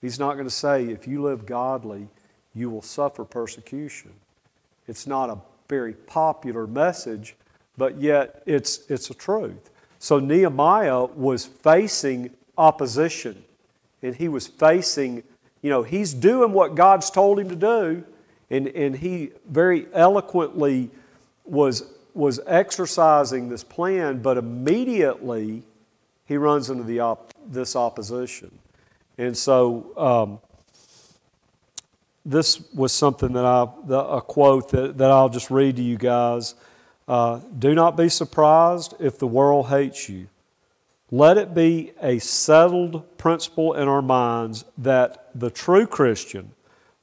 He's 0.00 0.18
not 0.18 0.34
going 0.34 0.46
to 0.46 0.54
say, 0.54 0.86
if 0.86 1.06
you 1.06 1.22
live 1.22 1.46
godly, 1.46 2.08
you 2.54 2.70
will 2.70 2.82
suffer 2.82 3.24
persecution. 3.24 4.12
It's 4.88 5.06
not 5.06 5.28
a 5.28 5.38
very 5.68 5.92
popular 5.92 6.66
message, 6.66 7.36
but 7.76 8.00
yet 8.00 8.42
it's, 8.46 8.90
it's 8.90 9.10
a 9.10 9.14
truth. 9.14 9.70
So 10.04 10.18
Nehemiah 10.18 11.06
was 11.06 11.46
facing 11.46 12.28
opposition 12.58 13.42
and 14.02 14.14
he 14.14 14.28
was 14.28 14.46
facing, 14.46 15.22
you 15.62 15.70
know, 15.70 15.82
he's 15.82 16.12
doing 16.12 16.52
what 16.52 16.74
God's 16.74 17.08
told 17.08 17.40
him 17.40 17.48
to 17.48 17.56
do, 17.56 18.04
and, 18.50 18.66
and 18.68 18.96
he 18.96 19.30
very 19.48 19.86
eloquently 19.94 20.90
was, 21.46 21.90
was 22.12 22.38
exercising 22.46 23.48
this 23.48 23.64
plan, 23.64 24.20
but 24.20 24.36
immediately 24.36 25.62
he 26.26 26.36
runs 26.36 26.68
into 26.68 26.84
the 26.84 27.00
op- 27.00 27.32
this 27.46 27.74
opposition. 27.74 28.58
And 29.16 29.34
so 29.34 29.90
um, 29.96 30.38
this 32.26 32.60
was 32.74 32.92
something 32.92 33.32
that 33.32 33.46
I, 33.46 33.68
the, 33.86 34.00
a 34.00 34.20
quote 34.20 34.70
that, 34.72 34.98
that 34.98 35.10
I'll 35.10 35.30
just 35.30 35.50
read 35.50 35.76
to 35.76 35.82
you 35.82 35.96
guys. 35.96 36.56
Uh, 37.06 37.40
Do 37.58 37.74
not 37.74 37.96
be 37.96 38.08
surprised 38.08 38.94
if 38.98 39.18
the 39.18 39.26
world 39.26 39.66
hates 39.66 40.08
you. 40.08 40.28
Let 41.10 41.36
it 41.36 41.54
be 41.54 41.92
a 42.00 42.18
settled 42.18 43.18
principle 43.18 43.74
in 43.74 43.88
our 43.88 44.02
minds 44.02 44.64
that 44.78 45.30
the 45.34 45.50
true 45.50 45.86
Christian 45.86 46.52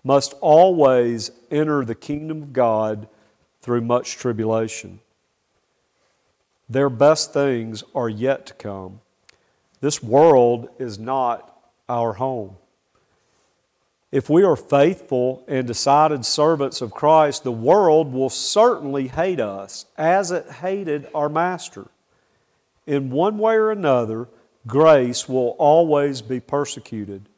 must 0.04 0.34
always 0.42 1.32
enter 1.52 1.86
the 1.86 1.96
kingdom 1.96 2.42
of 2.42 2.54
God 2.54 3.08
through 3.62 3.82
much 3.82 4.18
tribulation. 4.18 5.00
Their 6.68 6.90
best 6.90 7.32
things 7.34 7.84
are 7.94 8.10
yet 8.10 8.46
to 8.48 8.54
come. 8.56 9.02
This 9.82 10.02
world 10.02 10.70
is 10.80 10.98
not 10.98 11.56
our 11.88 12.14
home. 12.14 12.58
If 14.12 14.30
we 14.30 14.44
are 14.44 14.58
faithful 14.58 15.44
and 15.48 15.66
decided 15.66 16.26
servants 16.26 16.82
of 16.82 16.92
Christ, 16.92 17.44
the 17.44 17.52
world 17.52 18.12
will 18.12 18.30
certainly 18.30 19.08
hate 19.08 19.40
us 19.40 19.86
as 19.98 20.32
it 20.32 20.52
hated 20.52 21.08
our 21.16 21.30
Master. 21.30 21.88
In 22.86 23.10
one 23.10 23.38
way 23.38 23.56
or 23.56 23.72
another, 23.72 24.28
grace 24.68 25.30
will 25.30 25.56
always 25.58 26.22
be 26.22 26.42
persecuted. 26.42 27.30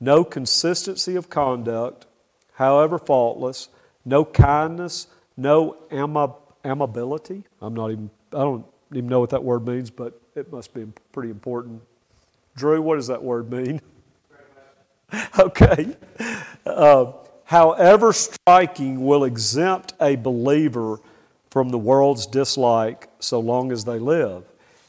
No 0.00 0.24
consistency 0.24 1.14
of 1.14 1.28
conduct, 1.28 2.06
however 2.54 2.98
faultless, 2.98 3.68
no 4.04 4.24
kindness, 4.24 5.08
no 5.36 5.76
am- 5.90 6.14
amability. 6.64 7.44
I'm 7.60 7.74
not 7.74 7.90
even, 7.90 8.08
I 8.32 8.38
don't 8.38 8.66
even 8.92 9.08
know 9.08 9.20
what 9.20 9.30
that 9.30 9.44
word 9.44 9.66
means, 9.66 9.90
but 9.90 10.18
it 10.34 10.50
must 10.50 10.72
be 10.72 10.86
pretty 11.12 11.30
important. 11.30 11.82
Drew, 12.56 12.80
what 12.80 12.94
does 12.96 13.08
that 13.08 13.22
word 13.22 13.50
mean? 13.50 13.82
okay. 15.38 15.96
Uh, 16.66 17.12
however 17.44 18.12
striking 18.12 19.04
will 19.04 19.24
exempt 19.24 19.94
a 20.00 20.16
believer 20.16 20.98
from 21.50 21.68
the 21.68 21.78
world's 21.78 22.26
dislike 22.26 23.08
so 23.20 23.38
long 23.38 23.70
as 23.70 23.84
they 23.84 23.98
live. 23.98 24.44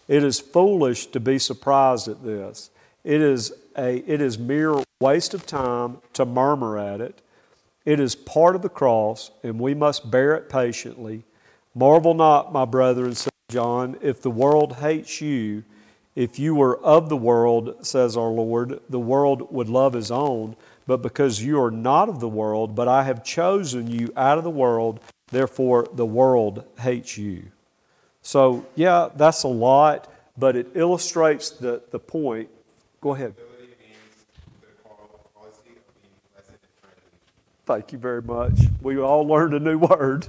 It 0.07 0.23
is 0.23 0.39
foolish 0.39 1.07
to 1.07 1.19
be 1.19 1.39
surprised 1.39 2.07
at 2.07 2.23
this. 2.23 2.69
It 3.03 3.21
is, 3.21 3.53
a, 3.77 3.97
it 4.11 4.21
is 4.21 4.37
mere 4.39 4.81
waste 4.99 5.33
of 5.33 5.45
time 5.45 5.97
to 6.13 6.25
murmur 6.25 6.77
at 6.77 7.01
it. 7.01 7.21
It 7.85 7.99
is 7.99 8.15
part 8.15 8.55
of 8.55 8.63
the 8.63 8.69
cross, 8.69 9.29
and 9.43 9.59
we 9.59 9.75
must 9.75 10.09
bear 10.09 10.33
it 10.35 10.49
patiently. 10.49 11.23
Marvel 11.75 12.13
not, 12.15 12.51
my 12.51 12.65
brethren, 12.65 13.13
said 13.13 13.33
John, 13.49 13.97
if 14.01 14.21
the 14.21 14.31
world 14.31 14.77
hates 14.77 15.21
you. 15.21 15.63
If 16.15 16.39
you 16.39 16.55
were 16.55 16.77
of 16.79 17.09
the 17.09 17.17
world, 17.17 17.85
says 17.85 18.15
our 18.15 18.29
Lord, 18.29 18.79
the 18.89 18.99
world 18.99 19.51
would 19.51 19.67
love 19.67 19.93
his 19.93 20.11
own. 20.11 20.55
But 20.87 21.01
because 21.01 21.41
you 21.41 21.61
are 21.61 21.71
not 21.71 22.09
of 22.09 22.19
the 22.19 22.29
world, 22.29 22.75
but 22.75 22.87
I 22.87 23.03
have 23.03 23.23
chosen 23.23 23.87
you 23.87 24.13
out 24.15 24.37
of 24.37 24.43
the 24.43 24.49
world, 24.49 24.99
therefore 25.27 25.87
the 25.91 26.05
world 26.05 26.63
hates 26.79 27.17
you. 27.17 27.51
So, 28.21 28.65
yeah, 28.75 29.09
that's 29.15 29.43
a 29.43 29.47
lot, 29.47 30.11
but 30.37 30.55
it 30.55 30.67
illustrates 30.73 31.49
the, 31.49 31.81
the 31.91 31.99
point. 31.99 32.49
Go 33.01 33.13
ahead. 33.13 33.35
Thank 37.65 37.91
you 37.91 37.97
very 37.97 38.21
much. 38.21 38.59
We 38.81 38.99
all 38.99 39.27
learned 39.27 39.55
a 39.55 39.59
new 39.59 39.79
word. 39.79 40.27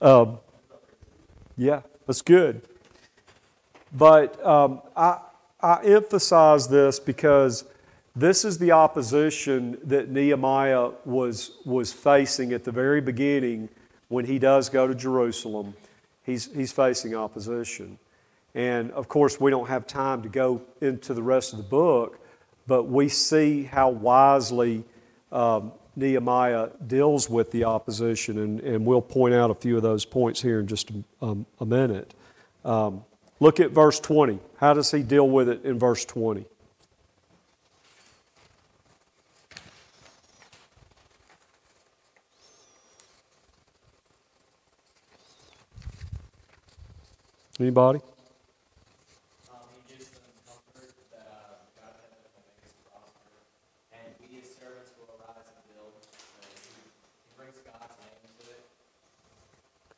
Um, 0.00 0.38
yeah, 1.56 1.82
that's 2.06 2.22
good. 2.22 2.62
But 3.94 4.44
um, 4.44 4.82
I, 4.96 5.18
I 5.60 5.82
emphasize 5.84 6.68
this 6.68 6.98
because 6.98 7.64
this 8.16 8.44
is 8.44 8.58
the 8.58 8.72
opposition 8.72 9.78
that 9.84 10.10
Nehemiah 10.10 10.90
was, 11.04 11.52
was 11.64 11.92
facing 11.92 12.52
at 12.52 12.64
the 12.64 12.72
very 12.72 13.00
beginning 13.00 13.68
when 14.08 14.26
he 14.26 14.38
does 14.38 14.68
go 14.68 14.86
to 14.86 14.94
Jerusalem 14.94 15.74
he's, 16.24 16.52
he's 16.52 16.72
facing 16.72 17.14
opposition. 17.14 17.98
And 18.54 18.90
of 18.92 19.08
course, 19.08 19.40
we 19.40 19.50
don't 19.50 19.68
have 19.68 19.86
time 19.86 20.22
to 20.22 20.28
go 20.28 20.62
into 20.80 21.14
the 21.14 21.22
rest 21.22 21.52
of 21.52 21.58
the 21.58 21.64
book, 21.64 22.18
but 22.66 22.84
we 22.84 23.08
see 23.08 23.64
how 23.64 23.90
wisely 23.90 24.84
um, 25.30 25.72
Nehemiah 25.96 26.70
deals 26.86 27.28
with 27.28 27.50
the 27.50 27.64
opposition, 27.64 28.38
and, 28.38 28.60
and 28.60 28.86
we'll 28.86 29.02
point 29.02 29.34
out 29.34 29.50
a 29.50 29.54
few 29.54 29.76
of 29.76 29.82
those 29.82 30.04
points 30.04 30.40
here 30.40 30.60
in 30.60 30.66
just 30.66 30.90
a, 30.90 31.04
um, 31.22 31.46
a 31.60 31.66
minute. 31.66 32.14
Um, 32.64 33.04
look 33.40 33.60
at 33.60 33.70
verse 33.70 34.00
20. 34.00 34.38
How 34.56 34.74
does 34.74 34.90
he 34.90 35.02
deal 35.02 35.28
with 35.28 35.48
it 35.48 35.64
in 35.64 35.78
verse 35.78 36.04
20? 36.04 36.46
Anybody? 47.60 48.00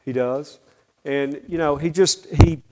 He 0.06 0.12
does. 0.12 0.60
And, 1.04 1.42
you 1.48 1.58
know, 1.58 1.74
he 1.76 1.90
just, 1.90 2.26
he, 2.26 2.62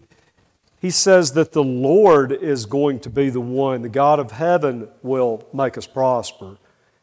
he 0.85 0.91
says 0.91 1.32
that 1.32 1.53
the 1.53 1.64
Lord 1.64 2.30
is 2.30 2.66
going 2.66 3.01
to 3.01 3.09
be 3.09 3.30
the 3.30 3.41
one, 3.41 3.80
the 3.80 3.89
God 3.89 4.18
of 4.18 4.32
heaven 4.32 4.87
will 5.03 5.49
make 5.51 5.78
us 5.78 5.87
prosper. 5.87 6.59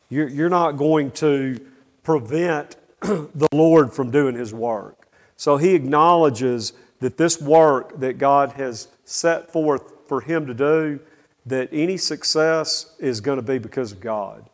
You're, 0.07 0.49
not 0.49 0.73
going 0.73 1.09
to 1.13 1.59
prevent 2.03 2.75
the 3.01 3.47
Lord 3.51 3.91
from 3.91 4.11
doing 4.11 4.35
his 4.35 4.53
work. 4.53 5.07
So 5.35 5.57
he 5.57 5.73
acknowledges 5.73 6.73
that 6.99 7.17
this 7.17 7.41
work 7.41 7.99
that 7.99 8.19
God 8.19 8.51
has 8.51 8.87
set 9.03 9.51
forth 9.51 9.91
for 10.07 10.21
him 10.21 10.45
to 10.45 10.53
do, 10.53 10.99
that 11.47 11.67
any 11.71 11.97
success 11.97 12.93
is 12.99 13.19
going 13.19 13.37
to 13.37 13.41
be 13.41 13.57
because 13.57 13.93
of 13.93 13.99
God. 13.99 14.47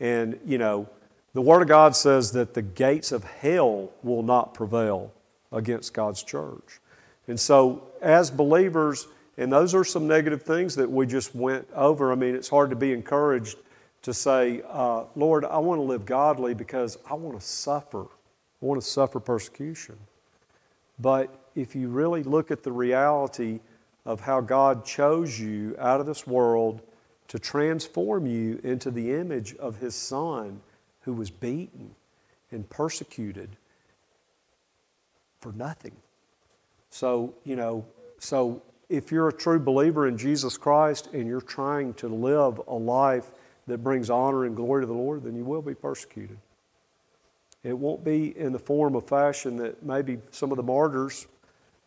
And, 0.00 0.40
you 0.44 0.58
know, 0.58 0.88
the 1.34 1.40
Word 1.40 1.62
of 1.62 1.68
God 1.68 1.94
says 1.94 2.32
that 2.32 2.54
the 2.54 2.62
gates 2.62 3.12
of 3.12 3.22
hell 3.22 3.92
will 4.02 4.24
not 4.24 4.54
prevail 4.54 5.12
against 5.52 5.94
God's 5.94 6.24
church. 6.24 6.80
And 7.28 7.38
so, 7.38 7.88
as 8.00 8.30
believers, 8.30 9.06
and 9.36 9.52
those 9.52 9.74
are 9.74 9.84
some 9.84 10.06
negative 10.06 10.42
things 10.42 10.74
that 10.76 10.90
we 10.90 11.06
just 11.06 11.34
went 11.34 11.68
over. 11.74 12.12
I 12.12 12.14
mean, 12.14 12.34
it's 12.34 12.48
hard 12.48 12.70
to 12.70 12.76
be 12.76 12.92
encouraged 12.92 13.56
to 14.02 14.12
say, 14.12 14.62
uh, 14.68 15.04
Lord, 15.14 15.44
I 15.44 15.58
want 15.58 15.78
to 15.78 15.82
live 15.82 16.04
godly 16.04 16.54
because 16.54 16.98
I 17.08 17.14
want 17.14 17.38
to 17.38 17.46
suffer. 17.46 18.02
I 18.02 18.66
want 18.66 18.80
to 18.80 18.86
suffer 18.86 19.20
persecution. 19.20 19.96
But 20.98 21.34
if 21.54 21.74
you 21.74 21.88
really 21.88 22.22
look 22.22 22.50
at 22.50 22.62
the 22.62 22.72
reality 22.72 23.60
of 24.04 24.20
how 24.20 24.40
God 24.40 24.84
chose 24.84 25.38
you 25.38 25.76
out 25.78 26.00
of 26.00 26.06
this 26.06 26.26
world 26.26 26.82
to 27.28 27.38
transform 27.38 28.26
you 28.26 28.60
into 28.62 28.90
the 28.90 29.12
image 29.14 29.54
of 29.56 29.78
His 29.78 29.94
Son 29.94 30.60
who 31.02 31.12
was 31.12 31.30
beaten 31.30 31.94
and 32.50 32.68
persecuted 32.68 33.56
for 35.40 35.52
nothing. 35.52 35.96
So, 36.92 37.34
you 37.42 37.56
know, 37.56 37.86
so 38.18 38.62
if 38.90 39.10
you're 39.10 39.28
a 39.28 39.32
true 39.32 39.58
believer 39.58 40.06
in 40.06 40.18
Jesus 40.18 40.58
Christ 40.58 41.08
and 41.14 41.26
you're 41.26 41.40
trying 41.40 41.94
to 41.94 42.08
live 42.08 42.60
a 42.68 42.74
life 42.74 43.30
that 43.66 43.78
brings 43.78 44.10
honor 44.10 44.44
and 44.44 44.54
glory 44.54 44.82
to 44.82 44.86
the 44.86 44.92
Lord, 44.92 45.24
then 45.24 45.34
you 45.34 45.42
will 45.42 45.62
be 45.62 45.74
persecuted. 45.74 46.36
It 47.64 47.78
won't 47.78 48.04
be 48.04 48.36
in 48.36 48.52
the 48.52 48.58
form 48.58 48.94
of 48.94 49.08
fashion 49.08 49.56
that 49.56 49.82
maybe 49.82 50.18
some 50.32 50.50
of 50.50 50.58
the 50.58 50.62
martyrs 50.62 51.26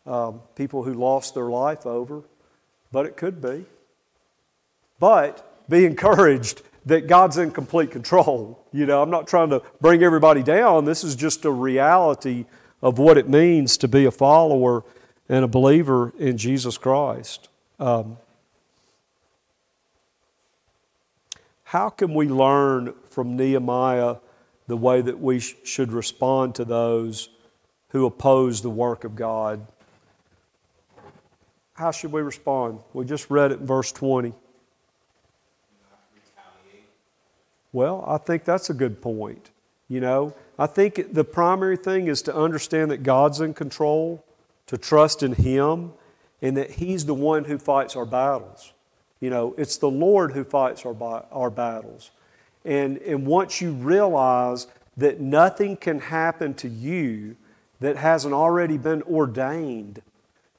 um, 0.08 0.42
people 0.56 0.84
who 0.84 0.96
lost 0.96 1.36
their 1.36 1.50
life 1.50 1.86
over, 1.86 2.24
but 2.92 3.06
it 3.06 3.16
could 3.16 3.40
be. 3.40 3.66
But 5.00 5.70
be 5.70 5.86
encouraged 5.86 6.64
that 6.88 7.06
God's 7.06 7.38
in 7.38 7.52
complete 7.52 7.92
control. 7.92 8.66
You 8.74 8.88
know, 8.88 9.04
I'm 9.04 9.12
not 9.12 9.28
trying 9.28 9.52
to 9.52 9.62
bring 9.82 10.02
everybody 10.02 10.42
down. 10.42 10.86
This 10.86 11.04
is 11.04 11.16
just 11.16 11.46
a 11.46 11.52
reality 11.52 12.46
of 12.82 12.98
what 12.98 13.18
it 13.18 13.30
means 13.30 13.78
to 13.78 13.88
be 13.88 14.06
a 14.06 14.12
follower 14.12 14.84
and 15.28 15.44
a 15.44 15.48
believer 15.48 16.14
in 16.18 16.38
Jesus 16.38 16.78
Christ. 16.78 17.50
Um, 17.80 18.18
how 21.64 21.90
can 21.90 22.14
we 22.14 22.28
learn 22.28 22.94
from 23.10 23.36
Nehemiah 23.36 24.18
the 24.68 24.78
way 24.78 25.02
that 25.02 25.20
we 25.20 25.40
sh- 25.40 25.56
should 25.64 25.92
respond 25.92 26.56
to 26.56 26.66
those 26.66 27.30
who 27.90 28.06
oppose 28.06 28.62
the 28.62 28.70
work 28.70 29.04
of 29.04 29.16
God? 29.16 29.66
how 31.76 31.92
should 31.92 32.12
we 32.12 32.22
respond? 32.22 32.80
We 32.94 33.06
just 33.06 33.30
read 33.30 33.52
it 33.52 33.60
in 33.60 33.68
verse 33.68 33.92
20. 33.92 34.34
Well, 37.72 38.04
I 38.08 38.18
think 38.18 38.46
that's 38.46 38.70
a 38.70 38.74
good 38.74 39.02
point. 39.02 39.52
You 39.90 40.00
know, 40.00 40.34
I 40.58 40.66
think 40.66 41.14
the 41.14 41.26
primary 41.26 41.76
thing 41.76 42.08
is 42.08 42.22
to 42.24 42.36
understand 42.36 42.90
that 42.92 43.04
God's 43.04 43.42
in 43.42 43.54
control, 43.54 44.24
to 44.68 44.78
trust 44.78 45.24
in 45.24 45.34
Him, 45.34 45.94
and 46.42 46.58
that 46.58 46.72
He's 46.72 47.06
the 47.06 47.14
one 47.14 47.46
who 47.46 47.58
fights 47.58 47.96
our 47.96 48.06
battles. 48.06 48.74
You 49.20 49.30
know, 49.30 49.56
it's 49.58 49.78
the 49.78 49.90
Lord 49.90 50.34
who 50.34 50.44
fights 50.44 50.86
our, 50.86 51.26
our 51.32 51.50
battles. 51.50 52.12
And, 52.64 52.98
and 53.00 53.26
once 53.26 53.62
you 53.62 53.72
realize 53.72 54.68
that 54.98 55.20
nothing 55.20 55.78
can 55.78 56.00
happen 56.00 56.54
to 56.56 56.68
you 56.68 57.36
that 57.80 57.98
hasn't 57.98 58.34
already 58.34 58.78
been 58.78 59.04
ordained, 59.04 60.02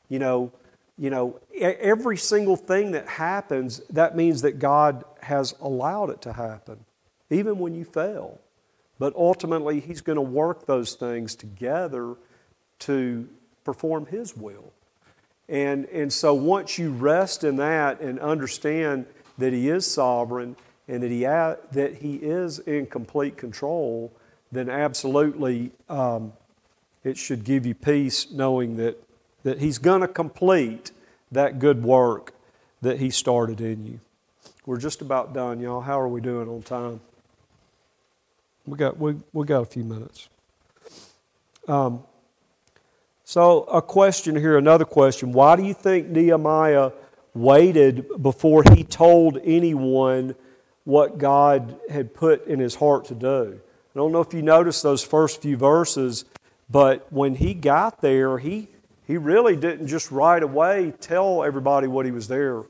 you 0.08 0.18
know, 0.18 0.52
you 0.98 1.10
know, 1.10 1.38
every 1.60 2.16
single 2.16 2.56
thing 2.56 2.92
that 2.92 3.06
happens, 3.06 3.80
that 3.90 4.16
means 4.16 4.42
that 4.42 4.58
God 4.58 5.04
has 5.22 5.54
allowed 5.60 6.10
it 6.10 6.22
to 6.22 6.32
happen, 6.32 6.84
even 7.28 7.58
when 7.58 7.74
you 7.74 7.84
fail. 7.84 8.40
But 8.98 9.14
ultimately, 9.14 9.80
He's 9.80 10.00
going 10.00 10.16
to 10.16 10.22
work 10.22 10.64
those 10.66 10.94
things 10.94 11.34
together 11.34 12.16
to 12.80 13.28
perform 13.66 14.06
His 14.06 14.34
will. 14.34 14.72
And, 15.48 15.84
and 15.86 16.10
so 16.10 16.32
once 16.32 16.78
you 16.78 16.90
rest 16.90 17.44
in 17.44 17.56
that 17.56 18.00
and 18.00 18.18
understand 18.18 19.04
that 19.36 19.52
He 19.52 19.68
is 19.68 19.86
sovereign 19.86 20.56
and 20.88 21.02
that 21.02 21.10
He, 21.10 21.20
that 21.20 21.98
he 22.00 22.14
is 22.14 22.58
in 22.60 22.86
complete 22.86 23.36
control, 23.36 24.10
then 24.50 24.70
absolutely 24.70 25.72
um, 25.90 26.32
it 27.04 27.18
should 27.18 27.44
give 27.44 27.66
you 27.66 27.74
peace 27.74 28.30
knowing 28.30 28.76
that 28.78 29.02
that 29.46 29.60
He's 29.60 29.78
going 29.78 30.00
to 30.00 30.08
complete 30.08 30.90
that 31.30 31.60
good 31.60 31.84
work 31.84 32.34
that 32.82 32.98
He 32.98 33.10
started 33.10 33.60
in 33.60 33.86
you. 33.86 34.00
We're 34.66 34.78
just 34.78 35.00
about 35.00 35.32
done, 35.32 35.60
y'all. 35.60 35.80
How 35.80 36.00
are 36.00 36.08
we 36.08 36.20
doing 36.20 36.48
on 36.48 36.62
time? 36.62 36.98
We 38.66 38.76
got, 38.76 38.98
we, 38.98 39.14
we 39.32 39.46
got 39.46 39.62
a 39.62 39.66
few 39.66 39.84
minutes. 39.84 40.28
Um, 41.68 42.02
so, 43.28 43.64
a 43.64 43.82
question 43.82 44.36
here, 44.36 44.56
another 44.56 44.84
question. 44.84 45.32
Why 45.32 45.56
do 45.56 45.64
you 45.64 45.74
think 45.74 46.06
Nehemiah 46.06 46.92
waited 47.34 48.22
before 48.22 48.62
he 48.72 48.84
told 48.84 49.40
anyone 49.42 50.36
what 50.84 51.18
God 51.18 51.76
had 51.90 52.14
put 52.14 52.46
in 52.46 52.60
his 52.60 52.76
heart 52.76 53.06
to 53.06 53.16
do? 53.16 53.60
I 53.60 53.98
don't 53.98 54.12
know 54.12 54.20
if 54.20 54.32
you 54.32 54.42
noticed 54.42 54.84
those 54.84 55.02
first 55.02 55.42
few 55.42 55.56
verses, 55.56 56.24
but 56.70 57.12
when 57.12 57.34
he 57.34 57.52
got 57.52 58.00
there, 58.00 58.38
he 58.38 58.68
he 59.08 59.16
really 59.16 59.56
didn't 59.56 59.88
just 59.88 60.12
right 60.12 60.42
away 60.42 60.92
tell 61.00 61.42
everybody 61.42 61.88
what 61.88 62.06
he 62.06 62.12
was 62.12 62.28
there 62.28 62.62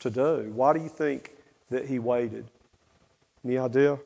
to 0.00 0.10
do. 0.10 0.50
Why 0.52 0.72
do 0.72 0.80
you 0.80 0.88
think 0.88 1.30
that 1.70 1.86
he 1.86 2.00
waited? 2.00 2.46
Any 3.44 3.58
idea? 3.58 4.00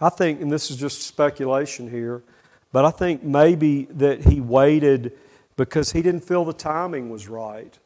I 0.00 0.08
think, 0.10 0.40
and 0.40 0.50
this 0.52 0.70
is 0.70 0.76
just 0.76 1.02
speculation 1.02 1.90
here, 1.90 2.22
but 2.72 2.84
I 2.84 2.90
think 2.90 3.22
maybe 3.22 3.84
that 3.92 4.22
he 4.26 4.40
waited 4.40 5.12
because 5.56 5.92
he 5.92 6.02
didn't 6.02 6.22
feel 6.22 6.44
the 6.44 6.52
timing 6.52 7.08
was 7.08 7.28
right. 7.28 7.78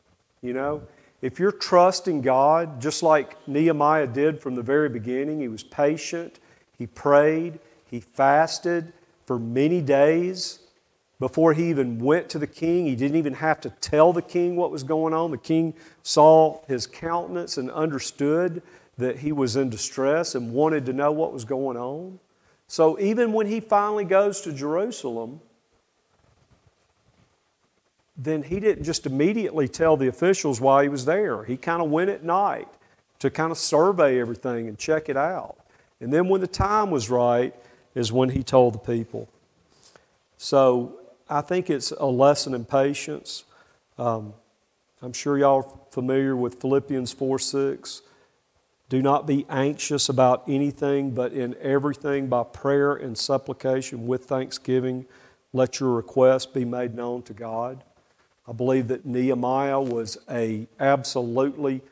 You 0.43 0.53
know, 0.53 0.83
if 1.23 1.39
you're 1.39 1.53
trusting 1.53 2.23
God, 2.23 2.81
just 2.81 3.03
like 3.03 3.37
Nehemiah 3.47 4.07
did 4.07 4.41
from 4.41 4.55
the 4.55 4.63
very 4.63 4.89
beginning, 4.89 5.41
he 5.41 5.49
was 5.49 5.63
patient, 5.63 6.41
he 6.77 6.87
prayed, 6.87 7.61
he 7.87 8.01
fasted, 8.01 8.93
for 9.27 9.39
many 9.39 9.81
days 9.81 10.61
before 11.21 11.53
he 11.53 11.69
even 11.69 11.99
went 12.01 12.29
to 12.31 12.39
the 12.39 12.47
king. 12.47 12.87
He 12.87 12.97
didn't 12.97 13.19
even 13.19 13.35
have 13.35 13.61
to 13.61 13.71
tell 13.71 14.13
the 14.13 14.23
king 14.23 14.57
what 14.57 14.73
was 14.73 14.83
going 14.83 15.15
on. 15.15 15.31
The 15.31 15.39
king 15.39 15.75
saw 16.03 16.65
his 16.67 16.87
countenance 16.87 17.59
and 17.59 17.71
understood 17.71 18.63
that 19.01 19.19
he 19.19 19.33
was 19.33 19.57
in 19.57 19.69
distress 19.69 20.35
and 20.35 20.53
wanted 20.53 20.87
to 20.87 20.93
know 20.93 21.13
what 21.13 21.33
was 21.33 21.45
going 21.45 21.77
on. 21.77 22.19
So 22.69 22.99
even 23.01 23.33
when 23.33 23.47
he 23.47 23.61
finally 23.61 24.05
goes 24.05 24.41
to 24.43 24.53
Jerusalem, 24.53 25.41
then 28.17 28.43
he 28.43 28.61
didn't 28.61 28.85
just 28.85 29.07
immediately 29.07 29.67
tell 29.67 29.97
the 29.97 30.07
officials 30.07 30.61
while 30.61 30.81
he 30.83 30.89
was 30.89 31.05
there. 31.05 31.45
He 31.45 31.57
kind 31.57 31.83
of 31.83 31.91
went 31.91 32.11
at 32.11 32.23
night 32.23 32.69
to 33.19 33.31
kind 33.31 33.51
of 33.51 33.59
survey 33.59 34.21
everything 34.21 34.69
and 34.69 34.79
check 34.79 35.09
it 35.09 35.17
out. 35.17 35.57
And 36.01 36.13
then 36.13 36.29
when 36.29 36.41
the 36.41 36.47
time 36.47 36.91
was 36.91 37.11
right, 37.11 37.55
is 37.95 38.13
when 38.13 38.31
he 38.31 38.43
told 38.43 38.75
the 38.75 38.79
people. 38.79 39.29
So 40.39 41.01
I 41.29 41.41
think 41.41 41.71
it's 41.71 41.91
a 41.91 42.07
lesson 42.07 42.55
in 42.55 42.65
patience. 42.65 43.45
Um, 43.99 44.33
I'm 45.03 45.13
sure 45.13 45.39
y'all 45.39 45.65
are 45.65 45.79
familiar 45.91 46.37
with 46.37 46.61
Philippians 46.61 47.13
4 47.13 47.39
6. 47.39 48.03
Do 48.91 49.01
not 49.01 49.25
be 49.25 49.47
anxious 49.49 50.09
about 50.09 50.43
anything, 50.49 51.13
but 51.13 51.33
in 51.33 51.55
everything 51.61 52.27
by 52.27 52.43
prayer 52.43 52.93
and 52.93 53.17
supplication 53.17 54.09
with 54.09 54.25
thanksgiving, 54.25 55.07
let 55.53 55.79
your 55.79 55.93
requests 55.93 56.47
be 56.47 56.65
made 56.65 56.97
known 56.97 57.23
to 57.23 57.33
God. 57.33 57.85
I 58.49 58.53
believe 58.53 58.89
that 58.89 59.07
Nehemiah 59.07 59.81
was 59.81 60.19
a 60.29 60.67
absolutely 60.81 61.83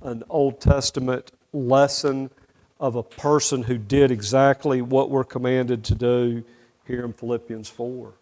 an 0.00 0.22
Old 0.30 0.60
Testament 0.60 1.32
lesson 1.52 2.30
of 2.78 2.94
a 2.94 3.02
person 3.02 3.64
who 3.64 3.76
did 3.76 4.12
exactly 4.12 4.80
what 4.80 5.10
we're 5.10 5.24
commanded 5.24 5.82
to 5.84 5.96
do 5.96 6.44
here 6.86 7.04
in 7.04 7.14
Philippians 7.14 7.68
4. 7.68 8.12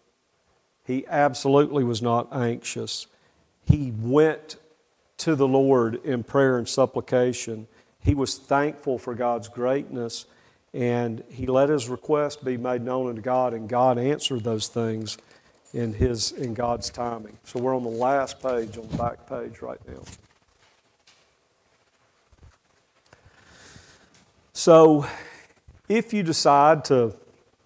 He 0.87 1.05
absolutely 1.07 1.83
was 1.83 2.01
not 2.01 2.33
anxious. 2.35 3.05
He 3.69 3.93
went 3.95 4.55
to 5.17 5.35
the 5.35 5.47
Lord 5.47 6.03
in 6.03 6.23
prayer 6.23 6.57
and 6.57 6.67
supplication. 6.67 7.67
He 8.03 8.13
was 8.13 8.37
thankful 8.37 8.97
for 8.97 9.15
God's 9.15 9.47
greatness 9.47 10.25
and 10.73 11.23
he 11.29 11.45
let 11.45 11.69
his 11.69 11.87
request 11.87 12.43
be 12.43 12.57
made 12.57 12.81
known 12.81 13.09
unto 13.09 13.21
God, 13.21 13.53
and 13.53 13.69
God 13.69 13.99
answered 13.99 14.43
those 14.43 14.67
things 14.67 15.17
in 15.73 15.93
his 15.93 16.31
in 16.31 16.53
God's 16.53 16.89
timing. 16.89 17.37
So 17.43 17.59
we're 17.59 17.75
on 17.75 17.83
the 17.83 17.89
last 17.89 18.41
page, 18.41 18.77
on 18.77 18.87
the 18.87 18.97
back 18.97 19.27
page 19.27 19.61
right 19.61 19.79
now. 19.87 20.01
So 24.53 25.05
if 25.87 26.13
you 26.13 26.23
decide 26.23 26.85
to 26.85 27.15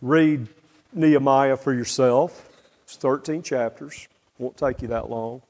read 0.02 0.48
Nehemiah 0.94 1.58
for 1.58 1.74
yourself, 1.74 2.50
it's 2.84 2.98
13 2.98 3.42
chapters, 3.42 4.08
won't 4.38 4.58
take 4.58 4.82
you 4.82 4.90
that 4.90 5.10
long. 5.10 5.42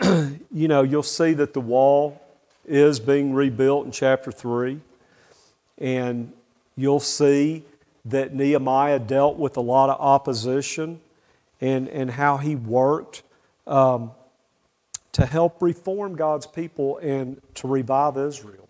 you 0.52 0.68
know, 0.68 0.82
you'll 0.82 1.02
see 1.02 1.32
that 1.34 1.54
the 1.54 1.60
wall 1.60 2.20
is 2.66 3.00
being 3.00 3.32
rebuilt 3.32 3.86
in 3.86 3.92
chapter 3.92 4.30
3. 4.30 4.80
And 5.78 6.32
you'll 6.76 7.00
see 7.00 7.64
that 8.04 8.34
Nehemiah 8.34 8.98
dealt 8.98 9.36
with 9.36 9.56
a 9.56 9.60
lot 9.60 9.90
of 9.90 10.00
opposition 10.00 11.00
and, 11.60 11.88
and 11.88 12.10
how 12.10 12.36
he 12.36 12.54
worked 12.54 13.22
um, 13.66 14.12
to 15.12 15.26
help 15.26 15.60
reform 15.60 16.14
God's 16.14 16.46
people 16.46 16.98
and 16.98 17.40
to 17.54 17.68
revive 17.68 18.16
Israel. 18.16 18.68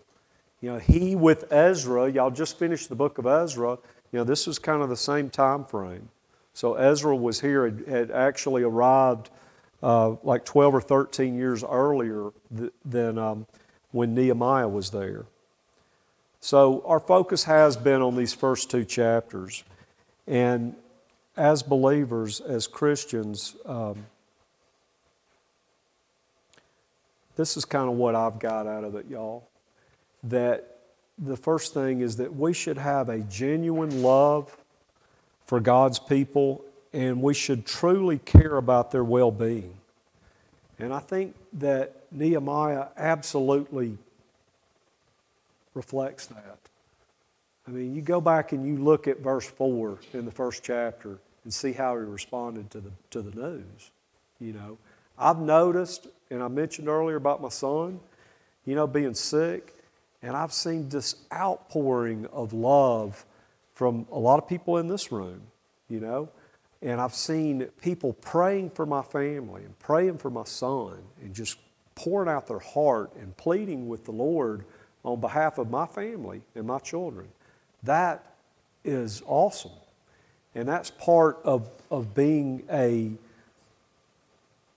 You 0.61 0.73
know, 0.73 0.79
he 0.79 1.15
with 1.15 1.51
Ezra, 1.51 2.11
y'all 2.11 2.31
just 2.31 2.57
finished 2.59 2.89
the 2.89 2.95
book 2.95 3.17
of 3.17 3.25
Ezra, 3.25 3.77
you 4.11 4.19
know, 4.19 4.23
this 4.23 4.47
was 4.47 4.59
kind 4.59 4.81
of 4.81 4.89
the 4.89 4.97
same 4.97 5.29
time 5.29 5.63
frame. 5.63 6.09
So 6.53 6.73
Ezra 6.73 7.15
was 7.15 7.41
here, 7.41 7.65
had, 7.65 7.87
had 7.87 8.11
actually 8.11 8.63
arrived 8.63 9.29
uh, 9.81 10.15
like 10.23 10.45
12 10.45 10.75
or 10.75 10.81
13 10.81 11.35
years 11.35 11.63
earlier 11.63 12.31
th- 12.55 12.71
than 12.85 13.17
um, 13.17 13.47
when 13.91 14.13
Nehemiah 14.13 14.67
was 14.67 14.91
there. 14.91 15.25
So, 16.41 16.83
our 16.85 16.99
focus 16.99 17.43
has 17.43 17.75
been 17.75 18.01
on 18.01 18.15
these 18.15 18.33
first 18.33 18.71
two 18.71 18.85
chapters. 18.85 19.63
And 20.25 20.75
as 21.35 21.63
believers, 21.63 22.39
as 22.39 22.67
Christians, 22.67 23.55
um, 23.65 24.05
this 27.35 27.57
is 27.57 27.65
kind 27.65 27.89
of 27.89 27.95
what 27.95 28.15
I've 28.15 28.39
got 28.39 28.67
out 28.67 28.83
of 28.83 28.95
it, 28.95 29.07
y'all. 29.09 29.47
That 30.23 30.79
the 31.17 31.37
first 31.37 31.73
thing 31.73 32.01
is 32.01 32.17
that 32.17 32.35
we 32.35 32.53
should 32.53 32.77
have 32.77 33.09
a 33.09 33.19
genuine 33.19 34.01
love 34.01 34.55
for 35.45 35.59
God's 35.59 35.99
people 35.99 36.63
and 36.93 37.21
we 37.21 37.33
should 37.33 37.65
truly 37.65 38.17
care 38.17 38.57
about 38.57 38.91
their 38.91 39.03
well 39.03 39.31
being. 39.31 39.73
And 40.79 40.93
I 40.93 40.99
think 40.99 41.35
that 41.53 42.03
Nehemiah 42.11 42.87
absolutely 42.97 43.97
reflects 45.73 46.27
that. 46.27 46.57
I 47.67 47.71
mean, 47.71 47.95
you 47.95 48.01
go 48.01 48.19
back 48.19 48.51
and 48.51 48.65
you 48.65 48.77
look 48.83 49.07
at 49.07 49.19
verse 49.19 49.47
4 49.47 49.99
in 50.13 50.25
the 50.25 50.31
first 50.31 50.63
chapter 50.63 51.19
and 51.43 51.53
see 51.53 51.73
how 51.73 51.95
he 51.97 52.03
responded 52.03 52.71
to 52.71 52.79
the, 52.79 52.91
to 53.11 53.21
the 53.21 53.39
news. 53.39 53.91
You 54.39 54.53
know, 54.53 54.77
I've 55.17 55.39
noticed, 55.39 56.07
and 56.31 56.41
I 56.41 56.47
mentioned 56.47 56.87
earlier 56.87 57.17
about 57.17 57.41
my 57.41 57.49
son, 57.49 57.99
you 58.65 58.75
know, 58.75 58.87
being 58.87 59.13
sick, 59.13 59.73
and 60.21 60.35
I've 60.35 60.53
seen 60.53 60.89
this 60.89 61.15
outpouring 61.33 62.25
of 62.27 62.53
love 62.53 63.25
from 63.75 64.07
a 64.11 64.19
lot 64.19 64.39
of 64.39 64.47
people 64.47 64.77
in 64.77 64.87
this 64.87 65.11
room, 65.11 65.41
you 65.89 65.99
know, 65.99 66.29
and 66.81 67.01
I've 67.01 67.13
seen 67.13 67.65
people 67.81 68.13
praying 68.13 68.71
for 68.71 68.85
my 68.85 69.01
family 69.01 69.63
and 69.63 69.77
praying 69.79 70.17
for 70.17 70.29
my 70.29 70.45
son 70.45 70.99
and 71.21 71.33
just 71.33 71.57
pouring 71.95 72.29
out 72.29 72.47
their 72.47 72.59
heart 72.59 73.13
and 73.15 73.35
pleading 73.35 73.89
with 73.89 74.05
the 74.05 74.11
Lord 74.11 74.63
on 75.03 75.19
behalf 75.19 75.57
of 75.57 75.69
my 75.69 75.85
family 75.85 76.41
and 76.55 76.65
my 76.65 76.79
children. 76.79 77.27
That 77.83 78.23
is 78.85 79.21
awesome. 79.25 79.71
And 80.55 80.67
that's 80.67 80.89
part 80.89 81.39
of, 81.43 81.69
of 81.91 82.15
being 82.15 82.63
a 82.71 83.11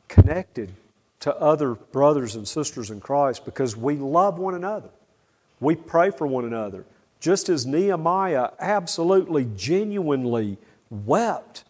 connected 0.09 0.73
to 1.21 1.35
other 1.37 1.75
brothers 1.75 2.35
and 2.35 2.47
sisters 2.47 2.91
in 2.91 3.01
Christ 3.01 3.45
because 3.45 3.77
we 3.77 3.95
love 3.95 4.39
one 4.39 4.55
another. 4.55 4.91
We 5.61 5.77
pray 5.77 6.11
for 6.11 6.27
one 6.27 6.45
another. 6.45 6.85
Just 7.21 7.49
as 7.49 7.65
Nehemiah 7.65 8.51
absolutely, 8.59 9.47
genuinely 9.57 10.59
wept 10.91 11.63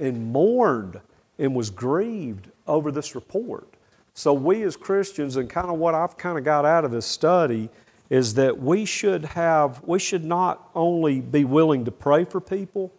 and 0.00 0.32
mourned 0.32 1.00
and 1.38 1.54
was 1.54 1.70
grieved 1.70 2.50
over 2.66 2.90
this 2.90 3.14
report. 3.14 3.68
So, 4.14 4.32
we 4.32 4.62
as 4.64 4.76
Christians, 4.76 5.36
and 5.36 5.48
kind 5.48 5.68
of 5.68 5.78
what 5.78 5.94
I've 5.94 6.16
kind 6.18 6.36
of 6.36 6.44
got 6.44 6.64
out 6.64 6.84
of 6.84 6.90
this 6.90 7.06
study, 7.06 7.70
is 8.10 8.34
that 8.34 8.58
we 8.58 8.84
should 8.84 9.24
have, 9.24 9.82
we 9.84 9.98
should 9.98 10.24
not 10.24 10.68
only 10.74 11.20
be 11.20 11.44
willing 11.44 11.84
to 11.84 11.92
pray 11.92 12.24
for 12.24 12.40
people, 12.40 12.92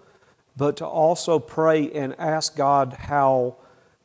but 0.56 0.78
to 0.78 0.86
also 0.86 1.38
pray 1.38 1.92
and 1.92 2.16
ask 2.18 2.56
God 2.56 2.94
how 2.94 3.58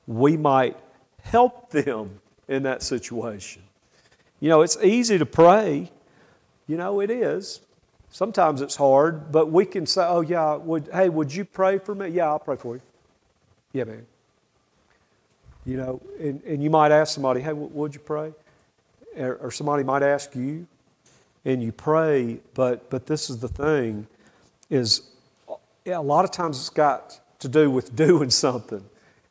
we 0.06 0.36
might 0.36 0.76
help 1.22 1.70
them 1.70 2.20
in 2.48 2.64
that 2.64 2.82
situation. 2.82 3.62
You 4.40 4.48
know, 4.48 4.62
it's 4.62 4.76
easy 4.82 5.18
to 5.18 5.26
pray. 5.26 5.90
You 6.66 6.76
know, 6.76 7.00
it 7.00 7.10
is. 7.10 7.60
Sometimes 8.10 8.60
it's 8.60 8.76
hard, 8.76 9.30
but 9.32 9.50
we 9.50 9.64
can 9.64 9.86
say, 9.86 10.04
oh, 10.06 10.20
yeah, 10.20 10.56
would, 10.56 10.88
hey, 10.92 11.08
would 11.08 11.34
you 11.34 11.44
pray 11.44 11.78
for 11.78 11.94
me? 11.94 12.08
Yeah, 12.08 12.26
I'll 12.26 12.38
pray 12.38 12.56
for 12.56 12.76
you. 12.76 12.82
Yeah, 13.72 13.84
man. 13.84 14.06
You 15.64 15.76
know, 15.76 16.02
and, 16.20 16.42
and 16.44 16.62
you 16.62 16.70
might 16.70 16.92
ask 16.92 17.14
somebody, 17.14 17.40
hey, 17.40 17.52
would 17.52 17.94
you 17.94 18.00
pray? 18.00 18.32
Or, 19.16 19.34
or 19.36 19.50
somebody 19.50 19.82
might 19.82 20.02
ask 20.02 20.34
you, 20.36 20.66
and 21.44 21.62
you 21.62 21.72
pray, 21.72 22.40
but, 22.54 22.90
but 22.90 23.06
this 23.06 23.30
is 23.30 23.38
the 23.38 23.48
thing, 23.48 24.06
is 24.70 25.02
a 25.86 26.00
lot 26.00 26.24
of 26.24 26.30
times 26.30 26.58
it's 26.58 26.70
got 26.70 27.20
to 27.40 27.48
do 27.48 27.70
with 27.70 27.96
doing 27.96 28.30
something. 28.30 28.84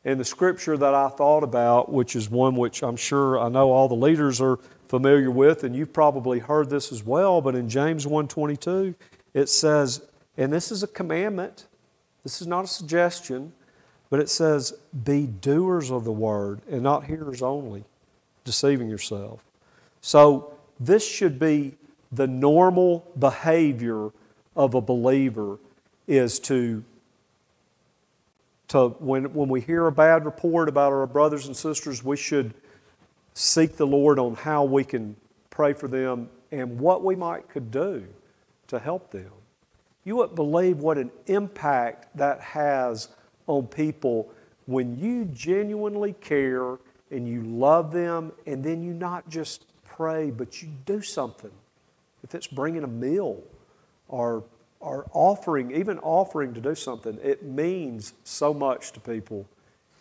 And 0.04 0.20
the 0.20 0.24
scripture 0.24 0.76
that 0.76 0.94
I 0.94 1.08
thought 1.08 1.42
about, 1.42 1.92
which 1.92 2.14
is 2.14 2.30
one 2.30 2.54
which 2.54 2.82
I'm 2.82 2.96
sure 2.96 3.40
I 3.40 3.48
know 3.48 3.72
all 3.72 3.88
the 3.88 3.96
leaders 3.96 4.40
are 4.40 4.58
familiar 4.88 5.30
with, 5.30 5.64
and 5.64 5.74
you've 5.74 5.92
probably 5.92 6.38
heard 6.38 6.70
this 6.70 6.92
as 6.92 7.04
well, 7.04 7.40
but 7.40 7.54
in 7.54 7.68
James 7.68 8.06
1.22, 8.06 8.94
it 9.34 9.48
says, 9.48 10.02
and 10.36 10.52
this 10.52 10.70
is 10.70 10.82
a 10.82 10.86
commandment, 10.86 11.66
this 12.22 12.40
is 12.40 12.46
not 12.46 12.64
a 12.64 12.68
suggestion, 12.68 13.52
but 14.10 14.20
it 14.20 14.28
says, 14.28 14.72
be 15.04 15.26
doers 15.26 15.90
of 15.90 16.04
the 16.04 16.12
word 16.12 16.60
and 16.70 16.82
not 16.82 17.04
hearers 17.04 17.42
only, 17.42 17.84
deceiving 18.44 18.88
yourself. 18.88 19.44
So 20.00 20.54
this 20.78 21.06
should 21.06 21.38
be 21.38 21.74
the 22.12 22.26
normal 22.26 23.06
behavior 23.18 24.10
of 24.54 24.74
a 24.74 24.80
believer 24.80 25.58
is 26.06 26.38
to, 26.38 26.84
to 28.68 28.88
when, 29.00 29.32
when 29.34 29.48
we 29.48 29.60
hear 29.60 29.86
a 29.86 29.92
bad 29.92 30.24
report 30.24 30.68
about 30.68 30.92
our 30.92 31.06
brothers 31.06 31.46
and 31.46 31.56
sisters, 31.56 32.04
we 32.04 32.16
should 32.16 32.54
seek 33.34 33.76
the 33.76 33.86
Lord 33.86 34.18
on 34.18 34.34
how 34.34 34.64
we 34.64 34.84
can 34.84 35.16
pray 35.50 35.72
for 35.72 35.88
them 35.88 36.28
and 36.52 36.78
what 36.78 37.02
we 37.02 37.16
might 37.16 37.48
could 37.48 37.70
do 37.70 38.06
to 38.68 38.78
help 38.78 39.10
them. 39.10 39.30
You 40.04 40.16
wouldn't 40.16 40.36
believe 40.36 40.78
what 40.78 40.98
an 40.98 41.10
impact 41.26 42.16
that 42.16 42.40
has 42.40 43.08
on 43.46 43.66
people 43.66 44.30
when 44.66 44.98
you 44.98 45.24
genuinely 45.26 46.12
care 46.14 46.78
and 47.10 47.28
you 47.28 47.42
love 47.42 47.92
them 47.92 48.32
and 48.46 48.64
then 48.64 48.82
you 48.82 48.92
not 48.92 49.28
just 49.28 49.64
pray, 49.84 50.30
but 50.30 50.62
you 50.62 50.68
do 50.84 51.00
something 51.00 51.52
if 52.26 52.34
it's 52.34 52.48
bringing 52.48 52.82
a 52.82 52.88
meal 52.88 53.42
or, 54.08 54.44
or 54.80 55.06
offering, 55.12 55.70
even 55.70 55.98
offering 56.00 56.54
to 56.54 56.60
do 56.60 56.74
something, 56.74 57.18
it 57.22 57.44
means 57.44 58.14
so 58.24 58.52
much 58.52 58.92
to 58.92 59.00
people. 59.00 59.46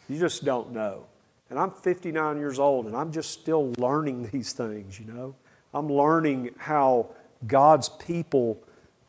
You 0.10 0.20
just 0.20 0.44
don't 0.44 0.72
know. 0.72 1.06
And 1.52 1.60
I'm 1.60 1.70
59 1.70 2.38
years 2.38 2.58
old 2.58 2.88
and 2.88 2.96
I'm 2.96 3.12
just 3.12 3.30
still 3.32 3.74
learning 3.78 4.30
these 4.32 4.54
things, 4.54 5.00
you 5.00 5.06
know. 5.06 5.36
I'm 5.74 5.92
learning 5.92 6.52
how 6.58 7.10
God's 7.46 7.90
people 7.90 8.60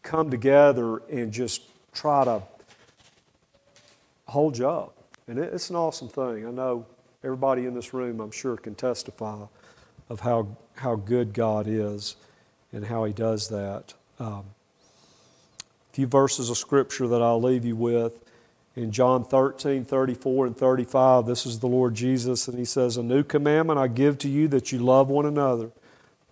come 0.03 0.31
together 0.31 0.99
and 1.11 1.33
just 1.33 1.63
try 1.95 2.25
to 2.25 2.43
holds 4.27 4.59
you 4.59 4.69
up. 4.69 4.97
And 5.29 5.39
it, 5.39 5.53
it's 5.53 5.71
an 5.71 5.77
awesome 5.77 6.09
thing. 6.09 6.47
I 6.47 6.51
know 6.51 6.87
everybody 7.25 7.67
in 7.67 7.75
this 7.75 7.93
room, 7.93 8.21
I'm 8.21 8.31
sure, 8.31 8.57
can 8.57 8.75
testify 8.75 9.47
of 10.09 10.21
how, 10.21 10.57
how 10.77 10.97
good 10.97 11.33
God 11.33 11.67
is 11.69 12.17
and 12.73 12.85
how 12.85 13.05
He 13.05 13.13
does 13.13 13.49
that. 13.49 13.95
Um, 14.19 14.45
a 15.91 15.93
few 15.93 16.07
verses 16.07 16.51
of 16.51 16.59
Scripture 16.59 17.09
that 17.09 17.23
I'll 17.23 17.43
leave 17.43 17.65
you 17.65 17.77
with. 17.77 18.23
In 18.77 18.93
John 18.93 19.25
13, 19.25 19.87
34, 19.87 20.47
and 20.47 20.57
35, 20.57 21.25
this 21.25 21.47
is 21.47 21.61
the 21.61 21.67
Lord 21.67 21.95
Jesus, 21.95 22.47
and 22.47 22.59
He 22.59 22.65
says, 22.67 22.97
A 22.97 23.03
new 23.03 23.23
commandment 23.23 23.79
I 23.79 23.89
give 23.89 24.19
to 24.19 24.29
you 24.29 24.49
that 24.49 24.71
you 24.71 24.79
love 24.79 25.09
one 25.09 25.25
another. 25.25 25.71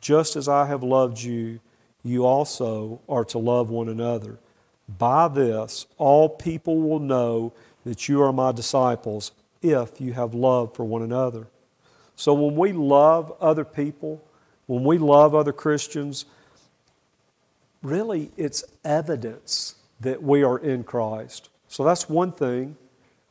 Just 0.01 0.37
as 0.37 0.47
I 0.47 0.67
have 0.67 0.83
loved 0.83 1.23
you, 1.23 1.61
you 2.03 2.27
also 2.27 3.01
are 3.09 3.25
to 3.25 3.39
love 3.39 3.71
one 3.71 3.89
another. 3.89 4.39
By 4.87 5.29
this, 5.29 5.87
all 5.97 6.29
people 6.29 6.83
will 6.83 6.99
know 6.99 7.55
that 7.85 8.09
you 8.09 8.23
are 8.23 8.33
my 8.33 8.53
disciples 8.53 9.33
if 9.63 10.01
you 10.01 10.13
have 10.13 10.35
love 10.35 10.75
for 10.75 10.85
one 10.85 11.03
another. 11.03 11.47
So 12.17 12.35
when 12.35 12.57
we 12.57 12.73
love 12.73 13.33
other 13.41 13.65
people, 13.65 14.25
when 14.67 14.85
we 14.85 14.99
love 14.99 15.35
other 15.35 15.53
Christians, 15.53 16.25
really 17.83 18.31
it's 18.37 18.65
evidence 18.85 19.77
that 20.01 20.23
we 20.23 20.43
are 20.43 20.59
in 20.59 20.85
Christ. 20.85 21.49
So 21.69 21.85
that's 21.85 22.09
one 22.09 22.33
thing. 22.33 22.77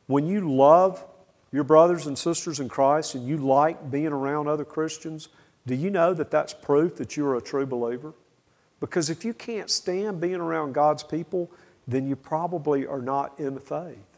When 0.08 0.28
you 0.28 0.54
love 0.54 1.04
your 1.52 1.64
brothers 1.64 2.08
and 2.08 2.18
sisters 2.18 2.60
in 2.60 2.68
Christ 2.68 3.16
and 3.16 3.28
you 3.28 3.38
like 3.38 3.90
being 3.92 4.08
around 4.08 4.48
other 4.48 4.66
Christians, 4.66 5.30
do 5.66 5.76
you 5.76 5.90
know 5.90 6.14
that 6.14 6.32
that's 6.32 6.54
proof 6.54 6.98
that 6.98 7.16
you 7.16 7.26
are 7.26 7.36
a 7.36 7.42
true 7.42 7.66
believer? 7.66 8.14
Because 8.80 9.10
if 9.10 9.24
you 9.24 9.34
can't 9.34 9.70
stand 9.70 10.20
being 10.20 10.36
around 10.36 10.74
God's 10.74 11.04
people, 11.04 11.50
then 11.88 12.06
you 12.06 12.16
probably 12.16 12.86
are 12.86 13.02
not 13.02 13.40
in 13.40 13.54
the 13.54 13.62
faith. 13.62 14.13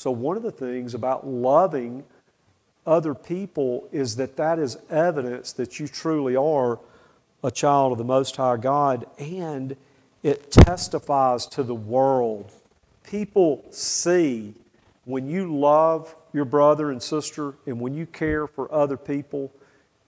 So, 0.00 0.10
one 0.10 0.38
of 0.38 0.42
the 0.42 0.50
things 0.50 0.94
about 0.94 1.26
loving 1.26 2.04
other 2.86 3.14
people 3.14 3.86
is 3.92 4.16
that 4.16 4.34
that 4.36 4.58
is 4.58 4.78
evidence 4.88 5.52
that 5.52 5.78
you 5.78 5.86
truly 5.86 6.34
are 6.34 6.78
a 7.44 7.50
child 7.50 7.92
of 7.92 7.98
the 7.98 8.04
Most 8.04 8.34
High 8.36 8.56
God, 8.56 9.04
and 9.18 9.76
it 10.22 10.50
testifies 10.50 11.44
to 11.48 11.62
the 11.62 11.74
world 11.74 12.50
people 13.04 13.62
see 13.72 14.54
when 15.04 15.28
you 15.28 15.54
love 15.54 16.16
your 16.32 16.46
brother 16.46 16.90
and 16.90 17.02
sister 17.02 17.52
and 17.66 17.78
when 17.78 17.92
you 17.92 18.06
care 18.06 18.46
for 18.46 18.72
other 18.72 18.96
people, 18.96 19.52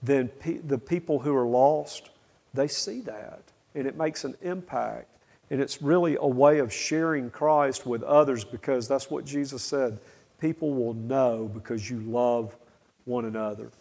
then 0.01 0.27
pe- 0.27 0.57
the 0.57 0.79
people 0.79 1.19
who 1.19 1.35
are 1.35 1.45
lost, 1.45 2.09
they 2.51 2.67
see 2.67 3.01
that. 3.01 3.43
And 3.75 3.85
it 3.85 3.95
makes 3.95 4.23
an 4.23 4.37
impact. 4.41 5.12
And 5.49 5.61
it's 5.61 5.81
really 5.81 6.17
a 6.19 6.27
way 6.27 6.59
of 6.59 6.73
sharing 6.73 7.29
Christ 7.29 7.85
with 7.85 8.01
others 8.03 8.43
because 8.43 8.87
that's 8.87 9.09
what 9.09 9.25
Jesus 9.25 9.61
said. 9.61 9.99
People 10.39 10.73
will 10.73 10.93
know 10.93 11.49
because 11.53 11.89
you 11.89 11.99
love 11.99 12.55
one 13.05 13.25
another. 13.25 13.71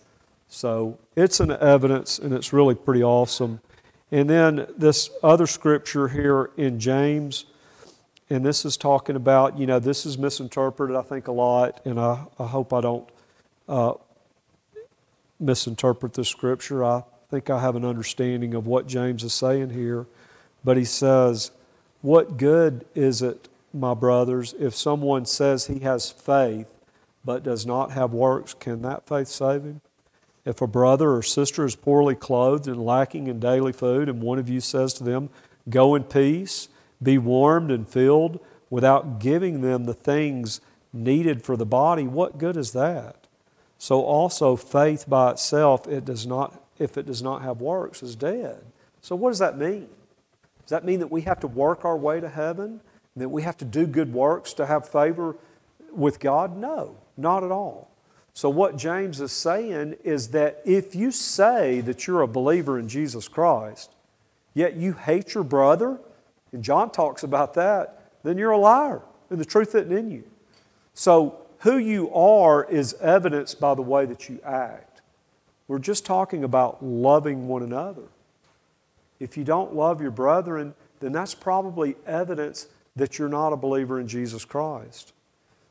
So 0.49 0.99
it's 1.17 1.41
an 1.41 1.51
evidence, 1.51 2.19
and 2.19 2.33
it's 2.35 2.53
really 2.53 2.75
pretty 2.75 3.03
awesome. 3.03 3.61
And 4.11 4.29
then 4.29 4.67
this 4.77 5.09
other 5.23 5.47
scripture 5.47 6.09
here 6.09 6.51
in 6.57 6.79
James 6.79 7.47
and 8.33 8.47
this 8.47 8.65
is 8.65 8.79
talking 8.79 9.15
about, 9.15 9.59
you 9.59 9.67
know, 9.67 9.79
this 9.79 10.07
is 10.07 10.17
misinterpreted, 10.17 10.97
I 10.97 11.03
think, 11.03 11.29
a 11.29 11.33
lot, 11.33 11.83
and 11.85 12.01
I, 12.01 12.25
I 12.39 12.47
hope 12.47 12.73
I 12.73 12.81
don't 12.81 13.07
uh, 13.69 13.93
misinterpret 15.39 16.15
the 16.15 16.25
scripture. 16.25 16.83
I 16.83 17.03
think 17.31 17.51
I 17.51 17.61
have 17.61 17.77
an 17.77 17.85
understanding 17.85 18.55
of 18.55 18.67
what 18.67 18.87
James 18.87 19.23
is 19.23 19.35
saying 19.35 19.69
here. 19.69 20.07
But 20.65 20.77
he 20.77 20.85
says, 20.85 21.51
What 22.01 22.37
good 22.37 22.85
is 22.95 23.23
it, 23.23 23.49
my 23.73 23.95
brothers, 23.95 24.55
if 24.59 24.75
someone 24.75 25.25
says 25.25 25.67
he 25.67 25.81
has 25.81 26.11
faith 26.11 26.73
but 27.25 27.43
does 27.43 27.65
not 27.65 27.93
have 27.93 28.13
works? 28.13 28.55
Can 28.55 28.83
that 28.83 29.07
faith 29.07 29.29
save 29.29 29.63
him? 29.63 29.81
If 30.45 30.61
a 30.61 30.67
brother 30.67 31.13
or 31.13 31.23
sister 31.23 31.65
is 31.65 31.77
poorly 31.77 32.15
clothed 32.15 32.67
and 32.67 32.85
lacking 32.85 33.29
in 33.29 33.39
daily 33.39 33.73
food, 33.73 34.09
and 34.09 34.21
one 34.21 34.39
of 34.39 34.49
you 34.49 34.61
says 34.61 34.93
to 34.95 35.05
them, 35.05 35.31
Go 35.71 35.95
in 35.95 36.05
peace, 36.05 36.69
be 37.01 37.19
warmed 37.19 37.71
and 37.71 37.89
filled 37.89 38.41
without 38.69 39.21
giving 39.21 39.61
them 39.61 39.85
the 39.85 39.95
things 39.95 40.61
needed 40.93 41.43
for 41.43 41.57
the 41.57 41.67
body, 41.67 42.05
what 42.05 42.39
good 42.39 42.57
is 42.57 42.73
that? 42.73 43.17
So 43.79 44.03
also 44.03 44.57
faith 44.57 45.09
by 45.09 45.33
itself, 45.33 45.87
it 45.89 46.05
does 46.05 46.27
not, 46.27 46.63
if 46.79 46.97
it 46.97 47.07
does 47.07 47.23
not 47.23 47.43
have 47.43 47.61
works, 47.61 48.03
is 48.03 48.15
dead. 48.17 48.65
So 49.01 49.17
what 49.17 49.31
does 49.31 49.41
that 49.41 49.59
mean? 49.59 49.89
Does 50.63 50.71
that 50.71 50.85
mean 50.85 51.01
that 51.01 51.11
we 51.11 51.23
have 51.23 51.41
to 51.41 51.47
work 51.47 51.85
our 51.85 51.97
way 51.97 52.21
to 52.21 52.29
heaven? 52.29 52.81
That 53.17 53.29
we 53.29 53.43
have 53.43 53.57
to 53.59 53.65
do 53.65 53.87
good 53.87 54.13
works 54.13 54.55
to 54.55 54.67
have 54.67 54.89
favor 54.89 55.37
with 55.93 56.21
God? 56.21 56.57
No, 56.57 56.97
not 57.17 57.45
at 57.45 57.51
all. 57.51 57.91
So, 58.35 58.49
what 58.49 58.77
James 58.77 59.21
is 59.21 59.33
saying 59.33 59.97
is 60.05 60.29
that 60.29 60.63
if 60.65 60.95
you 60.95 61.11
say 61.11 61.83
that 61.83 62.07
you're 62.07 62.23
a 62.23 62.27
believer 62.27 62.79
in 62.79 62.89
Jesus 62.89 63.29
Christ, 63.29 63.91
yet 64.55 64.75
you 64.75 64.95
hate 64.95 65.35
your 65.35 65.45
brother 65.45 66.01
and 66.53 66.63
John 66.63 66.91
talks 66.91 67.23
about 67.23 67.55
that, 67.55 68.13
then 68.23 68.39
you're 68.39 68.53
a 68.53 68.59
liar 68.59 69.03
and 69.29 69.39
the 69.39 69.45
truth 69.45 69.75
isn't 69.75 69.93
in 69.93 70.11
you. 70.11 70.25
So, 70.95 71.39
who 71.61 71.77
you 71.77 72.13
are 72.13 72.65
is 72.65 72.95
evidenced 72.95 73.61
by 73.61 73.75
the 73.75 73.83
way 73.83 74.07
that 74.07 74.29
you 74.29 74.41
act. 74.45 75.01
We're 75.69 75.79
just 75.79 76.05
talking 76.05 76.43
about 76.43 76.85
loving 76.85 77.49
one 77.49 77.63
another. 77.63 78.09
If 79.23 79.37
you 79.37 79.45
don't 79.45 79.77
love 79.77 80.03
your 80.03 80.11
brethren, 80.11 80.75
then 80.99 81.13
that's 81.13 81.33
probably 81.33 81.95
evidence 82.09 82.67
that 82.97 83.19
you're 83.19 83.29
not 83.29 83.53
a 83.53 83.57
believer 83.57 84.01
in 84.01 84.09
Jesus 84.09 84.45
Christ. 84.45 85.13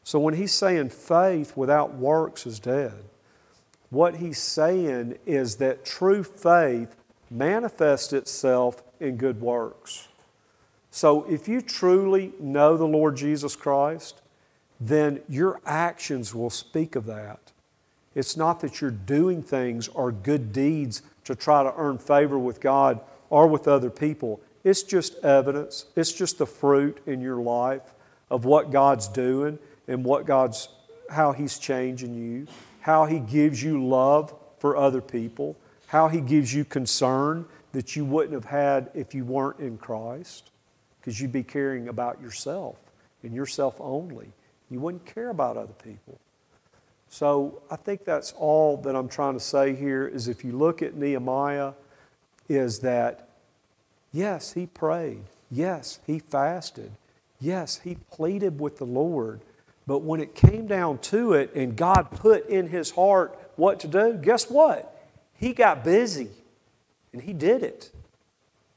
So 0.06 0.20
when 0.20 0.36
he's 0.36 0.54
saying 0.54 0.90
faith 0.90 1.58
without 1.58 1.94
works 1.94 2.48
is 2.48 2.60
dead, 2.60 3.04
what 3.90 4.16
he's 4.16 4.38
saying 4.38 5.18
is 5.26 5.58
that 5.58 5.84
true 5.84 6.24
faith 6.24 6.96
manifests 7.30 8.14
itself 8.14 8.84
in 9.02 9.18
good 9.18 9.42
works. 9.42 10.08
So 10.90 11.26
if 11.30 11.50
you 11.50 11.60
truly 11.60 12.32
know 12.40 12.78
the 12.78 12.88
Lord 12.88 13.18
Jesus 13.18 13.58
Christ, 13.58 14.22
then 14.80 15.20
your 15.28 15.60
actions 15.66 16.34
will 16.34 16.50
speak 16.50 16.96
of 16.96 17.06
that. 17.08 17.52
It's 18.16 18.38
not 18.38 18.62
that 18.62 18.80
you're 18.80 18.92
doing 18.92 19.44
things 19.44 19.90
or 19.90 20.14
good 20.14 20.54
deeds 20.54 21.02
to 21.26 21.36
try 21.36 21.64
to 21.64 21.74
earn 21.76 21.98
favor 21.98 22.40
with 22.40 22.62
God 22.62 23.02
or 23.32 23.48
with 23.48 23.68
other 23.68 23.90
people. 23.90 24.40
It's 24.64 24.84
just 24.84 25.16
evidence, 25.24 25.86
it's 25.96 26.14
just 26.14 26.38
the 26.38 26.46
fruit 26.46 27.00
in 27.08 27.20
your 27.22 27.38
life 27.38 27.96
of 28.30 28.46
what 28.46 28.70
God's 28.70 29.08
doing 29.08 29.58
and 29.88 30.06
what 30.06 30.28
God's 30.28 30.70
how 31.10 31.32
he's 31.32 31.58
changing 31.58 32.14
you, 32.14 32.48
how 32.82 33.06
he 33.06 33.20
gives 33.20 33.62
you 33.64 33.84
love 33.86 34.34
for 34.60 34.78
other 34.78 35.02
people, 35.02 35.58
how 35.88 36.08
he 36.08 36.22
gives 36.22 36.54
you 36.54 36.64
concern 36.64 37.46
that 37.74 37.96
you 37.96 38.06
wouldn't 38.06 38.34
have 38.34 38.46
had 38.46 38.92
if 38.94 39.16
you 39.16 39.26
weren't 39.26 39.60
in 39.60 39.78
Christ 39.78 40.52
because 41.00 41.20
you'd 41.20 41.32
be 41.32 41.44
caring 41.44 41.88
about 41.88 42.22
yourself 42.22 42.78
and 43.24 43.34
yourself 43.34 43.76
only. 43.80 44.32
You 44.70 44.80
wouldn't 44.80 45.06
care 45.06 45.30
about 45.30 45.58
other 45.58 45.74
people. 45.84 46.20
So 47.10 47.62
I 47.70 47.76
think 47.76 48.06
that's 48.06 48.32
all 48.38 48.78
that 48.78 48.96
I'm 48.96 49.10
trying 49.10 49.34
to 49.34 49.40
say 49.40 49.76
here 49.76 50.08
is 50.08 50.28
if 50.30 50.46
you 50.46 50.54
look 50.54 50.82
at 50.82 50.96
Nehemiah, 50.96 51.74
is 52.56 52.80
that 52.80 53.30
yes, 54.12 54.54
he 54.54 54.66
prayed. 54.66 55.24
Yes, 55.50 56.00
he 56.06 56.20
fasted. 56.20 56.92
Yes, 57.40 57.82
he 57.84 57.96
pleaded 58.12 58.60
with 58.60 58.78
the 58.78 58.86
Lord. 58.86 59.42
But 59.88 60.00
when 60.00 60.22
it 60.22 60.36
came 60.36 60.68
down 60.68 61.00
to 61.00 61.34
it 61.34 61.54
and 61.56 61.76
God 61.76 62.12
put 62.12 62.48
in 62.48 62.68
his 62.68 62.92
heart 62.92 63.38
what 63.56 63.80
to 63.82 63.88
do, 63.88 64.14
guess 64.14 64.50
what? 64.50 64.88
He 65.34 65.54
got 65.54 65.84
busy 65.84 66.30
and 67.12 67.22
he 67.22 67.34
did 67.34 67.64
it. 67.64 67.92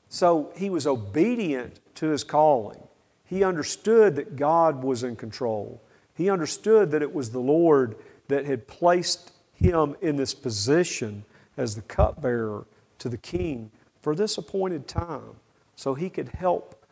So 0.09 0.51
he 0.57 0.70
was 0.70 0.87
obedient 0.87 1.81
to 1.97 2.09
his 2.09 2.25
calling. 2.25 2.81
He 3.25 3.45
understood 3.45 4.16
that 4.16 4.37
God 4.37 4.83
was 4.83 5.03
in 5.03 5.16
control. 5.16 5.83
He 6.14 6.31
understood 6.31 6.91
that 6.93 7.03
it 7.03 7.14
was 7.14 7.31
the 7.31 7.41
Lord 7.41 7.97
that 8.29 8.45
had 8.45 8.66
placed 8.66 9.33
him 9.55 9.97
in 10.01 10.16
this 10.16 10.35
position 10.35 11.25
as 11.57 11.75
the 11.75 11.83
cupbearer 11.83 12.66
to 13.05 13.09
the 13.11 13.18
king 13.18 13.70
for 14.00 14.16
this 14.16 14.38
appointed 14.38 14.88
time 14.88 15.36
so 15.76 15.92
he 15.92 16.09
could 16.09 16.28
help 16.28 16.82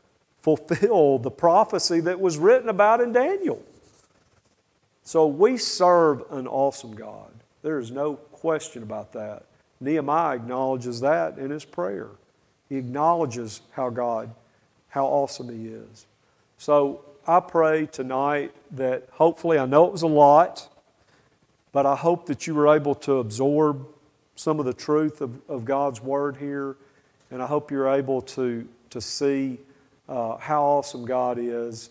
fulfill 0.42 1.18
the 1.18 1.30
prophecy 1.30 2.00
that 2.00 2.20
was 2.20 2.36
written 2.36 2.68
about 2.68 3.00
in 3.00 3.12
Daniel. 3.12 3.62
So 5.02 5.26
we 5.26 5.56
serve 5.56 6.22
an 6.30 6.46
awesome 6.46 6.94
God. 6.94 7.32
There 7.62 7.78
is 7.78 7.90
no 7.90 8.16
question 8.16 8.82
about 8.82 9.12
that. 9.14 9.44
Nehemiah 9.80 10.36
acknowledges 10.36 11.00
that 11.00 11.38
in 11.38 11.50
his 11.50 11.64
prayer. 11.64 12.10
He 12.68 12.76
acknowledges 12.76 13.62
how 13.72 13.88
God 13.88 14.34
how 14.92 15.06
awesome 15.06 15.48
He 15.48 15.68
is. 15.68 16.06
So 16.58 17.02
I 17.26 17.40
pray 17.40 17.86
tonight 17.86 18.52
that 18.72 19.08
hopefully, 19.12 19.58
I 19.58 19.64
know 19.64 19.86
it 19.86 19.92
was 19.92 20.02
a 20.02 20.06
lot, 20.06 20.68
but 21.72 21.86
I 21.86 21.96
hope 21.96 22.26
that 22.26 22.46
you 22.46 22.54
were 22.54 22.68
able 22.68 22.94
to 22.96 23.14
absorb 23.14 23.86
some 24.37 24.59
of 24.59 24.66
the 24.66 24.74
truth 24.74 25.20
of, 25.20 25.41
of 25.49 25.64
God's 25.64 26.01
Word 26.01 26.37
here, 26.37 26.76
and 27.30 27.43
I 27.43 27.47
hope 27.47 27.70
you're 27.70 27.89
able 27.89 28.22
to, 28.22 28.66
to 28.91 29.01
see 29.01 29.59
uh, 30.09 30.37
how 30.37 30.62
awesome 30.62 31.05
God 31.05 31.39
is. 31.39 31.91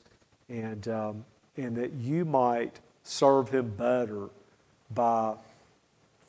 And 0.50 0.86
um, 0.90 1.26
and 1.58 1.76
that 1.76 1.94
you 1.94 2.26
might 2.26 2.80
serve 3.04 3.50
him 3.50 3.70
better 3.70 4.30
by 4.94 5.36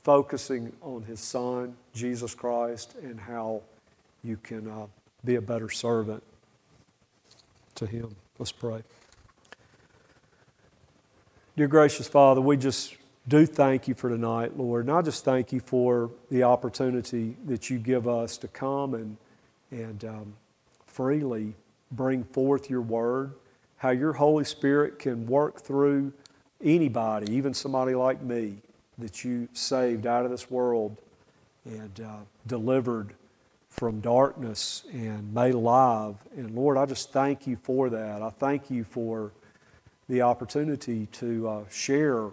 focusing 0.02 0.72
on 0.82 1.02
his 1.02 1.20
son, 1.20 1.76
Jesus 1.94 2.34
Christ, 2.34 2.94
and 3.02 3.20
how 3.20 3.62
you 4.24 4.36
can 4.36 4.68
uh, 4.68 4.86
be 5.24 5.36
a 5.36 5.40
better 5.40 5.70
servant 5.70 6.22
to 7.76 7.86
him. 7.86 8.14
Let's 8.38 8.52
pray. 8.52 8.82
Dear 11.56 11.68
gracious 11.68 12.08
Father, 12.08 12.40
we 12.40 12.56
just 12.56 12.96
do 13.28 13.46
thank 13.46 13.86
you 13.86 13.94
for 13.94 14.10
tonight, 14.10 14.56
Lord. 14.58 14.86
And 14.86 14.96
I 14.96 15.02
just 15.02 15.24
thank 15.24 15.52
you 15.52 15.60
for 15.60 16.10
the 16.30 16.42
opportunity 16.42 17.36
that 17.46 17.70
you 17.70 17.78
give 17.78 18.08
us 18.08 18.36
to 18.38 18.48
come 18.48 18.94
and, 18.94 19.16
and 19.70 20.04
um, 20.04 20.34
freely 20.86 21.54
bring 21.92 22.24
forth 22.24 22.68
your 22.68 22.80
word, 22.80 23.32
how 23.76 23.90
your 23.90 24.14
Holy 24.14 24.44
Spirit 24.44 24.98
can 24.98 25.26
work 25.26 25.60
through 25.60 26.12
anybody, 26.62 27.32
even 27.32 27.54
somebody 27.54 27.94
like 27.94 28.22
me, 28.22 28.56
that 28.98 29.24
you 29.24 29.48
saved 29.52 30.06
out 30.06 30.24
of 30.24 30.30
this 30.30 30.50
world 30.50 30.96
and 31.64 32.00
uh, 32.00 32.16
delivered 32.46 33.14
from 33.68 34.00
darkness 34.00 34.84
and 34.92 35.32
made 35.32 35.54
alive. 35.54 36.16
And 36.36 36.54
Lord, 36.54 36.76
I 36.76 36.86
just 36.86 37.12
thank 37.12 37.46
you 37.46 37.56
for 37.56 37.88
that. 37.90 38.20
I 38.20 38.30
thank 38.30 38.70
you 38.70 38.84
for 38.84 39.32
the 40.08 40.22
opportunity 40.22 41.06
to 41.12 41.48
uh, 41.48 41.64
share 41.70 42.30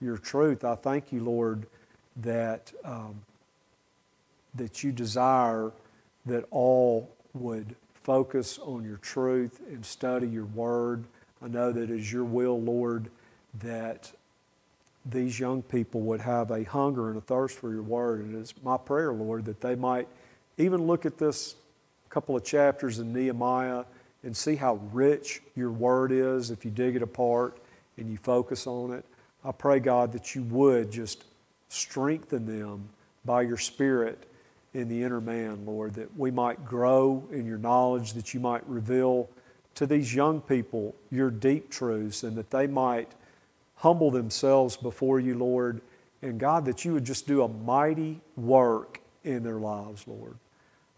your 0.00 0.18
truth. 0.18 0.64
I 0.64 0.74
thank 0.74 1.12
you, 1.12 1.22
Lord, 1.22 1.66
that, 2.16 2.72
um, 2.84 3.22
that 4.54 4.82
you 4.82 4.92
desire 4.92 5.72
that 6.26 6.44
all 6.50 7.10
would 7.34 7.74
focus 8.02 8.58
on 8.58 8.84
your 8.84 8.98
truth 8.98 9.60
and 9.68 9.84
study 9.84 10.28
your 10.28 10.46
word. 10.46 11.04
I 11.42 11.48
know 11.48 11.72
that 11.72 11.82
it 11.82 11.90
is 11.90 12.12
your 12.12 12.24
will, 12.24 12.60
Lord, 12.60 13.10
that 13.60 14.12
these 15.04 15.38
young 15.38 15.62
people 15.62 16.00
would 16.02 16.20
have 16.20 16.50
a 16.50 16.64
hunger 16.64 17.08
and 17.08 17.18
a 17.18 17.20
thirst 17.20 17.58
for 17.58 17.70
your 17.70 17.82
word. 17.82 18.20
And 18.20 18.36
it's 18.36 18.54
my 18.62 18.76
prayer, 18.76 19.12
Lord, 19.12 19.44
that 19.46 19.60
they 19.60 19.74
might 19.74 20.08
even 20.58 20.86
look 20.86 21.06
at 21.06 21.18
this 21.18 21.54
couple 22.08 22.36
of 22.36 22.44
chapters 22.44 22.98
in 22.98 23.12
Nehemiah 23.12 23.84
and 24.22 24.36
see 24.36 24.56
how 24.56 24.80
rich 24.92 25.42
your 25.54 25.70
word 25.70 26.10
is 26.12 26.50
if 26.50 26.64
you 26.64 26.70
dig 26.70 26.96
it 26.96 27.02
apart 27.02 27.58
and 27.96 28.10
you 28.10 28.16
focus 28.16 28.66
on 28.66 28.92
it. 28.92 29.04
I 29.44 29.52
pray, 29.52 29.78
God, 29.78 30.12
that 30.12 30.34
you 30.34 30.42
would 30.44 30.90
just 30.90 31.24
strengthen 31.68 32.46
them 32.46 32.88
by 33.24 33.42
your 33.42 33.56
Spirit 33.56 34.24
in 34.74 34.88
the 34.88 35.02
inner 35.02 35.20
man, 35.20 35.64
Lord, 35.64 35.94
that 35.94 36.16
we 36.16 36.30
might 36.30 36.64
grow 36.64 37.24
in 37.30 37.46
your 37.46 37.58
knowledge, 37.58 38.12
that 38.14 38.34
you 38.34 38.40
might 38.40 38.66
reveal 38.68 39.28
to 39.74 39.86
these 39.86 40.14
young 40.14 40.40
people 40.40 40.94
your 41.10 41.30
deep 41.30 41.70
truths, 41.70 42.22
and 42.22 42.36
that 42.36 42.50
they 42.50 42.66
might 42.66 43.12
humble 43.76 44.10
themselves 44.10 44.76
before 44.76 45.20
you, 45.20 45.36
Lord. 45.36 45.80
And 46.20 46.38
God, 46.38 46.64
that 46.64 46.84
you 46.84 46.92
would 46.94 47.04
just 47.04 47.26
do 47.26 47.42
a 47.42 47.48
mighty 47.48 48.20
work 48.36 49.00
in 49.24 49.42
their 49.42 49.58
lives, 49.58 50.06
Lord. 50.06 50.36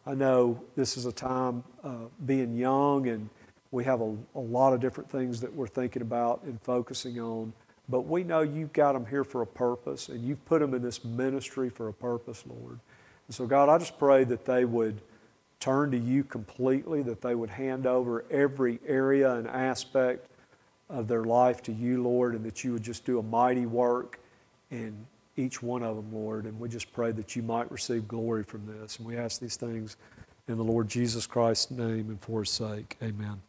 I 0.06 0.14
know 0.14 0.60
this 0.76 0.96
is 0.96 1.04
a 1.04 1.12
time 1.12 1.62
uh, 1.84 2.06
being 2.24 2.56
young, 2.56 3.06
and 3.08 3.28
we 3.70 3.84
have 3.84 4.00
a, 4.00 4.16
a 4.34 4.40
lot 4.40 4.72
of 4.72 4.80
different 4.80 5.10
things 5.10 5.40
that 5.42 5.54
we're 5.54 5.68
thinking 5.68 6.02
about 6.02 6.42
and 6.44 6.60
focusing 6.62 7.20
on. 7.20 7.52
But 7.90 8.02
we 8.02 8.22
know 8.22 8.42
you've 8.42 8.72
got 8.72 8.92
them 8.92 9.06
here 9.06 9.24
for 9.24 9.42
a 9.42 9.46
purpose, 9.46 10.08
and 10.08 10.22
you've 10.22 10.44
put 10.44 10.60
them 10.60 10.74
in 10.74 10.82
this 10.82 11.04
ministry 11.04 11.68
for 11.68 11.88
a 11.88 11.92
purpose, 11.92 12.44
Lord. 12.46 12.78
And 13.26 13.34
so, 13.34 13.46
God, 13.46 13.68
I 13.68 13.78
just 13.78 13.98
pray 13.98 14.24
that 14.24 14.44
they 14.44 14.64
would 14.64 15.00
turn 15.58 15.90
to 15.90 15.98
you 15.98 16.24
completely, 16.24 17.02
that 17.02 17.20
they 17.20 17.34
would 17.34 17.50
hand 17.50 17.86
over 17.86 18.24
every 18.30 18.78
area 18.86 19.34
and 19.34 19.46
aspect 19.48 20.28
of 20.88 21.08
their 21.08 21.24
life 21.24 21.62
to 21.64 21.72
you, 21.72 22.02
Lord, 22.02 22.34
and 22.34 22.44
that 22.44 22.64
you 22.64 22.72
would 22.72 22.82
just 22.82 23.04
do 23.04 23.18
a 23.18 23.22
mighty 23.22 23.66
work 23.66 24.20
in 24.70 25.06
each 25.36 25.62
one 25.62 25.82
of 25.82 25.96
them, 25.96 26.12
Lord. 26.12 26.44
And 26.44 26.58
we 26.58 26.68
just 26.68 26.92
pray 26.92 27.12
that 27.12 27.36
you 27.36 27.42
might 27.42 27.70
receive 27.70 28.08
glory 28.08 28.44
from 28.44 28.66
this. 28.66 28.98
And 28.98 29.06
we 29.06 29.16
ask 29.16 29.40
these 29.40 29.56
things 29.56 29.96
in 30.48 30.56
the 30.56 30.64
Lord 30.64 30.88
Jesus 30.88 31.26
Christ's 31.26 31.70
name 31.70 32.08
and 32.08 32.20
for 32.20 32.40
his 32.40 32.50
sake. 32.50 32.96
Amen. 33.02 33.40